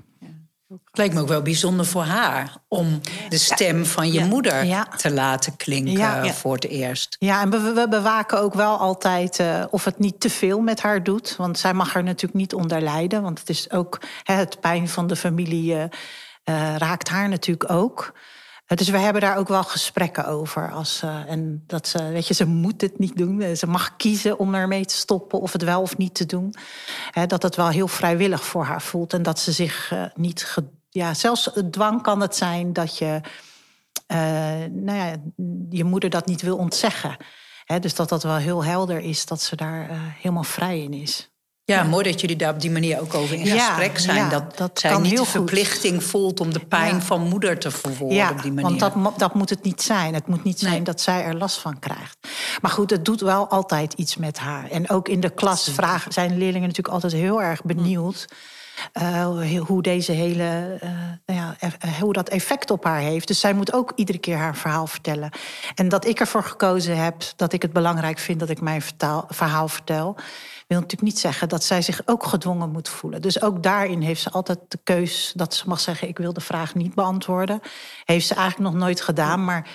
Het 0.73 0.97
lijkt 0.97 1.13
me 1.13 1.21
ook 1.21 1.27
wel 1.27 1.41
bijzonder 1.41 1.85
voor 1.85 2.03
haar 2.03 2.55
om 2.67 3.01
de 3.29 3.37
stem 3.37 3.85
van 3.85 4.11
je 4.11 4.25
moeder 4.25 4.87
te 4.97 5.11
laten 5.11 5.55
klinken 5.55 6.33
voor 6.33 6.53
het 6.53 6.67
eerst. 6.67 7.15
Ja, 7.19 7.41
en 7.41 7.49
we, 7.49 7.73
we 7.73 7.87
bewaken 7.89 8.39
ook 8.39 8.53
wel 8.53 8.77
altijd 8.77 9.39
uh, 9.39 9.63
of 9.69 9.85
het 9.85 9.99
niet 9.99 10.19
te 10.19 10.29
veel 10.29 10.59
met 10.59 10.81
haar 10.81 11.03
doet. 11.03 11.35
Want 11.37 11.59
zij 11.59 11.73
mag 11.73 11.95
er 11.95 12.03
natuurlijk 12.03 12.33
niet 12.33 12.53
onder 12.53 12.81
lijden. 12.81 13.21
Want 13.21 13.39
het 13.39 13.49
is 13.49 13.71
ook 13.71 14.01
hè, 14.23 14.33
het 14.33 14.59
pijn 14.59 14.89
van 14.89 15.07
de 15.07 15.15
familie 15.15 15.73
uh, 15.73 15.85
raakt 16.77 17.09
haar 17.09 17.29
natuurlijk 17.29 17.71
ook. 17.71 18.13
Dus 18.75 18.89
we 18.89 18.97
hebben 18.97 19.21
daar 19.21 19.37
ook 19.37 19.47
wel 19.47 19.63
gesprekken 19.63 20.25
over. 20.27 20.71
Als, 20.71 21.01
uh, 21.03 21.29
en 21.29 21.63
dat 21.67 21.87
ze, 21.87 22.03
weet 22.03 22.27
je, 22.27 22.33
ze 22.33 22.45
moet 22.45 22.81
het 22.81 22.99
niet 22.99 23.17
doen. 23.17 23.55
Ze 23.55 23.67
mag 23.67 23.95
kiezen 23.95 24.39
om 24.39 24.55
ermee 24.55 24.85
te 24.85 24.95
stoppen 24.95 25.39
of 25.39 25.51
het 25.51 25.63
wel 25.63 25.81
of 25.81 25.97
niet 25.97 26.13
te 26.13 26.25
doen. 26.25 26.55
Hè, 27.11 27.25
dat 27.25 27.43
het 27.43 27.55
wel 27.55 27.69
heel 27.69 27.87
vrijwillig 27.87 28.45
voor 28.45 28.63
haar 28.63 28.81
voelt. 28.81 29.13
En 29.13 29.23
dat 29.23 29.39
ze 29.39 29.51
zich 29.51 29.91
uh, 29.91 30.05
niet. 30.15 30.55
Ja, 30.89 31.13
zelfs 31.13 31.49
dwang 31.71 32.01
kan 32.01 32.21
het 32.21 32.35
zijn 32.35 32.73
dat 32.73 32.97
je. 32.97 33.21
Uh, 34.07 34.17
nou 34.71 34.97
ja, 34.97 35.15
je 35.69 35.83
moeder 35.83 36.09
dat 36.09 36.25
niet 36.25 36.41
wil 36.41 36.57
ontzeggen. 36.57 37.17
Dus 37.79 37.95
dat 37.95 38.09
dat 38.09 38.23
wel 38.23 38.35
heel 38.35 38.63
helder 38.63 38.99
is 38.99 39.25
dat 39.25 39.41
ze 39.41 39.55
daar 39.55 39.87
helemaal 40.21 40.43
vrij 40.43 40.81
in 40.81 40.93
is. 40.93 41.32
Ja, 41.65 41.83
mooi 41.83 42.03
dat 42.11 42.21
jullie 42.21 42.35
daar 42.35 42.53
op 42.53 42.61
die 42.61 42.71
manier 42.71 43.01
ook 43.01 43.13
over 43.13 43.35
in 43.35 43.45
gesprek 43.45 43.99
zijn. 43.99 44.17
Ja, 44.17 44.29
dat, 44.29 44.57
dat 44.57 44.79
zij 44.79 44.97
niet 44.97 45.17
de 45.17 45.25
verplichting 45.25 46.03
voelt 46.03 46.39
om 46.39 46.53
de 46.53 46.59
pijn 46.59 47.01
van 47.01 47.21
moeder 47.21 47.59
te 47.59 47.71
verwoorden 47.71 48.29
op 48.29 48.41
die 48.41 48.51
manier. 48.51 48.79
Want 48.79 48.95
dat, 48.95 49.19
dat 49.19 49.33
moet 49.33 49.49
het 49.49 49.63
niet 49.63 49.81
zijn. 49.81 50.13
Het 50.13 50.27
moet 50.27 50.43
niet 50.43 50.59
zijn 50.59 50.83
dat 50.83 51.01
zij 51.01 51.23
er 51.23 51.35
last 51.35 51.57
van 51.57 51.79
krijgt. 51.79 52.17
Maar 52.61 52.71
goed, 52.71 52.89
het 52.89 53.05
doet 53.05 53.21
wel 53.21 53.47
altijd 53.49 53.93
iets 53.93 54.17
met 54.17 54.39
haar. 54.39 54.69
En 54.69 54.89
ook 54.89 55.07
in 55.07 55.19
de 55.19 55.29
klas 55.29 55.69
vragen, 55.73 56.11
zijn 56.11 56.37
leerlingen 56.37 56.67
natuurlijk 56.67 56.93
altijd 56.93 57.13
heel 57.13 57.41
erg 57.41 57.63
benieuwd. 57.63 58.27
Uh, 59.01 59.59
hoe 59.59 59.81
deze 59.81 60.11
hele, 60.11 60.79
uh, 60.83 60.89
nou 61.25 61.39
ja, 61.39 61.55
uh, 61.61 61.91
hoe 61.99 62.13
dat 62.13 62.29
effect 62.29 62.71
op 62.71 62.83
haar 62.83 62.99
heeft. 62.99 63.27
Dus 63.27 63.39
zij 63.39 63.53
moet 63.53 63.73
ook 63.73 63.91
iedere 63.95 64.17
keer 64.17 64.37
haar 64.37 64.55
verhaal 64.55 64.87
vertellen. 64.87 65.29
En 65.75 65.89
dat 65.89 66.05
ik 66.05 66.19
ervoor 66.19 66.43
gekozen 66.43 66.97
heb 66.97 67.23
dat 67.35 67.53
ik 67.53 67.61
het 67.61 67.73
belangrijk 67.73 68.19
vind 68.19 68.39
dat 68.39 68.49
ik 68.49 68.61
mijn 68.61 68.81
vertaal, 68.81 69.25
verhaal 69.29 69.67
vertel 69.67 70.17
wil 70.73 70.81
natuurlijk 70.81 71.13
niet 71.13 71.19
zeggen 71.19 71.49
dat 71.49 71.63
zij 71.63 71.81
zich 71.81 72.01
ook 72.05 72.23
gedwongen 72.23 72.71
moet 72.71 72.89
voelen. 72.89 73.21
Dus 73.21 73.41
ook 73.41 73.63
daarin 73.63 74.01
heeft 74.01 74.21
ze 74.21 74.31
altijd 74.31 74.59
de 74.67 74.79
keus 74.83 75.33
dat 75.35 75.53
ze 75.53 75.67
mag 75.67 75.79
zeggen: 75.79 76.07
Ik 76.07 76.17
wil 76.17 76.33
de 76.33 76.41
vraag 76.41 76.75
niet 76.75 76.95
beantwoorden. 76.95 77.59
Heeft 78.05 78.27
ze 78.27 78.35
eigenlijk 78.35 78.71
nog 78.71 78.81
nooit 78.81 79.01
gedaan, 79.01 79.45
maar 79.45 79.67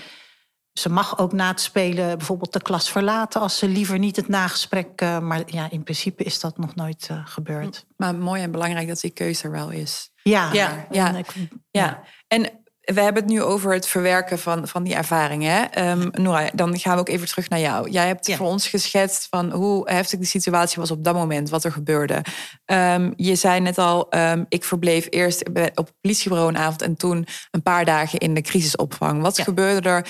ze 0.72 0.88
mag 0.88 1.18
ook 1.18 1.32
na 1.32 1.48
het 1.48 1.61
spelen 1.61 2.18
bijvoorbeeld 2.18 2.52
de 2.52 2.62
klas 2.62 2.90
verlaten 2.90 3.40
als 3.40 3.58
ze 3.58 3.68
liever 3.68 3.98
niet 3.98 4.16
het 4.16 4.28
nagesprek. 4.28 5.02
Uh, 5.02 5.18
maar 5.18 5.42
ja, 5.46 5.70
in 5.70 5.82
principe 5.82 6.24
is 6.24 6.40
dat 6.40 6.58
nog 6.58 6.74
nooit 6.74 7.08
uh, 7.11 7.26
gebeurd. 7.26 7.87
Maar 7.96 8.14
mooi 8.14 8.42
en 8.42 8.50
belangrijk 8.50 8.88
dat 8.88 9.00
die 9.00 9.11
keuze 9.11 9.44
er 9.44 9.50
wel 9.50 9.70
is. 9.70 10.11
Ja, 10.22 10.52
ja, 10.52 10.87
ja. 10.90 11.16
Ik, 11.16 11.34
ja. 11.70 12.02
en 12.26 12.50
we 12.94 13.01
hebben 13.01 13.22
het 13.22 13.33
nu 13.33 13.42
over 13.42 13.72
het 13.72 13.88
verwerken 13.88 14.38
van, 14.38 14.68
van 14.68 14.83
die 14.83 14.94
ervaringen. 14.94 15.88
Um, 15.88 16.11
Nora, 16.12 16.51
dan 16.55 16.79
gaan 16.79 16.94
we 16.94 17.01
ook 17.01 17.09
even 17.09 17.27
terug 17.27 17.48
naar 17.48 17.61
jou. 17.61 17.90
Jij 17.90 18.07
hebt 18.07 18.35
voor 18.35 18.46
ons 18.46 18.68
geschetst 18.68 19.27
van 19.31 19.51
hoe 19.51 19.90
heftig 19.90 20.18
de 20.18 20.24
situatie 20.24 20.81
was 20.81 20.90
op 20.90 21.05
dat 21.05 21.14
moment, 21.14 21.51
wat 21.51 21.64
er 21.64 21.72
gebeurde. 21.72 22.24
Um, 22.64 23.12
je 23.16 23.35
zei 23.35 23.61
net 23.61 23.79
al, 23.79 24.07
um, 24.16 24.46
ik 24.48 24.64
verbleef 24.64 25.07
eerst 25.11 25.48
op 25.48 25.57
het 25.57 25.92
politiebureau 26.01 26.48
een 26.48 26.59
avond 26.59 26.83
en 26.83 26.96
toen 26.96 27.27
een 27.51 27.62
paar 27.62 27.85
dagen 27.85 28.18
in 28.18 28.35
de 28.35 28.42
crisisopvang. 28.42 29.22
Wat 29.22 29.40
gebeurde 29.40 29.88
er 29.88 30.07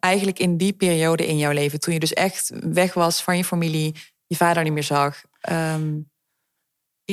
eigenlijk 0.00 0.38
in 0.38 0.56
die 0.56 0.72
periode 0.72 1.26
in 1.26 1.38
jouw 1.38 1.52
leven, 1.52 1.80
toen 1.80 1.94
je 1.94 2.00
dus 2.00 2.12
echt 2.12 2.52
weg 2.70 2.94
was 2.94 3.22
van 3.22 3.36
je 3.36 3.44
familie, 3.44 3.94
je 4.26 4.36
vader 4.36 4.62
niet 4.62 4.72
meer 4.72 4.82
zag? 4.82 5.22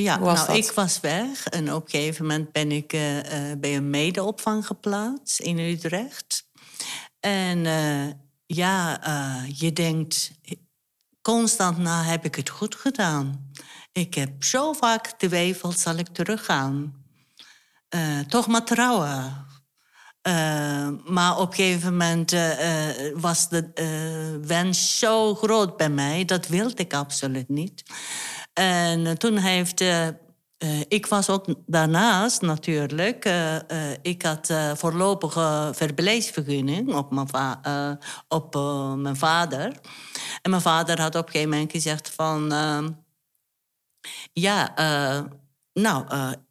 Ja, 0.02 0.18
nou, 0.18 0.56
ik 0.56 0.70
was 0.70 1.00
weg 1.00 1.46
en 1.46 1.74
op 1.74 1.84
een 1.84 1.90
gegeven 1.90 2.26
moment 2.26 2.52
ben 2.52 2.72
ik 2.72 2.92
uh, 2.92 3.16
uh, 3.16 3.22
bij 3.58 3.76
een 3.76 3.90
medeopvang 3.90 4.66
geplaatst 4.66 5.40
in 5.40 5.58
Utrecht. 5.58 6.46
En 7.20 7.64
uh, 7.64 8.06
ja, 8.46 9.00
je 9.54 9.72
denkt, 9.72 10.30
constant 11.22 11.78
na 11.78 12.02
heb 12.02 12.24
ik 12.24 12.34
het 12.34 12.48
goed 12.48 12.74
gedaan. 12.74 13.50
Ik 13.92 14.14
heb 14.14 14.44
zo 14.44 14.72
vaak 14.72 15.06
twijfeld, 15.06 15.78
zal 15.78 15.96
ik 15.96 16.08
teruggaan? 16.08 16.96
toch 18.28 18.46
maar 18.46 18.64
trouwen. 18.64 19.46
maar 21.04 21.38
op 21.38 21.48
een 21.48 21.54
gegeven 21.54 21.90
moment 21.90 22.36
was 23.14 23.48
de 23.48 23.70
wens 24.46 24.98
zo 24.98 25.34
groot 25.34 25.76
bij 25.76 25.90
mij, 25.90 26.24
dat 26.24 26.46
wilde 26.46 26.82
ik 26.82 26.94
absoluut 26.94 27.48
niet. 27.48 27.82
En 28.58 29.06
eh, 29.06 29.12
toen 29.12 29.36
heeft. 29.36 29.80
Uh, 29.80 30.06
ik 30.88 31.06
was 31.06 31.30
ook 31.30 31.46
daarnaast 31.66 32.40
natuurlijk. 32.40 33.32
Ik 34.02 34.22
had 34.22 34.52
voorlopige 34.74 35.70
verblijfsvergunning 35.74 36.94
op 36.94 37.10
mijn, 37.10 37.28
op, 38.28 38.54
mijn 38.96 39.16
vader. 39.16 39.72
En 40.42 40.50
mijn 40.50 40.62
vader 40.62 41.00
had 41.00 41.14
op 41.14 41.26
een 41.26 41.32
gegeven 41.32 41.50
moment 41.50 41.72
gezegd 41.72 42.10
van... 42.10 42.52
Ehm, 42.52 42.88
ja, 44.32 44.74
nou, 45.72 46.06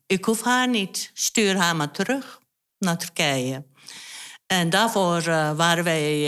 ik 0.06 0.26
hoef 0.26 0.43
haar 0.43 0.67
niet. 0.67 1.12
Stuur 1.13 1.56
haar 1.56 1.76
maar 1.76 1.91
terug 1.91 2.39
naar 2.80 2.98
Turkije. 2.98 3.65
En 4.46 4.70
daarvoor 4.70 5.24
waren 5.56 5.84
wij 5.84 6.26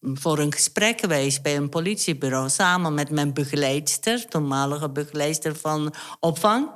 voor 0.00 0.38
een 0.38 0.52
gesprek 0.52 1.00
geweest 1.00 1.42
bij 1.42 1.56
een 1.56 1.68
politiebureau 1.68 2.48
samen 2.48 2.94
met 2.94 3.10
mijn 3.10 3.32
begeleidster, 3.32 4.28
toenmalige 4.28 4.90
begeleidster 4.90 5.56
van 5.56 5.94
opvang, 6.20 6.70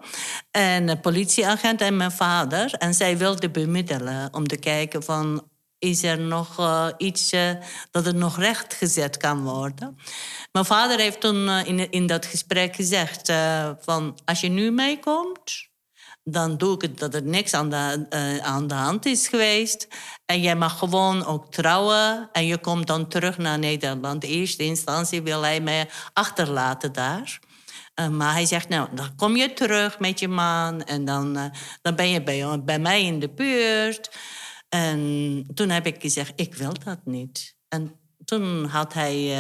en 0.51 0.89
een 0.89 1.01
politieagent 1.01 1.81
en 1.81 1.97
mijn 1.97 2.13
vader. 2.13 2.75
En 2.75 2.95
zij 2.95 3.19
wilde 3.19 3.51
bemiddelen 3.51 4.35
om 4.35 4.47
te 4.47 4.57
kijken 4.57 5.03
van 5.03 5.49
is 5.79 6.03
er 6.03 6.19
nog 6.19 6.59
uh, 6.59 6.89
iets 6.99 7.33
uh, 7.33 7.51
dat 7.91 8.07
er 8.07 8.15
nog 8.15 8.39
rechtgezet 8.39 9.17
kan 9.17 9.43
worden. 9.43 9.99
Mijn 10.53 10.65
vader 10.65 10.99
heeft 10.99 11.21
toen 11.21 11.47
uh, 11.47 11.65
in, 11.65 11.91
in 11.91 12.07
dat 12.07 12.27
gesprek 12.27 12.75
gezegd 12.75 13.33
van 13.81 14.19
als 14.25 14.41
je 14.41 14.49
nu 14.49 14.71
meekomt, 14.71 15.69
dan 16.25 16.57
doe 16.57 16.75
ik 16.75 16.83
het 16.83 16.99
dat 16.99 17.15
er 17.15 17.23
niks 17.23 17.55
aan 17.55 17.71
de, 17.71 18.07
uh, 18.11 18.37
aan 18.37 18.67
de 18.67 18.75
hand 18.75 19.07
is 19.07 19.29
geweest. 19.29 19.89
En 20.27 20.41
jij 20.41 20.57
mag 20.57 20.79
gewoon 20.79 21.25
ook 21.25 21.53
trouwen 21.53 22.29
en 22.33 22.47
je 22.47 22.59
komt 22.59 22.87
dan 22.87 23.09
terug 23.09 23.39
naar 23.39 23.59
Nederland. 23.59 24.25
In 24.25 24.31
eerste 24.31 24.63
instantie 24.63 25.23
wil 25.23 25.43
hij 25.43 25.61
mij 25.61 25.89
achterlaten 26.13 26.93
daar. 26.93 27.39
Uh, 28.01 28.09
maar 28.09 28.33
hij 28.33 28.47
zegt, 28.47 28.69
nou, 28.69 28.89
dan 28.95 29.17
kom 29.17 29.37
je 29.37 29.53
terug 29.53 29.99
met 29.99 30.21
je 30.21 30.29
man 30.29 30.83
en 30.83 31.05
dan, 31.05 31.37
uh, 31.37 31.45
dan 31.83 31.95
ben 31.95 32.09
je 32.09 32.23
bij, 32.23 32.65
bij 32.65 32.79
mij 32.79 33.05
in 33.05 33.21
de 33.21 33.31
buurt. 33.31 34.17
En 34.69 35.47
toen 35.55 35.69
heb 35.69 35.87
ik 35.87 36.01
gezegd, 36.01 36.33
ik 36.37 36.55
wil 36.55 36.73
dat 36.85 36.99
niet. 37.05 37.57
En 37.69 37.99
toen 38.25 38.65
had 38.65 38.93
hij 38.93 39.37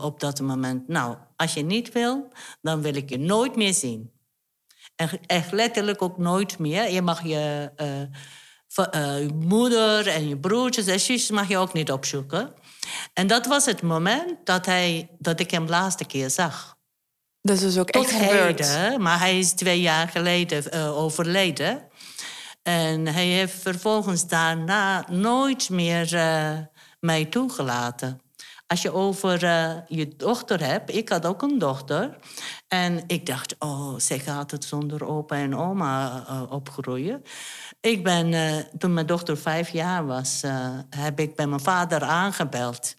op 0.00 0.20
dat 0.20 0.40
moment, 0.40 0.88
nou, 0.88 1.16
als 1.36 1.54
je 1.54 1.62
niet 1.62 1.92
wil, 1.92 2.28
dan 2.60 2.82
wil 2.82 2.94
ik 2.94 3.08
je 3.08 3.18
nooit 3.18 3.56
meer 3.56 3.74
zien. 3.74 4.17
En 4.98 5.10
echt 5.26 5.52
letterlijk 5.52 6.02
ook 6.02 6.18
nooit 6.18 6.58
meer. 6.58 6.90
Je 6.90 7.02
mag 7.02 7.22
je, 7.22 7.70
uh, 7.76 9.18
je 9.18 9.30
moeder 9.34 10.06
en 10.06 10.28
je 10.28 10.38
broertjes 10.38 10.86
en 10.86 11.00
zusjes 11.00 11.30
mag 11.30 11.48
je 11.48 11.56
ook 11.56 11.72
niet 11.72 11.92
opzoeken. 11.92 12.52
En 13.12 13.26
dat 13.26 13.46
was 13.46 13.64
het 13.64 13.82
moment 13.82 14.36
dat, 14.44 14.66
hij, 14.66 15.08
dat 15.18 15.40
ik 15.40 15.50
hem 15.50 15.64
de 15.64 15.70
laatste 15.70 16.04
keer 16.04 16.30
zag. 16.30 16.76
Dat 17.40 17.60
is 17.60 17.78
ook 17.78 17.88
echt 17.88 18.10
gebeurd. 18.10 18.98
maar 18.98 19.18
hij 19.18 19.38
is 19.38 19.52
twee 19.52 19.80
jaar 19.80 20.08
geleden 20.08 20.64
uh, 20.74 20.98
overleden. 20.98 21.88
En 22.62 23.06
hij 23.06 23.26
heeft 23.26 23.62
vervolgens 23.62 24.26
daarna 24.26 25.04
nooit 25.10 25.70
meer 25.70 26.08
mij 27.00 27.24
toegelaten. 27.24 28.20
Als 28.68 28.82
je 28.82 28.92
over 28.92 29.44
uh, 29.44 29.72
je 29.88 30.16
dochter 30.16 30.66
hebt, 30.66 30.94
ik 30.94 31.08
had 31.08 31.26
ook 31.26 31.42
een 31.42 31.58
dochter. 31.58 32.18
En 32.68 33.04
ik 33.06 33.26
dacht, 33.26 33.54
oh, 33.58 33.94
zij 33.98 34.18
gaat 34.18 34.50
het 34.50 34.64
zonder 34.64 35.06
opa 35.06 35.36
en 35.36 35.56
oma 35.56 36.24
uh, 36.28 36.42
opgroeien. 36.52 37.22
Ik 37.80 38.04
ben, 38.04 38.32
uh, 38.32 38.56
toen 38.78 38.94
mijn 38.94 39.06
dochter 39.06 39.36
vijf 39.36 39.68
jaar 39.68 40.06
was, 40.06 40.42
heb 40.90 41.20
ik 41.20 41.36
bij 41.36 41.46
mijn 41.46 41.60
vader 41.60 42.02
aangebeld. 42.02 42.96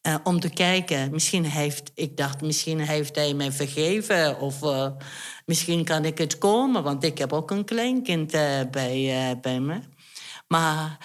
Eh, 0.00 0.14
om 0.24 0.40
te 0.40 0.50
kijken, 0.50 1.10
misschien 1.10 1.44
heeft, 1.44 1.90
ik 1.94 2.16
dacht, 2.16 2.40
misschien 2.40 2.80
heeft 2.80 3.16
hij 3.16 3.34
mij 3.34 3.52
vergeven. 3.52 4.38
Of 4.38 4.62
eh, 4.62 4.90
misschien 5.46 5.84
kan 5.84 6.04
ik 6.04 6.18
het 6.18 6.38
komen, 6.38 6.82
want 6.82 7.04
ik 7.04 7.18
heb 7.18 7.32
ook 7.32 7.50
een 7.50 7.64
kleinkind 7.64 8.30
bij, 8.70 9.38
bij 9.40 9.60
me. 9.60 9.80
Maar 10.48 10.98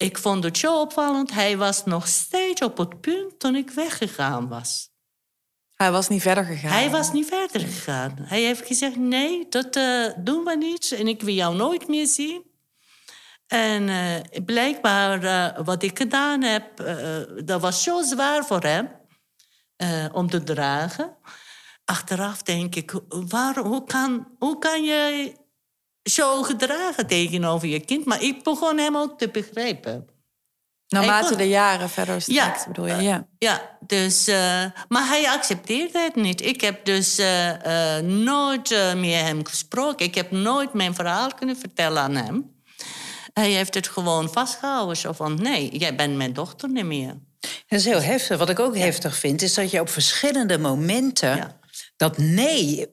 ik 0.00 0.18
vond 0.18 0.44
het 0.44 0.58
zo 0.58 0.80
opvallend. 0.80 1.32
Hij 1.32 1.56
was 1.56 1.84
nog 1.84 2.08
steeds 2.08 2.62
op 2.62 2.76
het 2.76 3.00
punt 3.00 3.38
toen 3.38 3.56
ik 3.56 3.70
weggegaan 3.70 4.48
was. 4.48 4.88
Hij 5.74 5.90
was 5.90 6.08
niet 6.08 6.22
verder 6.22 6.44
gegaan? 6.44 6.70
Hij 6.70 6.90
was 6.90 7.12
niet 7.12 7.26
verder 7.26 7.60
gegaan. 7.60 8.14
Hij 8.18 8.42
heeft 8.42 8.66
gezegd, 8.66 8.96
nee, 8.96 9.46
dat 9.48 9.72
doen 10.18 10.44
we 10.44 10.56
niet. 10.56 10.92
En 10.92 11.08
ik 11.08 11.22
wil 11.22 11.34
jou 11.34 11.56
nooit 11.56 11.88
meer 11.88 12.06
zien. 12.06 12.42
En 13.46 13.88
uh, 13.88 14.44
blijkbaar 14.44 15.24
uh, 15.24 15.64
wat 15.64 15.82
ik 15.82 15.98
gedaan 15.98 16.42
heb, 16.42 16.76
dat 17.44 17.60
was 17.60 17.82
zo 17.82 18.02
zwaar 18.02 18.44
voor 18.44 18.62
hem 18.62 18.88
om 20.12 20.30
te 20.30 20.42
dragen. 20.42 21.16
Achteraf 21.84 22.42
denk 22.42 22.74
ik, 22.74 23.00
waar, 23.08 23.58
hoe, 23.58 23.84
kan, 23.84 24.28
hoe 24.38 24.58
kan 24.58 24.84
je 24.84 25.32
zo 26.02 26.42
gedragen 26.42 27.06
tegenover 27.06 27.68
je 27.68 27.80
kind? 27.80 28.04
Maar 28.04 28.22
ik 28.22 28.42
begon 28.42 28.78
hem 28.78 28.96
ook 28.96 29.18
te 29.18 29.28
begrijpen. 29.28 30.08
Naarmate 30.88 31.36
de 31.36 31.48
jaren 31.48 31.88
verder 31.88 32.22
straks, 32.22 32.58
ja, 32.58 32.66
bedoel 32.66 32.86
je? 32.86 32.94
Ja, 32.94 33.26
ja 33.38 33.78
dus, 33.86 34.26
maar 34.88 35.08
hij 35.08 35.28
accepteerde 35.28 35.98
het 35.98 36.14
niet. 36.14 36.42
Ik 36.42 36.60
heb 36.60 36.84
dus 36.84 37.20
nooit 38.02 38.94
meer 38.96 39.22
hem 39.22 39.46
gesproken. 39.46 40.06
Ik 40.06 40.14
heb 40.14 40.30
nooit 40.30 40.72
mijn 40.72 40.94
verhaal 40.94 41.34
kunnen 41.34 41.56
vertellen 41.56 42.02
aan 42.02 42.14
hem. 42.14 42.62
Hij 43.32 43.50
heeft 43.50 43.74
het 43.74 43.88
gewoon 43.88 44.32
vastgehouden. 44.32 44.96
Zo 44.96 45.12
van, 45.12 45.42
nee, 45.42 45.78
jij 45.78 45.94
bent 45.94 46.16
mijn 46.16 46.32
dochter 46.32 46.68
niet 46.68 46.84
meer. 46.84 47.14
Dat 47.40 47.78
is 47.78 47.84
heel 47.84 48.02
heftig. 48.02 48.38
Wat 48.38 48.48
ik 48.48 48.58
ook 48.58 48.76
heftig 48.76 49.16
vind, 49.16 49.42
is 49.42 49.54
dat 49.54 49.70
je 49.70 49.80
op 49.80 49.88
verschillende 49.88 50.58
momenten... 50.58 51.60
dat 51.96 52.18
nee 52.18 52.86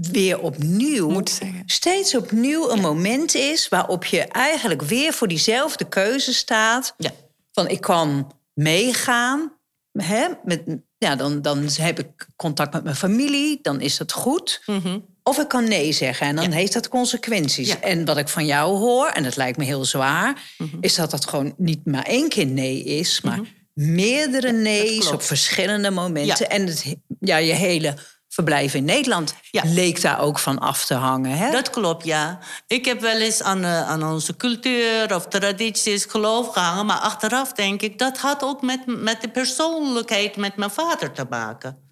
weer 0.00 0.40
opnieuw, 0.40 1.22
steeds 1.66 2.14
opnieuw 2.14 2.70
een 2.70 2.80
moment 2.80 3.34
is... 3.34 3.68
waarop 3.68 4.04
je 4.04 4.20
eigenlijk 4.20 4.82
weer 4.82 5.12
voor 5.12 5.28
diezelfde 5.28 5.88
keuze 5.88 6.34
staat. 6.34 6.94
Ja. 6.98 7.10
Van, 7.52 7.68
ik 7.68 7.80
kan 7.80 8.32
meegaan, 8.54 9.52
hè, 9.92 10.28
met, 10.44 10.62
ja, 10.98 11.16
dan, 11.16 11.42
dan 11.42 11.68
heb 11.72 11.98
ik 11.98 12.26
contact 12.36 12.72
met 12.72 12.84
mijn 12.84 12.96
familie, 12.96 13.58
dan 13.62 13.80
is 13.80 13.96
dat 13.96 14.12
goed. 14.12 14.62
Of 15.22 15.38
ik 15.38 15.48
kan 15.48 15.68
nee 15.68 15.92
zeggen 15.92 16.26
en 16.26 16.36
dan 16.36 16.50
heeft 16.50 16.72
dat 16.72 16.88
consequenties. 16.88 17.68
Ja. 17.68 17.80
En 17.80 18.04
wat 18.04 18.16
ik 18.16 18.28
van 18.28 18.46
jou 18.46 18.78
hoor, 18.78 19.06
en 19.06 19.22
dat 19.22 19.36
lijkt 19.36 19.58
me 19.58 19.64
heel 19.64 19.84
zwaar, 19.84 20.42
is 20.80 20.94
dat 20.94 21.10
dat 21.10 21.26
gewoon 21.26 21.54
niet 21.56 21.86
maar 21.86 22.04
één 22.04 22.28
keer 22.28 22.46
nee 22.46 22.84
is, 22.84 23.20
maar 23.20 23.40
meerdere 23.74 24.52
nee's 24.52 25.10
op 25.10 25.22
verschillende 25.22 25.90
momenten. 25.90 26.50
En 26.50 26.66
het, 26.66 26.96
ja, 27.20 27.36
je 27.36 27.52
hele 27.52 27.94
verblijf 28.32 28.74
in 28.74 28.84
Nederland 28.84 29.34
Ja. 29.50 29.62
leek 29.64 30.00
daar 30.00 30.20
ook 30.20 30.38
van 30.38 30.58
af 30.58 30.84
te 30.84 30.94
hangen. 30.94 31.36
Hè? 31.36 31.50
Dat 31.50 31.70
klopt, 31.70 32.04
ja. 32.04 32.38
Ik 32.66 32.84
heb 32.84 33.00
wel 33.00 33.16
eens 33.20 33.42
aan, 33.42 33.64
eh, 33.64 33.88
aan 33.90 34.04
onze 34.04 34.36
cultuur 34.36 35.14
of 35.14 35.26
tradities 35.26 36.04
geloof 36.04 36.48
gehangen... 36.52 36.86
maar 36.86 36.96
achteraf 36.98 37.52
denk 37.52 37.82
ik, 37.82 37.98
dat 37.98 38.18
had 38.18 38.42
ook 38.44 38.62
met, 38.62 38.80
met 38.86 39.20
de 39.20 39.28
persoonlijkheid 39.28 40.36
met 40.36 40.56
mijn 40.56 40.70
vader 40.70 41.12
te 41.12 41.26
maken. 41.30 41.90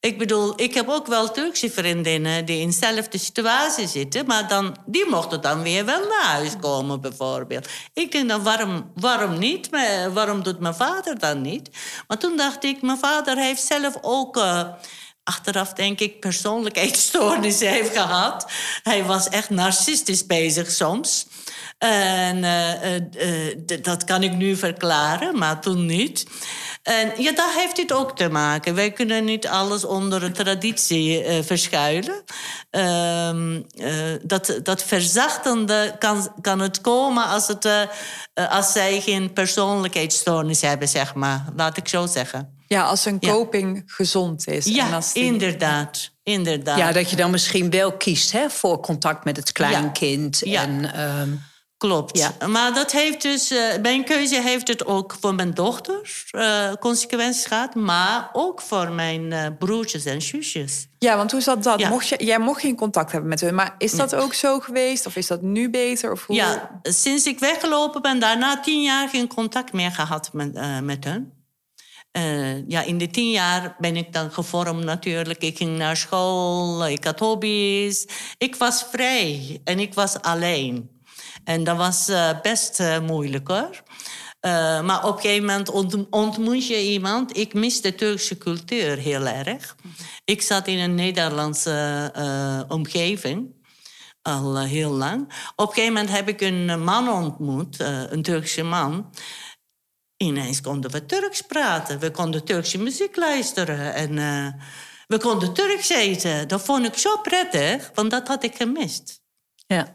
Ik 0.00 0.18
bedoel, 0.18 0.60
ik 0.60 0.74
heb 0.74 0.88
ook 0.88 1.06
wel 1.06 1.30
Turkse 1.30 1.70
vriendinnen 1.70 2.44
die 2.44 2.60
in 2.60 2.66
dezelfde 2.66 3.18
situatie 3.18 3.86
zitten... 3.88 4.26
maar 4.26 4.48
dan, 4.48 4.76
die 4.86 5.06
mochten 5.10 5.40
dan 5.40 5.62
weer 5.62 5.84
wel 5.84 6.00
naar 6.08 6.24
huis 6.24 6.52
komen, 6.60 7.00
bijvoorbeeld. 7.00 7.68
Ik 7.94 8.12
denk 8.12 8.28
dan, 8.28 8.42
waarom, 8.42 8.90
waarom 8.94 9.38
niet? 9.38 9.68
Waarom 10.12 10.42
doet 10.42 10.60
mijn 10.60 10.74
vader 10.74 11.18
dan 11.18 11.40
niet? 11.40 11.70
Maar 12.08 12.18
toen 12.18 12.36
dacht 12.36 12.64
ik, 12.64 12.82
mijn 12.82 12.98
vader 12.98 13.36
heeft 13.36 13.62
zelf 13.62 13.94
ook... 14.00 14.36
eh, 14.36 14.68
achteraf 15.26 15.72
denk 15.72 16.00
ik 16.00 16.20
persoonlijkheidsstoornissen 16.20 17.68
heeft 17.76 17.92
gehad. 17.92 18.50
Hij 18.82 19.04
was 19.04 19.28
echt 19.28 19.50
narcistisch 19.50 20.26
bezig 20.26 20.70
soms. 20.70 21.26
En 21.78 22.44
eh, 22.44 22.94
eh, 22.94 23.02
eh, 23.16 23.82
dat 23.82 24.04
kan 24.04 24.22
ik 24.22 24.32
nu 24.32 24.56
verklaren, 24.56 25.38
maar 25.38 25.60
toen 25.60 25.86
niet. 25.86 26.26
En 26.82 27.12
ja, 27.16 27.32
daar 27.32 27.54
heeft 27.54 27.76
het 27.76 27.92
ook 27.92 28.16
te 28.16 28.28
maken. 28.28 28.74
Wij 28.74 28.92
kunnen 28.92 29.24
niet 29.24 29.46
alles 29.46 29.84
onder 29.84 30.22
een 30.22 30.32
traditie 30.32 31.24
verschuilen. 31.42 32.24
Ehm, 32.70 33.62
eh, 33.76 33.94
dat, 34.22 34.60
dat 34.62 34.82
verzachtende 34.82 35.94
kan, 35.98 36.32
kan 36.40 36.60
het 36.60 36.80
komen 36.80 37.24
als, 37.24 37.48
het, 37.48 37.68
als 38.34 38.72
zij 38.72 39.00
geen 39.00 39.32
persoonlijkheidsstoornis 39.32 40.60
hebben, 40.60 40.88
zeg 40.88 41.14
maar. 41.14 41.44
Laat 41.56 41.76
ik 41.76 41.88
zo 41.88 42.06
zeggen. 42.06 42.55
Ja, 42.66 42.82
als 42.82 43.04
een 43.04 43.16
Ja. 43.20 43.30
coping 43.32 43.82
gezond 43.86 44.46
is. 44.48 44.66
en 44.66 44.72
Ja, 44.72 44.94
als 44.94 45.12
die- 45.12 45.24
inderdaad. 45.24 46.10
inderdaad. 46.22 46.78
Ja, 46.78 46.92
dat 46.92 47.10
je 47.10 47.16
dan 47.16 47.30
misschien 47.30 47.70
wel 47.70 47.92
kiest 47.92 48.32
hè, 48.32 48.50
voor 48.50 48.80
contact 48.80 49.24
met 49.24 49.36
het 49.36 49.52
kleinkind. 49.52 50.40
Ja. 50.44 50.62
En, 50.62 50.92
ehm, 50.94 51.28
Klopt. 51.78 52.18
Ja. 52.18 52.46
Maar 52.48 52.74
dat 52.74 52.92
heeft 52.92 53.22
dus, 53.22 53.50
eh, 53.50 53.58
mijn 53.82 54.04
keuze 54.04 54.40
heeft 54.42 54.68
het 54.68 54.86
ook 54.86 55.16
voor 55.20 55.34
mijn 55.34 55.54
dochter 55.54 56.00
eh, 56.30 56.72
consequenties 56.80 57.44
gehad, 57.46 57.74
maar 57.74 58.30
ook 58.32 58.60
voor 58.60 58.90
mijn 58.92 59.32
eh, 59.32 59.46
broertjes 59.58 60.04
en 60.04 60.22
zusjes. 60.22 60.86
Ja, 60.98 61.16
want 61.16 61.32
hoe 61.32 61.40
zat 61.40 61.62
dat? 61.62 61.80
Ja. 61.80 61.88
Mocht 61.88 62.08
je, 62.08 62.24
jij 62.24 62.38
mocht 62.38 62.60
geen 62.60 62.76
contact 62.76 63.12
hebben 63.12 63.30
met 63.30 63.40
hun, 63.40 63.54
maar 63.54 63.74
is 63.78 63.92
dat 63.92 64.14
ook 64.14 64.34
zo 64.34 64.60
geweest? 64.60 65.06
Of 65.06 65.16
is 65.16 65.26
dat 65.26 65.42
nu 65.42 65.70
beter? 65.70 66.12
Of 66.12 66.26
hoe? 66.26 66.36
Ja, 66.36 66.80
sinds 66.82 67.26
ik 67.26 67.38
weggelopen 67.38 68.02
ben, 68.02 68.18
daarna 68.18 68.60
tien 68.60 68.82
jaar 68.82 69.08
geen 69.08 69.26
contact 69.28 69.72
meer 69.72 69.90
gehad 69.92 70.30
met, 70.32 70.82
met 70.82 71.04
hen. 71.04 71.32
Eh, 72.16 72.68
ja, 72.68 72.82
in 72.82 72.98
de 72.98 73.10
tien 73.10 73.30
jaar 73.30 73.76
ben 73.78 73.96
ik 73.96 74.12
dan 74.12 74.30
gevormd 74.32 74.84
natuurlijk. 74.84 75.42
Ik 75.42 75.56
ging 75.56 75.78
naar 75.78 75.96
school, 75.96 76.86
ik 76.86 77.04
had 77.04 77.18
hobby's. 77.18 78.06
Ik 78.38 78.56
was 78.56 78.86
vrij 78.90 79.60
en 79.64 79.78
ik 79.78 79.94
was 79.94 80.20
alleen. 80.22 80.90
En 81.44 81.64
dat 81.64 81.76
was 81.76 82.08
eh, 82.08 82.40
best 82.42 82.80
eh, 82.80 83.00
moeilijk 83.00 83.48
hoor. 83.48 83.82
Maar 84.84 85.04
op 85.04 85.14
een 85.14 85.20
gegeven 85.20 85.44
moment 85.46 85.70
ont- 85.70 86.06
ontmoet 86.10 86.66
je 86.66 86.82
iemand. 86.82 87.36
Ik 87.36 87.54
mis 87.54 87.80
de 87.80 87.94
Turkse 87.94 88.38
cultuur 88.38 88.96
heel 88.96 89.26
erg. 89.26 89.76
Ik 90.24 90.42
zat 90.42 90.66
in 90.66 90.78
een 90.78 90.94
Nederlandse 90.94 92.12
omgeving 92.68 93.54
al 94.22 94.60
heel 94.60 94.90
lang. 94.90 95.22
Op 95.56 95.68
een 95.68 95.74
gegeven 95.74 95.92
moment 95.92 96.10
heb 96.12 96.28
ik 96.28 96.40
een 96.40 96.84
man 96.84 97.08
ontmoet, 97.08 97.80
een 98.10 98.22
Turkse 98.22 98.62
man. 98.62 99.10
Ineens 100.16 100.60
konden 100.60 100.90
we 100.90 101.06
Turks 101.06 101.42
praten. 101.42 101.98
We 101.98 102.10
konden 102.10 102.44
Turkse 102.44 102.78
muziek 102.78 103.16
luisteren. 103.16 103.94
En 103.94 104.18
eh, 104.18 104.62
we 105.06 105.18
konden 105.18 105.52
Turks 105.52 105.88
eten. 105.88 106.48
Dat 106.48 106.62
vond 106.62 106.86
ik 106.86 106.98
zo 106.98 107.16
prettig, 107.16 107.90
want 107.94 108.10
dat 108.10 108.28
had 108.28 108.44
ik 108.44 108.56
gemist. 108.56 109.20
ja. 109.66 109.94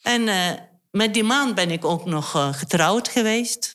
En 0.00 0.28
eh, 0.28 0.52
met 0.90 1.14
die 1.14 1.22
man 1.22 1.54
ben 1.54 1.70
ik 1.70 1.84
ook 1.84 2.04
nog 2.04 2.34
eh, 2.34 2.54
getrouwd 2.54 3.08
geweest. 3.08 3.72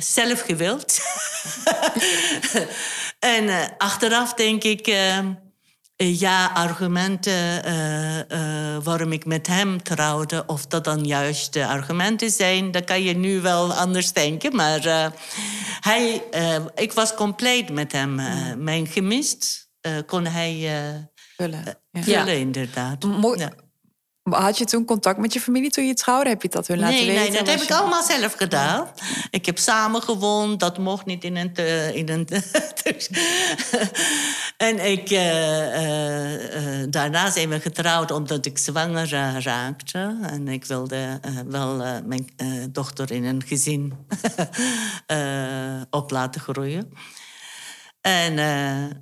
Zelf 0.00 0.40
gewild. 0.40 0.98
en 3.18 3.76
achteraf 3.78 4.34
denk 4.34 4.64
ik... 4.64 4.86
ja, 5.96 6.46
argumenten 6.46 7.64
eh, 7.64 8.18
eh, 8.74 8.82
waarom 8.84 9.12
ik 9.12 9.24
met 9.24 9.46
hem 9.46 9.82
trouwde... 9.82 10.42
of 10.46 10.66
dat 10.66 10.84
dan 10.84 11.04
juist 11.04 11.52
de 11.52 11.66
argumenten 11.66 12.30
zijn... 12.30 12.70
dat 12.70 12.84
kan 12.84 13.02
je 13.02 13.14
nu 13.16 13.40
wel 13.40 13.72
anders 13.74 14.12
denken. 14.12 14.56
Maar 14.56 14.84
eh, 14.84 15.06
hij, 15.80 16.22
eh, 16.30 16.56
ik 16.74 16.92
was 16.92 17.14
compleet 17.14 17.70
met 17.70 17.92
hem. 17.92 18.18
eh, 18.18 18.54
mijn 18.56 18.86
gemist 18.86 19.68
eh, 19.80 19.92
kon 20.06 20.24
hij 20.26 20.78
eh, 20.78 20.94
Vullen. 21.36 21.78
Ja. 21.90 22.02
vullen, 22.02 22.38
inderdaad. 22.38 23.04
Mo- 23.04 23.34
Ja. 23.36 23.50
Had 24.30 24.58
je 24.58 24.64
toen 24.64 24.84
contact 24.84 25.18
met 25.18 25.32
je 25.32 25.40
familie 25.40 25.70
toen 25.70 25.86
je 25.86 25.94
trouwde? 25.94 26.28
Heb 26.28 26.42
je 26.42 26.48
dat 26.48 26.66
hun 26.66 26.78
laten 26.78 26.94
nee, 26.94 27.06
weten? 27.06 27.32
Nee, 27.32 27.42
dat 27.42 27.48
heb 27.48 27.60
ik 27.60 27.70
allemaal 27.70 28.02
zelf 28.02 28.34
gedaan. 28.34 28.88
Ik 29.30 29.46
heb 29.46 29.58
samen 29.58 30.02
gewoond, 30.02 30.60
dat 30.60 30.78
mocht 30.78 31.06
niet 31.06 31.24
in 31.24 31.36
een... 31.36 31.52
te- 31.52 31.90
in 31.94 32.08
een 32.08 32.26
en 34.56 34.90
ik, 34.90 35.10
eh, 35.10 36.82
eh, 36.82 36.86
daarna 36.90 37.30
zijn 37.30 37.48
we 37.48 37.60
getrouwd 37.60 38.10
omdat 38.10 38.46
ik 38.46 38.58
zwanger 38.58 39.10
raakte. 39.42 40.18
En 40.22 40.48
ik 40.48 40.64
wilde 40.64 41.20
wel 41.46 42.02
mijn 42.04 42.30
dochter 42.70 43.12
in 43.12 43.24
een 43.24 43.42
gezin 43.46 44.06
op 45.90 46.10
laten 46.10 46.40
groeien. 46.40 46.92
En 48.00 48.34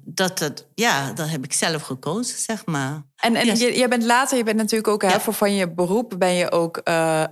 dat, 0.04 0.38
dat, 0.38 0.66
ja, 0.74 1.12
dat 1.12 1.28
heb 1.28 1.44
ik 1.44 1.52
zelf 1.52 1.82
gekozen, 1.82 2.38
zeg 2.38 2.66
maar. 2.66 3.02
En, 3.24 3.36
en 3.36 3.56
je, 3.58 3.78
je 3.78 3.88
bent 3.88 4.02
later, 4.02 4.36
je 4.36 4.42
bent 4.44 4.56
natuurlijk 4.56 4.88
ook, 4.88 5.02
hè, 5.02 5.20
voor 5.20 5.32
van 5.34 5.54
je 5.54 5.70
beroep 5.70 6.14
ben 6.18 6.32
je 6.34 6.50
ook, 6.50 6.76
eh, 6.76 7.22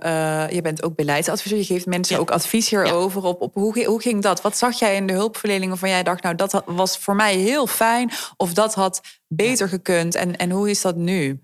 eh, 0.43 0.49
je 0.51 0.61
bent 0.61 0.83
ook 0.83 0.95
beleidsadviseur. 0.95 1.57
Je 1.57 1.63
geeft 1.63 1.85
mensen 1.85 2.15
Ja. 2.15 2.21
ook 2.21 2.31
advies 2.31 2.69
hierover. 2.69 3.23
Op, 3.23 3.41
op 3.41 3.53
hoe, 3.53 3.73
gi- 3.73 3.85
hoe 3.85 4.01
ging 4.01 4.21
dat? 4.21 4.41
Wat 4.41 4.57
zag 4.57 4.79
jij 4.79 4.95
in 4.95 5.07
de 5.07 5.13
hulpverlening 5.13 5.69
waarvan 5.69 5.89
jij 5.89 6.03
dacht, 6.03 6.23
nou 6.23 6.35
dat 6.35 6.61
was 6.65 6.97
voor 6.97 7.15
mij 7.15 7.35
heel 7.35 7.67
fijn. 7.67 8.11
Of 8.37 8.53
dat 8.53 8.73
had 8.73 9.01
beter 9.27 9.69
gekund. 9.69 10.15
En, 10.15 10.35
en 10.37 10.49
hoe 10.51 10.69
is 10.69 10.81
dat 10.81 10.95
nu? 10.95 11.41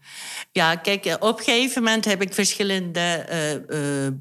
Ja, 0.52 0.76
kijk, 0.76 1.06
eh, 1.06 1.14
op 1.20 1.38
een 1.38 1.44
gegeven 1.44 1.84
moment 1.84 2.06
heb 2.06 2.22
ik 2.22 2.34
verschillende 2.34 3.26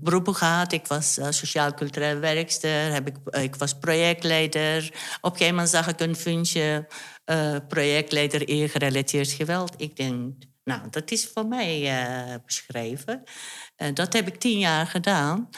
beroepen 0.00 0.34
gehad. 0.34 0.72
Ik 0.72 0.86
was 0.86 1.18
sociaal-cultureel 1.30 2.18
werkster, 2.18 2.92
heb 2.92 3.06
ik, 3.08 3.16
ik 3.42 3.56
was 3.56 3.78
projectleider. 3.78 4.84
Op 5.20 5.30
een 5.30 5.36
gegeven 5.36 5.54
moment 5.54 5.68
zag 5.68 5.88
ik 5.88 6.00
een 6.00 6.16
functie 6.16 6.86
eh, 7.28 7.56
projectleider 7.68 8.48
eer-gerelateerd 8.48 9.30
geweld. 9.30 9.74
Ik 9.76 9.96
denk, 9.96 10.34
nou, 10.64 10.80
dat 10.90 11.10
is 11.10 11.30
voor 11.34 11.46
mij 11.46 12.00
eh, 12.00 12.34
beschreven. 12.46 13.22
En 13.76 13.94
dat 13.94 14.12
heb 14.12 14.26
ik 14.26 14.36
tien 14.36 14.58
jaar 14.58 14.86
gedaan. 14.86 15.48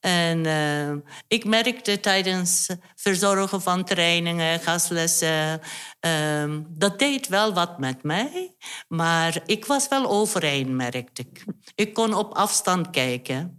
En 0.00 0.46
eh, 0.46 0.92
ik 1.28 1.44
merkte 1.44 2.00
tijdens 2.00 2.68
verzorgen 2.94 3.62
van 3.62 3.84
trainingen, 3.84 4.60
gastlessen, 4.60 5.60
ehm, 6.00 6.62
dat 6.68 6.98
deed 6.98 7.28
wel 7.28 7.52
wat 7.52 7.78
met 7.78 8.02
mij. 8.02 8.56
Maar 8.88 9.42
ik 9.46 9.64
was 9.64 9.88
wel 9.88 10.08
overeen, 10.08 10.76
merkte 10.76 11.22
ik. 11.22 11.44
Ik 11.74 11.94
kon 11.94 12.14
op 12.14 12.32
afstand 12.32 12.90
kijken. 12.90 13.55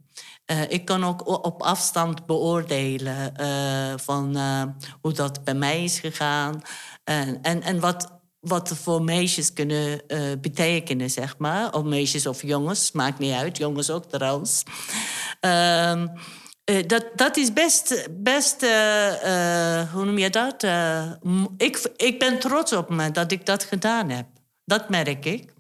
Eh, 0.48 0.62
ik 0.68 0.86
kon 0.86 1.04
ook 1.04 1.46
op 1.46 1.62
afstand 1.62 2.26
beoordelen 2.26 3.36
eh, 3.36 3.94
van 3.96 4.36
eh, 4.36 4.64
hoe 5.02 5.14
dat 5.14 5.44
bij 5.44 5.54
mij 5.54 5.84
is 5.84 6.00
gegaan. 6.00 6.62
En, 7.04 7.42
en, 7.42 7.62
en 7.62 7.80
wat, 7.80 8.12
wat 8.40 8.78
voor 8.78 9.04
meisjes 9.04 9.54
kunnen 9.54 10.02
betekenen, 10.42 11.10
zeg 11.10 11.38
maar. 11.38 11.74
Of 11.74 11.84
meisjes 11.84 12.28
of 12.28 12.42
jongens, 12.42 12.92
maakt 12.92 13.20
niet 13.20 13.34
uit. 13.34 13.58
Jongens 13.58 13.90
ook 13.90 14.06
trouwens. 14.06 14.64
Ehm, 15.40 16.08
eh, 16.64 16.88
dat, 16.88 17.06
dat 17.16 17.38
is 17.38 17.54
best, 17.54 18.08
best 18.12 18.62
hoe 19.92 20.06
noem 20.06 20.18
je 20.18 20.30
dat? 20.30 20.64
Ik, 21.58 21.92
ik 21.96 22.20
ben 22.20 22.40
trots 22.40 22.74
op 22.74 22.90
me 22.90 23.12
dat 23.12 23.32
ik 23.32 23.46
dat 23.46 23.64
gedaan 23.64 24.10
heb. 24.10 24.26
Dat 24.66 24.90
merk 24.90 25.26
ik. 25.26 25.54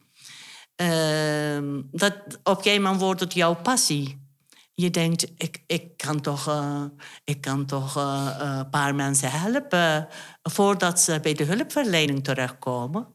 Ehm, 0.75 1.81
dat, 1.91 2.13
op 2.43 2.57
een 2.57 2.63
gegeven 2.63 2.81
moment 2.81 3.01
wordt 3.01 3.19
het 3.19 3.33
jouw 3.33 3.55
passie. 3.55 4.26
Je 4.79 4.89
denkt, 4.89 5.31
ik, 5.37 5.63
ik 5.67 5.97
kan 5.97 6.21
toch, 6.21 6.47
eh, 6.47 6.83
ik 7.23 7.41
kan 7.41 7.65
toch 7.65 7.97
eh, 7.97 8.27
eh, 8.39 8.57
een 8.57 8.69
paar 8.69 8.95
mensen 8.95 9.31
helpen 9.31 10.07
voordat 10.43 10.99
ze 10.99 11.19
bij 11.19 11.33
de 11.33 11.43
hulpverlening 11.43 12.23
terechtkomen. 12.23 13.07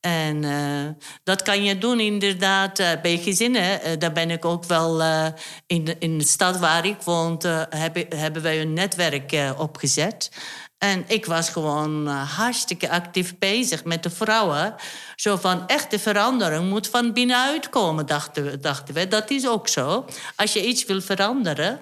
En 0.00 0.44
eh, 0.44 1.04
dat 1.24 1.42
kan 1.42 1.64
je 1.64 1.78
doen 1.78 2.00
inderdaad 2.00 2.78
eh, 2.78 3.00
bij 3.02 3.18
gezinnen. 3.18 3.82
Eh, 3.82 3.98
daar 3.98 4.12
ben 4.12 4.30
ik 4.30 4.44
ook 4.44 4.64
wel 4.64 5.02
eh, 5.02 5.26
in, 5.66 5.96
in 5.98 6.18
de 6.18 6.24
stad 6.24 6.58
waar 6.58 6.86
ik 6.86 7.02
woon, 7.02 7.38
eh, 7.38 7.62
hebben, 8.08 8.42
wij 8.42 8.60
een 8.60 8.72
netwerk 8.72 9.32
eh, 9.32 9.52
opgezet. 9.58 10.30
En 10.78 11.04
ik 11.06 11.26
was 11.26 11.50
gewoon 11.50 12.08
eh, 12.08 12.36
hartstikke 12.36 12.90
actief 12.90 13.38
bezig 13.38 13.84
met 13.84 14.02
de 14.02 14.10
vrouwen. 14.10 14.74
Zo 15.16 15.36
van, 15.36 15.66
echte 15.66 15.98
verandering 15.98 16.68
moet 16.68 16.88
van 16.88 17.12
binnenuit 17.12 17.68
komen, 17.68 18.06
dachten 18.06 18.44
we. 18.44 18.58
Dachten 18.58 18.94
we. 18.94 19.08
Dat 19.08 19.30
is 19.30 19.48
ook 19.48 19.68
zo. 19.68 20.06
Als 20.36 20.52
je 20.52 20.66
iets 20.66 20.84
wil 20.84 21.00
veranderen, 21.00 21.80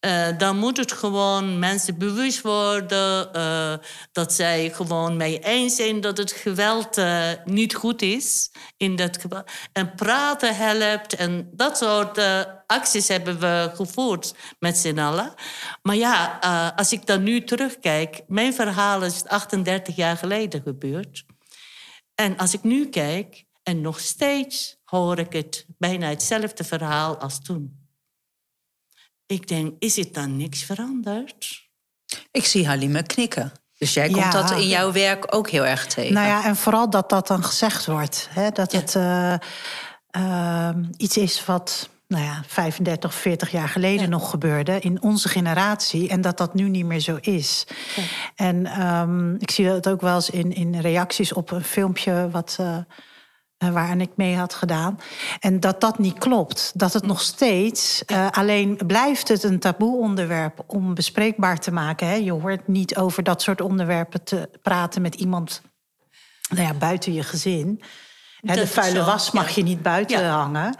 eh, 0.00 0.38
dan 0.38 0.56
moet 0.58 0.76
het 0.76 0.92
gewoon 0.92 1.58
mensen 1.58 1.98
bewust 1.98 2.40
worden 2.40 3.32
eh, 3.32 3.74
dat 4.12 4.32
zij 4.32 4.70
gewoon 4.70 5.16
mee 5.16 5.38
eens 5.38 5.76
zijn 5.76 6.00
dat 6.00 6.18
het 6.18 6.32
geweld 6.32 6.96
eh, 6.96 7.30
niet 7.44 7.74
goed 7.74 8.02
is. 8.02 8.50
In 8.76 8.96
dat. 8.96 9.18
En 9.72 9.94
praten 9.94 10.56
helpt 10.56 11.14
en 11.14 11.50
dat 11.52 11.76
soort 11.76 12.20
acties 12.66 13.08
hebben 13.08 13.40
we 13.40 13.70
gevoerd 13.74 14.34
met 14.58 14.76
z'n 14.76 14.98
allen. 14.98 15.34
Maar 15.82 15.96
ja, 15.96 16.38
als 16.76 16.92
ik 16.92 17.06
dan 17.06 17.22
nu 17.22 17.44
terugkijk, 17.44 18.22
mijn 18.26 18.54
verhaal 18.54 19.02
is 19.02 19.24
38 19.24 19.96
jaar 19.96 20.16
geleden 20.16 20.62
gebeurd. 20.62 21.24
En 22.14 22.36
als 22.36 22.54
ik 22.54 22.62
nu 22.62 22.88
kijk, 22.88 23.44
en 23.62 23.80
nog 23.80 24.00
steeds 24.00 24.76
hoor 24.84 25.18
ik 25.18 25.32
het 25.32 25.66
bijna 25.78 26.08
hetzelfde 26.08 26.64
verhaal 26.64 27.16
als 27.16 27.42
toen. 27.42 27.77
Ik 29.28 29.48
denk, 29.48 29.74
is 29.78 29.96
het 29.96 30.14
dan 30.14 30.36
niks 30.36 30.62
veranderd? 30.62 31.66
Ik 32.30 32.44
zie 32.44 32.66
Halime 32.66 33.02
knikken. 33.02 33.52
Dus 33.78 33.94
jij 33.94 34.08
Ja. 34.08 34.12
komt 34.12 34.32
dat 34.32 34.50
in 34.50 34.68
jouw 34.68 34.92
werk 34.92 35.34
ook 35.34 35.50
heel 35.50 35.66
erg 35.66 35.86
tegen. 35.86 36.14
Nou 36.14 36.26
ja, 36.26 36.44
en 36.44 36.56
vooral 36.56 36.90
dat 36.90 37.08
dat 37.10 37.26
dan 37.26 37.44
gezegd 37.44 37.86
wordt. 37.86 38.28
Hè? 38.30 38.50
Dat 38.50 38.72
het 38.72 38.94
eh, 38.96 39.34
ehm, 40.10 40.84
iets 40.96 41.16
is 41.16 41.44
wat 41.44 41.88
nou 42.06 42.24
ja, 42.24 42.42
35, 42.46 43.14
40 43.14 43.50
jaar 43.50 43.68
geleden 43.68 44.10
nog 44.10 44.30
gebeurde 44.30 44.80
in 44.80 45.02
onze 45.02 45.28
generatie. 45.28 46.08
En 46.08 46.20
dat 46.20 46.36
dat 46.38 46.54
nu 46.54 46.68
niet 46.68 46.84
meer 46.84 47.00
zo 47.00 47.16
is. 47.20 47.66
En 48.34 48.66
ehm, 48.66 49.34
ik 49.34 49.50
zie 49.50 49.66
dat 49.66 49.88
ook 49.88 50.00
wel 50.00 50.14
eens 50.14 50.30
in, 50.30 50.52
in 50.54 50.80
reacties 50.80 51.32
op 51.32 51.50
een 51.50 51.64
filmpje 51.64 52.28
wat. 52.30 52.56
eh, 52.60 52.76
eh, 52.76 52.82
waaraan 53.58 54.00
ik 54.00 54.10
mee 54.16 54.36
had 54.36 54.54
gedaan. 54.54 54.98
En 55.40 55.60
dat 55.60 55.80
dat 55.80 55.98
niet 55.98 56.18
klopt. 56.18 56.72
Dat 56.74 56.92
het 56.92 57.06
nog 57.06 57.20
steeds, 57.20 58.04
eh, 58.04 58.28
alleen 58.30 58.78
blijft 58.86 59.28
het 59.28 59.42
een 59.42 59.58
taboe 59.58 59.98
onderwerp 60.00 60.64
om 60.66 60.94
bespreekbaar 60.94 61.58
te 61.58 61.72
maken. 61.72 62.06
Hè? 62.06 62.14
Je 62.14 62.32
hoort 62.32 62.68
niet 62.68 62.96
over 62.96 63.22
dat 63.22 63.42
soort 63.42 63.60
onderwerpen 63.60 64.24
te 64.24 64.50
praten 64.62 65.02
met 65.02 65.14
iemand 65.14 65.62
nou 66.48 66.62
ja, 66.66 66.74
buiten 66.74 67.12
je 67.12 67.22
gezin. 67.22 67.82
Hè, 68.40 68.54
de 68.54 68.66
vuile 68.66 69.04
was 69.04 69.30
mag 69.30 69.50
je 69.50 69.62
niet 69.62 69.82
buiten 69.82 70.20
Ja. 70.20 70.30
hangen. 70.30 70.76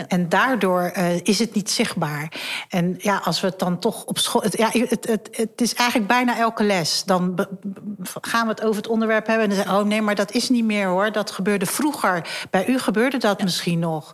Ja. 0.00 0.06
En 0.08 0.28
daardoor 0.28 0.80
eh, 0.82 1.16
is 1.22 1.38
het 1.38 1.54
niet 1.54 1.70
zichtbaar. 1.70 2.32
En 2.68 2.94
ja, 2.98 3.20
als 3.24 3.40
we 3.40 3.46
het 3.46 3.58
dan 3.58 3.78
toch 3.78 4.04
op 4.04 4.18
school. 4.18 4.42
Het, 4.42 4.56
ja, 4.56 4.68
het, 4.72 5.06
het, 5.08 5.28
het 5.32 5.60
is 5.60 5.74
eigenlijk 5.74 6.08
bijna 6.08 6.38
elke 6.38 6.62
les. 6.64 7.02
Dan 7.04 7.34
be- 7.34 7.48
be- 7.62 8.10
gaan 8.20 8.44
we 8.46 8.50
het 8.52 8.62
over 8.62 8.76
het 8.76 8.88
onderwerp 8.88 9.26
hebben. 9.26 9.44
En 9.44 9.50
dan 9.50 9.58
zeggen 9.64 9.78
oh 9.80 9.86
nee, 9.86 10.02
maar 10.02 10.14
dat 10.14 10.32
is 10.32 10.48
niet 10.48 10.64
meer 10.64 10.86
hoor. 10.86 11.12
Dat 11.12 11.30
gebeurde 11.30 11.66
vroeger. 11.66 12.28
Bij 12.50 12.66
u 12.68 12.78
gebeurde 12.78 13.18
dat 13.18 13.42
misschien 13.42 13.78
nog. 13.78 14.12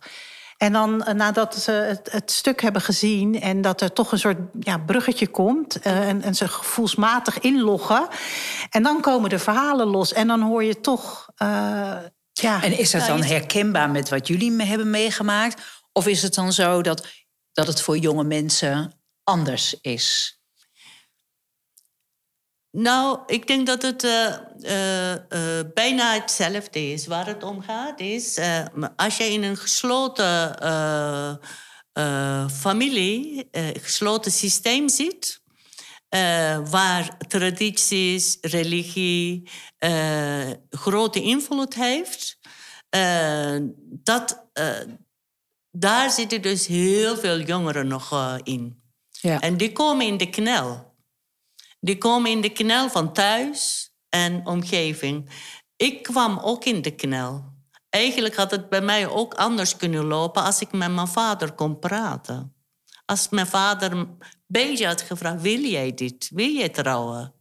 En 0.57 0.72
dan 0.72 1.05
eh, 1.05 1.14
nadat 1.14 1.55
ze 1.57 1.70
het, 1.72 2.09
het 2.12 2.30
stuk 2.30 2.62
hebben 2.62 2.82
gezien 2.82 3.41
en 3.41 3.61
dat 3.61 3.80
er 3.80 3.93
toch 3.93 4.12
een 4.12 4.18
soort 4.18 4.39
ja, 4.61 4.78
bruggetje 4.78 5.26
komt 5.28 5.80
eh, 5.80 6.09
en, 6.09 6.22
en 6.22 6.34
ze 6.34 6.49
gevoelsmatig 6.49 7.39
inloggen. 7.41 8.07
En 8.70 8.82
dan 8.82 9.01
komen 9.01 9.30
de 9.30 9.39
verhalen 9.39 9.87
los 9.87 10.12
en 10.12 10.26
dan 10.26 10.41
hoor 10.43 10.64
je 10.64 10.80
toch. 10.80 11.28
eh, 11.37 11.93
ja, 12.32 12.62
En 12.62 12.78
is 12.78 12.91
dat 12.91 13.07
dan 13.07 13.22
herkenbaar 13.22 13.91
met 13.91 14.09
wat 14.09 14.26
jullie 14.28 14.51
me 14.51 14.64
hebben 14.64 14.91
meegemaakt? 14.91 15.62
Of 15.97 16.07
is 16.07 16.22
het 16.22 16.34
dan 16.34 16.53
zo 16.53 16.82
dat, 16.82 17.07
dat 17.53 17.66
het 17.66 17.80
voor 17.80 17.99
jonge 17.99 18.24
mensen 18.24 18.92
anders 19.22 19.80
is? 19.80 20.38
Nou, 22.70 23.18
ik 23.26 23.47
denk 23.47 23.66
dat 23.66 23.82
het 23.82 24.05
eh, 24.05 24.34
eh, 24.62 25.12
eh, 25.12 25.66
bijna 25.74 26.14
hetzelfde 26.14 26.92
is. 26.92 27.07
Waar 27.07 27.26
het 27.26 27.42
om 27.42 27.62
gaat 27.62 28.01
is, 28.01 28.38
als 28.97 29.16
je 29.16 29.24
in 29.24 29.42
een 29.42 29.57
gesloten 29.57 30.59
familie, 32.51 33.49
gesloten 33.80 34.32
systeem 34.32 34.88
zit, 34.88 35.42
waar 36.70 37.18
tradities, 37.28 38.38
religie 38.40 39.51
grote 40.70 41.22
invloed 41.22 41.74
heeft, 41.74 42.38
dat, 43.80 44.47
daar 45.78 46.10
zitten 46.10 46.42
dus 46.42 46.66
heel 46.66 47.16
veel 47.16 47.40
jongeren 47.40 47.86
nog 47.86 48.12
eh, 48.12 48.34
in. 48.42 48.82
Ja. 49.10 49.40
En 49.40 49.56
die 49.56 49.72
komen 49.72 50.06
in 50.06 50.16
de 50.16 50.30
knel. 50.30 50.94
Die 51.80 51.98
komen 51.98 52.30
in 52.30 52.40
de 52.40 52.50
knel 52.52 52.90
van 52.90 53.12
thuis 53.12 53.90
en 54.08 54.46
omgeving. 54.46 55.30
Ik 55.76 56.02
kwam 56.02 56.38
ook 56.38 56.64
in 56.64 56.82
de 56.82 56.90
knel. 56.94 57.54
Eigenlijk 57.90 58.36
had 58.36 58.50
het 58.50 58.68
bij 58.68 58.80
mij 58.80 59.08
ook 59.08 59.34
anders 59.34 59.76
kunnen 59.76 60.04
lopen 60.04 60.42
als 60.42 60.60
ik 60.60 60.72
met 60.72 60.90
mijn 60.90 61.08
vader 61.08 61.52
kon 61.52 61.78
praten. 61.78 62.54
Als 63.04 63.28
mijn 63.28 63.46
vader 63.46 63.92
een 63.92 64.18
beetje 64.46 64.86
had 64.86 65.00
gevraagd: 65.00 65.40
wil 65.42 65.60
jij 65.60 65.94
dit? 65.94 66.30
Wil 66.34 66.50
jij 66.50 66.68
trouwen? 66.68 67.34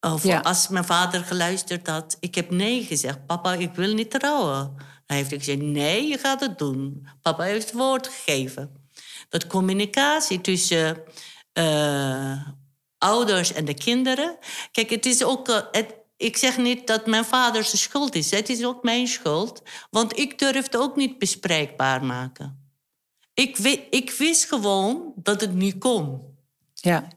Of 0.00 0.22
Ja. 0.22 0.40
als 0.40 0.68
mijn 0.68 0.84
vader 0.84 1.24
geluisterd 1.24 1.86
had, 1.86 2.16
ik 2.20 2.34
heb 2.34 2.50
nee 2.50 2.84
gezegd. 2.84 3.26
Papa, 3.26 3.54
ik 3.54 3.74
wil 3.74 3.94
niet 3.94 4.10
trouwen. 4.10 4.76
Hij 5.08 5.16
heeft 5.16 5.32
gezegd, 5.32 5.60
nee, 5.60 6.06
je 6.06 6.18
gaat 6.18 6.40
het 6.40 6.58
doen. 6.58 7.08
Papa 7.22 7.42
heeft 7.42 7.66
het 7.66 7.78
woord 7.78 8.06
gegeven. 8.08 8.90
Dat 9.28 9.46
communicatie 9.46 10.40
tussen 10.40 11.02
eh, 11.52 12.48
ouders 12.98 13.52
en 13.52 13.64
de 13.64 13.74
kinderen. 13.74 14.38
Kijk, 14.72 14.90
het 14.90 15.06
is 15.06 15.24
ook. 15.24 15.48
eh, 15.48 15.82
ik 16.16 16.36
zeg 16.36 16.58
niet 16.58 16.86
dat 16.86 17.06
mijn 17.06 17.24
vader 17.24 17.64
zijn 17.64 17.78
schuld 17.78 18.14
is. 18.14 18.30
Het 18.30 18.48
is 18.48 18.64
ook 18.64 18.82
mijn 18.82 19.06
schuld. 19.06 19.62
Want 19.90 20.18
ik 20.18 20.38
durfde 20.38 20.78
ook 20.78 20.96
niet 20.96 21.18
bespreekbaar 21.18 22.04
maken. 22.04 22.72
Ik, 23.34 23.58
ik 23.90 24.10
wist 24.10 24.44
gewoon 24.44 25.12
dat 25.16 25.40
het 25.40 25.54
niet 25.54 25.78
kon. 25.78 26.36
Ja. 26.74 27.08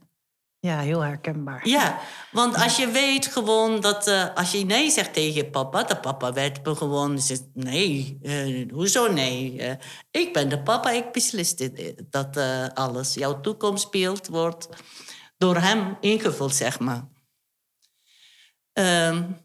Ja, 0.63 0.79
heel 0.79 0.99
herkenbaar. 0.99 1.67
Ja, 1.67 1.99
want 2.31 2.55
als 2.55 2.77
je 2.77 2.87
weet 2.87 3.25
gewoon 3.25 3.79
dat 3.79 4.07
uh, 4.07 4.35
als 4.35 4.51
je 4.51 4.65
nee 4.65 4.89
zegt 4.89 5.13
tegen 5.13 5.49
papa, 5.49 5.83
de 5.83 5.97
papa 5.97 6.33
werd 6.33 6.59
gewoon 6.63 7.19
zegt 7.19 7.43
nee, 7.53 8.19
uh, 8.21 8.71
hoezo 8.71 9.11
nee? 9.11 9.53
Uh, 9.53 9.71
ik 10.11 10.33
ben 10.33 10.49
de 10.49 10.61
papa, 10.61 10.91
ik 10.91 11.11
beslis 11.11 11.55
dit, 11.55 12.03
dat 12.09 12.37
alles. 12.73 13.13
Jouw 13.13 13.41
toekomstbeeld 13.41 14.27
wordt 14.27 14.69
door 15.37 15.57
hem 15.57 15.97
ingevuld, 15.99 16.55
zeg 16.55 16.79
maar. 16.79 17.07
Um, 18.73 19.37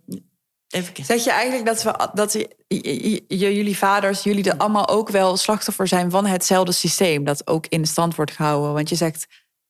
even 0.68 1.04
zeg 1.04 1.24
je 1.24 1.30
eigenlijk 1.30 1.66
dat, 1.66 1.82
we, 1.82 2.10
dat 2.14 2.32
je, 2.32 3.24
jullie 3.28 3.76
vaders, 3.76 4.22
jullie 4.22 4.50
er 4.50 4.56
allemaal 4.56 4.88
ook 4.88 5.08
wel 5.08 5.36
slachtoffer 5.36 5.88
zijn 5.88 6.10
van 6.10 6.26
hetzelfde 6.26 6.72
systeem, 6.72 7.24
dat 7.24 7.46
ook 7.46 7.66
in 7.66 7.86
stand 7.86 8.14
wordt 8.14 8.30
gehouden? 8.32 8.72
Want 8.72 8.88
je 8.88 8.94
zegt 8.94 9.26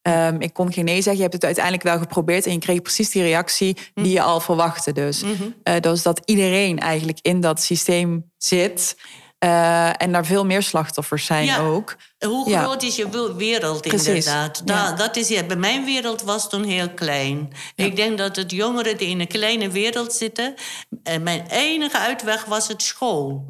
Um, 0.08 0.40
ik 0.40 0.52
kon 0.52 0.72
geen 0.72 0.84
nee 0.84 0.94
zeggen. 0.94 1.16
Je 1.16 1.22
hebt 1.22 1.34
het 1.34 1.44
uiteindelijk 1.44 1.84
wel 1.84 1.98
geprobeerd 1.98 2.46
en 2.46 2.52
je 2.52 2.58
kreeg 2.58 2.82
precies 2.82 3.10
die 3.10 3.22
reactie 3.22 3.76
die 3.94 4.12
je 4.12 4.22
al 4.22 4.40
verwachtte. 4.40 4.92
Dus, 4.92 5.22
mm 5.22 5.54
dus 5.80 6.02
dat 6.02 6.20
iedereen 6.24 6.78
eigenlijk 6.78 7.18
in 7.22 7.40
dat 7.40 7.60
systeem 7.60 8.30
zit. 8.38 8.96
Uh, 9.44 10.02
en 10.02 10.12
daar 10.12 10.26
veel 10.26 10.46
meer 10.46 10.62
slachtoffers 10.62 11.24
zijn 11.24 11.44
ja. 11.44 11.58
ook. 11.58 11.96
Hoe 12.18 12.56
groot 12.56 12.82
is 12.82 12.96
je 12.96 13.34
wereld 13.36 13.80
Precies. 13.80 14.06
inderdaad? 14.06 14.62
Ja. 14.64 14.92
dat 14.92 15.16
is, 15.16 15.28
ja, 15.28 15.42
bij 15.42 15.56
mijn 15.56 15.84
wereld 15.84 16.22
was 16.22 16.48
toen 16.48 16.64
heel 16.64 16.90
klein. 16.90 17.52
Ik 17.74 17.96
denk 17.96 18.18
dat 18.18 18.36
het 18.36 18.50
jongeren 18.50 18.96
die 18.96 19.08
in 19.08 19.20
een 19.20 19.26
kleine 19.26 19.70
wereld 19.70 20.12
zitten... 20.12 20.54
En 21.02 21.22
mijn 21.22 21.46
enige 21.48 21.98
uitweg 21.98 22.44
was 22.44 22.68
het 22.68 22.82
school. 22.82 23.44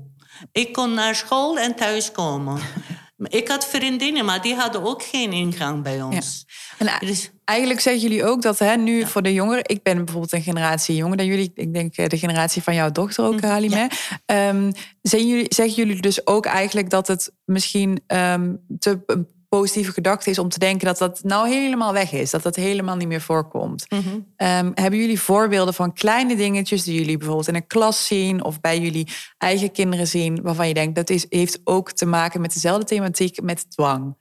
Ik 0.52 0.72
kon 0.72 0.94
naar 0.94 1.14
school 1.14 1.58
en 1.58 1.74
thuis 1.74 2.12
komen. 2.12 2.60
Ik 3.18 3.48
had 3.48 3.66
vriendinnen, 3.66 4.24
maar 4.24 4.42
die 4.42 4.54
hadden 4.54 4.84
ook 4.84 5.02
geen 5.02 5.32
ingang 5.32 5.82
bij 5.82 6.02
ons. 6.02 6.46
En 6.78 6.88
dus, 7.00 7.30
eigenlijk 7.44 7.80
zeggen 7.80 8.02
jullie 8.02 8.24
ook 8.24 8.42
dat 8.42 8.58
hè, 8.58 8.76
nu 8.76 9.06
voor 9.06 9.22
de 9.22 9.32
jongeren... 9.32 9.68
Ik 9.68 9.82
ben 9.82 9.96
bijvoorbeeld 9.96 10.32
een 10.32 10.42
generatie 10.42 10.96
jonger 10.96 11.16
dan 11.16 11.26
jullie. 11.26 11.50
Ik 11.54 11.74
denk 11.74 11.96
eh, 11.96 12.06
de 12.06 12.18
generatie 12.18 12.62
van 12.62 12.74
jouw 12.74 12.92
dochter 12.92 13.24
ook, 13.24 13.40
mm, 13.40 13.48
Halime. 13.48 13.90
Ja. 14.26 14.48
Um, 14.48 14.72
jullie, 15.00 15.46
zeggen 15.48 15.74
jullie 15.74 16.00
dus 16.00 16.26
ook 16.26 16.46
eigenlijk 16.46 16.90
dat 16.90 17.06
het 17.06 17.32
misschien 17.44 18.02
um, 18.06 18.60
te 18.78 19.24
positieve 19.58 19.92
gedachte 19.92 20.30
is 20.30 20.38
om 20.38 20.48
te 20.48 20.58
denken 20.58 20.86
dat 20.86 20.98
dat 20.98 21.20
nou 21.22 21.48
helemaal 21.48 21.92
weg 21.92 22.12
is. 22.12 22.30
Dat 22.30 22.42
dat 22.42 22.56
helemaal 22.56 22.96
niet 22.96 23.08
meer 23.08 23.20
voorkomt. 23.20 23.90
Mhm. 23.90 24.18
Ehm, 24.36 24.70
hebben 24.74 25.00
jullie 25.00 25.20
voorbeelden 25.20 25.74
van 25.74 25.92
kleine 25.92 26.36
dingetjes 26.36 26.82
die 26.82 26.98
jullie 26.98 27.16
bijvoorbeeld 27.16 27.48
in 27.48 27.54
een 27.54 27.66
klas 27.66 28.06
zien 28.06 28.44
of 28.44 28.60
bij 28.60 28.80
jullie 28.80 29.08
eigen 29.38 29.72
kinderen 29.72 30.06
zien, 30.06 30.42
waarvan 30.42 30.68
je 30.68 30.74
denkt 30.74 30.94
dat 30.94 31.10
is, 31.10 31.26
heeft 31.28 31.60
ook 31.64 31.92
te 31.92 32.06
maken 32.06 32.40
met 32.40 32.52
dezelfde 32.52 32.84
thematiek, 32.84 33.42
met 33.42 33.70
dwang? 33.70 34.16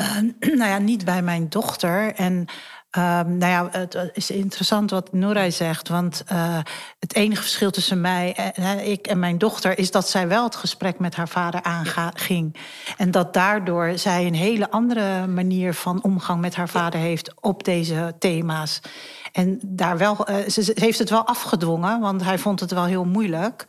Uh, 0.00 0.16
nou 0.58 0.70
ja, 0.70 0.78
niet 0.78 1.04
bij 1.04 1.22
mijn 1.22 1.48
dochter. 1.48 2.14
En 2.14 2.46
Um, 2.96 3.36
nou 3.36 3.38
ja, 3.38 3.68
het 3.70 4.10
is 4.12 4.30
interessant 4.30 4.90
wat 4.90 5.12
Noorij 5.12 5.50
zegt. 5.50 5.88
Want 5.88 6.24
uh, 6.32 6.58
het 6.98 7.14
enige 7.14 7.42
verschil 7.42 7.70
tussen 7.70 8.00
mij, 8.00 8.52
en, 8.54 8.90
ik 8.90 9.06
en 9.06 9.18
mijn 9.18 9.38
dochter, 9.38 9.78
is 9.78 9.90
dat 9.90 10.08
zij 10.08 10.28
wel 10.28 10.44
het 10.44 10.56
gesprek 10.56 10.98
met 10.98 11.14
haar 11.14 11.28
vader 11.28 11.62
aanging. 11.62 12.56
En 12.96 13.10
dat 13.10 13.34
daardoor 13.34 13.98
zij 13.98 14.26
een 14.26 14.34
hele 14.34 14.70
andere 14.70 15.26
manier 15.26 15.74
van 15.74 16.02
omgang 16.02 16.40
met 16.40 16.54
haar 16.54 16.68
vader 16.68 17.00
heeft 17.00 17.32
op 17.40 17.64
deze 17.64 18.14
thema's. 18.18 18.80
En 19.38 19.58
daar 19.64 19.98
wel, 19.98 20.26
eh, 20.26 20.48
ze 20.48 20.72
heeft 20.74 20.98
het 20.98 21.10
wel 21.10 21.26
afgedwongen, 21.26 22.00
want 22.00 22.24
hij 22.24 22.38
vond 22.38 22.60
het 22.60 22.70
wel 22.70 22.84
heel 22.84 23.04
moeilijk. 23.04 23.64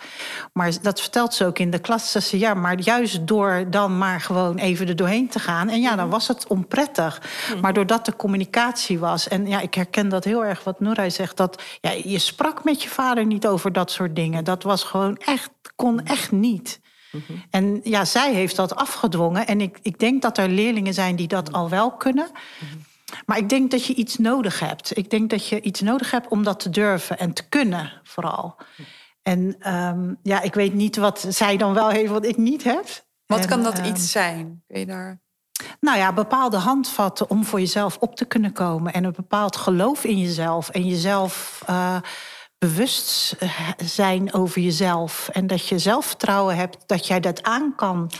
Maar 0.54 0.74
dat 0.82 1.02
vertelt 1.02 1.34
ze 1.34 1.46
ook 1.46 1.60
in 1.60 1.70
de 1.70 1.80
klas. 1.80 2.12
Ze 2.12 2.40
ja, 2.40 2.54
maar 2.54 2.80
juist 2.80 3.28
door 3.28 3.66
dan 3.70 3.98
maar 3.98 4.22
gewoon 4.22 4.58
even 4.58 4.88
er 4.88 4.96
doorheen 4.96 5.28
te 5.28 5.40
gaan. 5.40 5.70
En 5.70 5.82
ja, 5.82 5.96
dan 5.96 6.10
was 6.10 6.28
het 6.28 6.48
onprettig. 6.48 7.22
Mhm. 7.50 7.60
Maar 7.60 7.74
doordat 7.74 8.06
de 8.06 8.16
communicatie 8.16 9.00
was. 9.00 9.28
En 9.28 9.48
ja, 9.48 9.60
ik 9.60 9.74
herken 9.74 10.10
dat 10.10 10.24
heel 10.24 10.46
erg 10.46 10.64
wat 10.64 10.80
Noorij 10.80 11.10
zegt. 11.10 11.38
Dat 11.38 11.62
ja, 11.82 11.92
je 12.04 12.20
sprak 12.20 12.64
met 12.64 12.84
je 12.84 12.90
vader 12.90 13.26
niet 13.26 13.48
over 13.48 13.74
dat 13.74 13.92
soort 13.92 14.16
dingen. 14.16 14.44
Dat 14.44 14.64
was 14.64 14.84
gewoon 14.84 15.18
echt, 15.18 15.50
kon 15.76 16.06
echt 16.06 16.32
niet. 16.32 16.80
Mhm. 17.12 17.40
En 17.50 17.80
ja, 17.84 18.06
zij 18.06 18.34
heeft 18.34 18.56
dat 18.56 18.76
afgedwongen. 18.76 19.48
En 19.48 19.62
ik, 19.62 19.80
ik 19.82 20.00
denk 20.00 20.22
dat 20.22 20.38
er 20.38 20.50
leerlingen 20.50 20.94
zijn 20.94 21.16
die 21.16 21.28
dat 21.28 21.54
al 21.54 21.70
wel 21.70 21.92
kunnen. 21.92 22.28
Maar 23.26 23.38
ik 23.38 23.50
denk 23.50 23.72
dat 23.72 23.86
je 23.86 23.94
iets 23.94 24.18
nodig 24.18 24.60
hebt. 24.60 24.98
Ik 24.98 25.10
denk 25.10 25.30
dat 25.30 25.48
je 25.48 25.62
iets 25.62 25.82
nodig 25.82 26.12
hebt 26.12 26.28
om 26.28 26.44
dat 26.44 26.60
te 26.60 26.70
durven 26.70 27.20
en 27.20 27.34
te 27.34 27.50
kunnen, 27.50 28.02
vooral. 28.04 28.56
En 29.22 29.74
um, 29.74 30.20
ja, 30.24 30.42
ik 30.42 30.54
weet 30.54 30.74
niet 30.74 30.96
wat 30.96 31.26
zij 31.30 31.58
dan 31.58 31.74
wel 31.74 31.90
heeft, 31.90 32.12
wat 32.12 32.26
ik 32.26 32.38
niet 32.38 32.64
heb. 32.64 32.86
Wat 33.26 33.46
kan 33.46 33.64
dat 33.64 33.80
um, 33.80 33.86
iets 33.86 34.12
zijn? 34.12 34.64
Kun 34.68 34.80
je 34.80 34.86
daar... 34.86 35.22
Nou 35.80 35.98
ja, 35.98 36.14
bepaalde 36.14 36.58
handvatten 36.58 37.30
om 37.30 37.46
voor 37.46 37.60
jezelf 37.60 37.98
op 37.98 38.16
te 38.16 38.26
kunnen 38.26 38.52
komen. 38.52 38.94
En 38.94 39.04
een 39.04 39.14
bepaald 39.16 39.56
geloof 39.56 40.04
in 40.04 40.20
jezelf. 40.20 40.70
En 40.70 40.86
jezelf 40.86 41.64
uh, 41.70 41.98
bewust 42.60 43.36
zijn 43.78 44.34
over 44.34 44.62
jezelf. 44.62 45.30
En 45.30 45.48
dat 45.48 45.68
je 45.68 45.80
zelfvertrouwen 45.80 46.56
hebt 46.56 46.78
dat 46.86 47.08
jij 47.08 47.20
dat 47.20 47.44
aan 47.44 47.76
kan. 47.76 48.12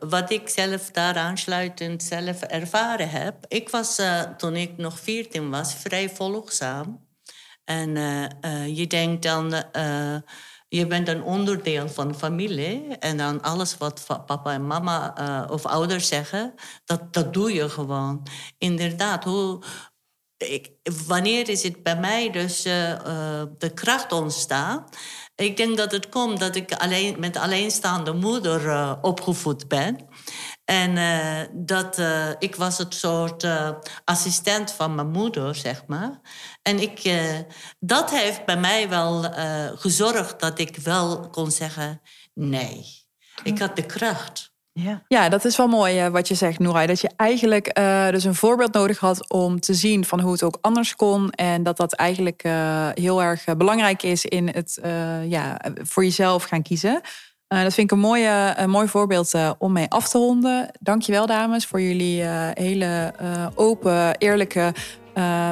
Wat 0.00 0.30
ik 0.30 0.48
zelf 0.48 0.90
daar 0.90 1.16
aansluitend 1.16 2.02
zelf 2.02 2.42
ervaren 2.42 3.10
heb. 3.10 3.34
Ik 3.48 3.68
was 3.68 3.98
uh, 3.98 4.20
toen 4.20 4.56
ik 4.56 4.76
nog 4.76 5.00
14 5.00 5.50
was 5.50 5.74
vrij 5.74 6.10
volgzaam. 6.10 7.06
En 7.64 7.96
uh, 7.96 8.76
je 8.76 8.86
denkt 8.86 9.22
dan, 9.22 9.64
je 10.68 10.86
bent 10.86 11.08
een 11.08 11.22
onderdeel 11.22 11.88
van 11.88 12.14
familie. 12.14 12.96
En 12.98 13.16
dan 13.16 13.42
alles 13.42 13.76
wat 13.78 14.06
papa 14.26 14.52
en 14.52 14.66
mama 14.66 15.14
of 15.50 15.66
ouders 15.66 16.08
zeggen, 16.08 16.54
dat, 16.84 17.12
dat 17.12 17.32
doe 17.32 17.52
je 17.52 17.68
gewoon. 17.68 18.26
Inderdaad, 18.58 19.24
hoe, 19.24 19.62
ik, 20.38 20.70
wanneer 21.06 21.48
is 21.48 21.62
het 21.62 21.82
bij 21.82 21.98
mij 21.98 22.30
dus 22.30 22.66
uh, 22.66 22.90
uh, 22.90 23.42
de 23.58 23.74
kracht 23.74 24.12
ontstaan? 24.12 24.84
Ik 25.34 25.56
denk 25.56 25.76
dat 25.76 25.92
het 25.92 26.08
komt 26.08 26.40
dat 26.40 26.56
ik 26.56 26.72
alleen, 26.72 27.20
met 27.20 27.36
alleenstaande 27.36 28.12
moeder 28.12 28.64
uh, 28.64 28.92
opgevoed 29.00 29.68
ben. 29.68 30.06
En 30.64 30.94
dat 31.52 32.02
ik 32.38 32.54
was 32.54 32.78
het 32.78 32.94
soort 32.94 33.46
assistent 34.04 34.72
van 34.72 34.94
mijn 34.94 35.10
moeder, 35.10 35.54
zeg 35.54 35.86
maar. 35.86 36.20
En 36.62 36.78
ik, 36.78 37.20
dat 37.78 38.10
heeft 38.10 38.44
bij 38.44 38.56
mij 38.56 38.88
wel 38.88 39.22
gezorgd 39.74 40.40
dat 40.40 40.58
ik 40.58 40.76
wel 40.76 41.30
kon 41.30 41.50
zeggen 41.50 42.00
nee. 42.34 42.84
Ik 43.42 43.58
had 43.58 43.76
de 43.76 43.86
kracht. 43.86 44.52
Ja. 44.80 45.02
ja, 45.08 45.28
dat 45.28 45.44
is 45.44 45.56
wel 45.56 45.68
mooi 45.68 46.04
uh, 46.04 46.10
wat 46.10 46.28
je 46.28 46.34
zegt, 46.34 46.58
Noerai. 46.58 46.86
Dat 46.86 47.00
je 47.00 47.10
eigenlijk 47.16 47.78
uh, 47.78 48.08
dus 48.08 48.24
een 48.24 48.34
voorbeeld 48.34 48.72
nodig 48.72 48.98
had 48.98 49.30
om 49.30 49.60
te 49.60 49.74
zien 49.74 50.04
van 50.04 50.20
hoe 50.20 50.32
het 50.32 50.42
ook 50.42 50.58
anders 50.60 50.96
kon. 50.96 51.30
En 51.30 51.62
dat 51.62 51.76
dat 51.76 51.92
eigenlijk 51.92 52.44
uh, 52.44 52.88
heel 52.94 53.22
erg 53.22 53.44
belangrijk 53.56 54.02
is 54.02 54.24
in 54.24 54.48
het 54.48 54.80
ja, 55.28 55.60
voor 55.74 56.04
jezelf 56.04 56.44
gaan 56.44 56.62
kiezen. 56.62 57.00
dat 57.48 57.74
vind 57.74 57.78
ik 57.78 57.90
een, 57.90 57.98
mooie, 57.98 58.54
een 58.56 58.70
mooi 58.70 58.88
voorbeeld 58.88 59.34
om 59.58 59.72
mee 59.72 59.88
af 59.88 60.08
te 60.08 60.18
ronden. 60.18 60.70
Dankjewel, 60.80 61.26
dames, 61.26 61.66
voor 61.66 61.80
jullie 61.80 62.22
hele 62.54 63.12
open, 63.54 64.16
eerlijke 64.18 64.72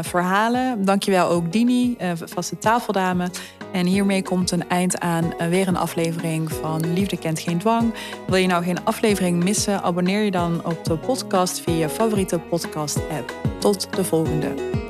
verhalen. 0.02 0.84
Dankjewel 0.84 1.28
ook 1.28 1.52
Dini, 1.52 1.96
vaste 2.34 2.58
tafeldame. 2.58 3.30
En 3.72 3.86
hiermee 3.86 4.22
komt 4.22 4.50
een 4.50 4.68
eind 4.68 5.00
aan 5.00 5.32
eh, 5.38 5.48
weer 5.48 5.68
een 5.68 5.76
aflevering 5.76 6.52
van 6.52 6.92
Liefde 6.92 7.18
kent 7.18 7.40
geen 7.40 7.58
dwang. 7.58 7.94
Wil 8.26 8.36
je 8.36 8.46
nou 8.46 8.64
geen 8.64 8.84
aflevering 8.84 9.44
missen? 9.44 9.82
Abonneer 9.82 10.22
je 10.22 10.30
dan 10.30 10.64
op 10.64 10.84
de 10.84 10.96
podcast 10.96 11.60
via 11.60 11.74
je 11.74 11.88
favoriete 11.88 12.38
podcast 12.38 12.96
app. 12.96 13.34
Tot 13.58 13.94
de 13.96 14.04
volgende. 14.04 14.85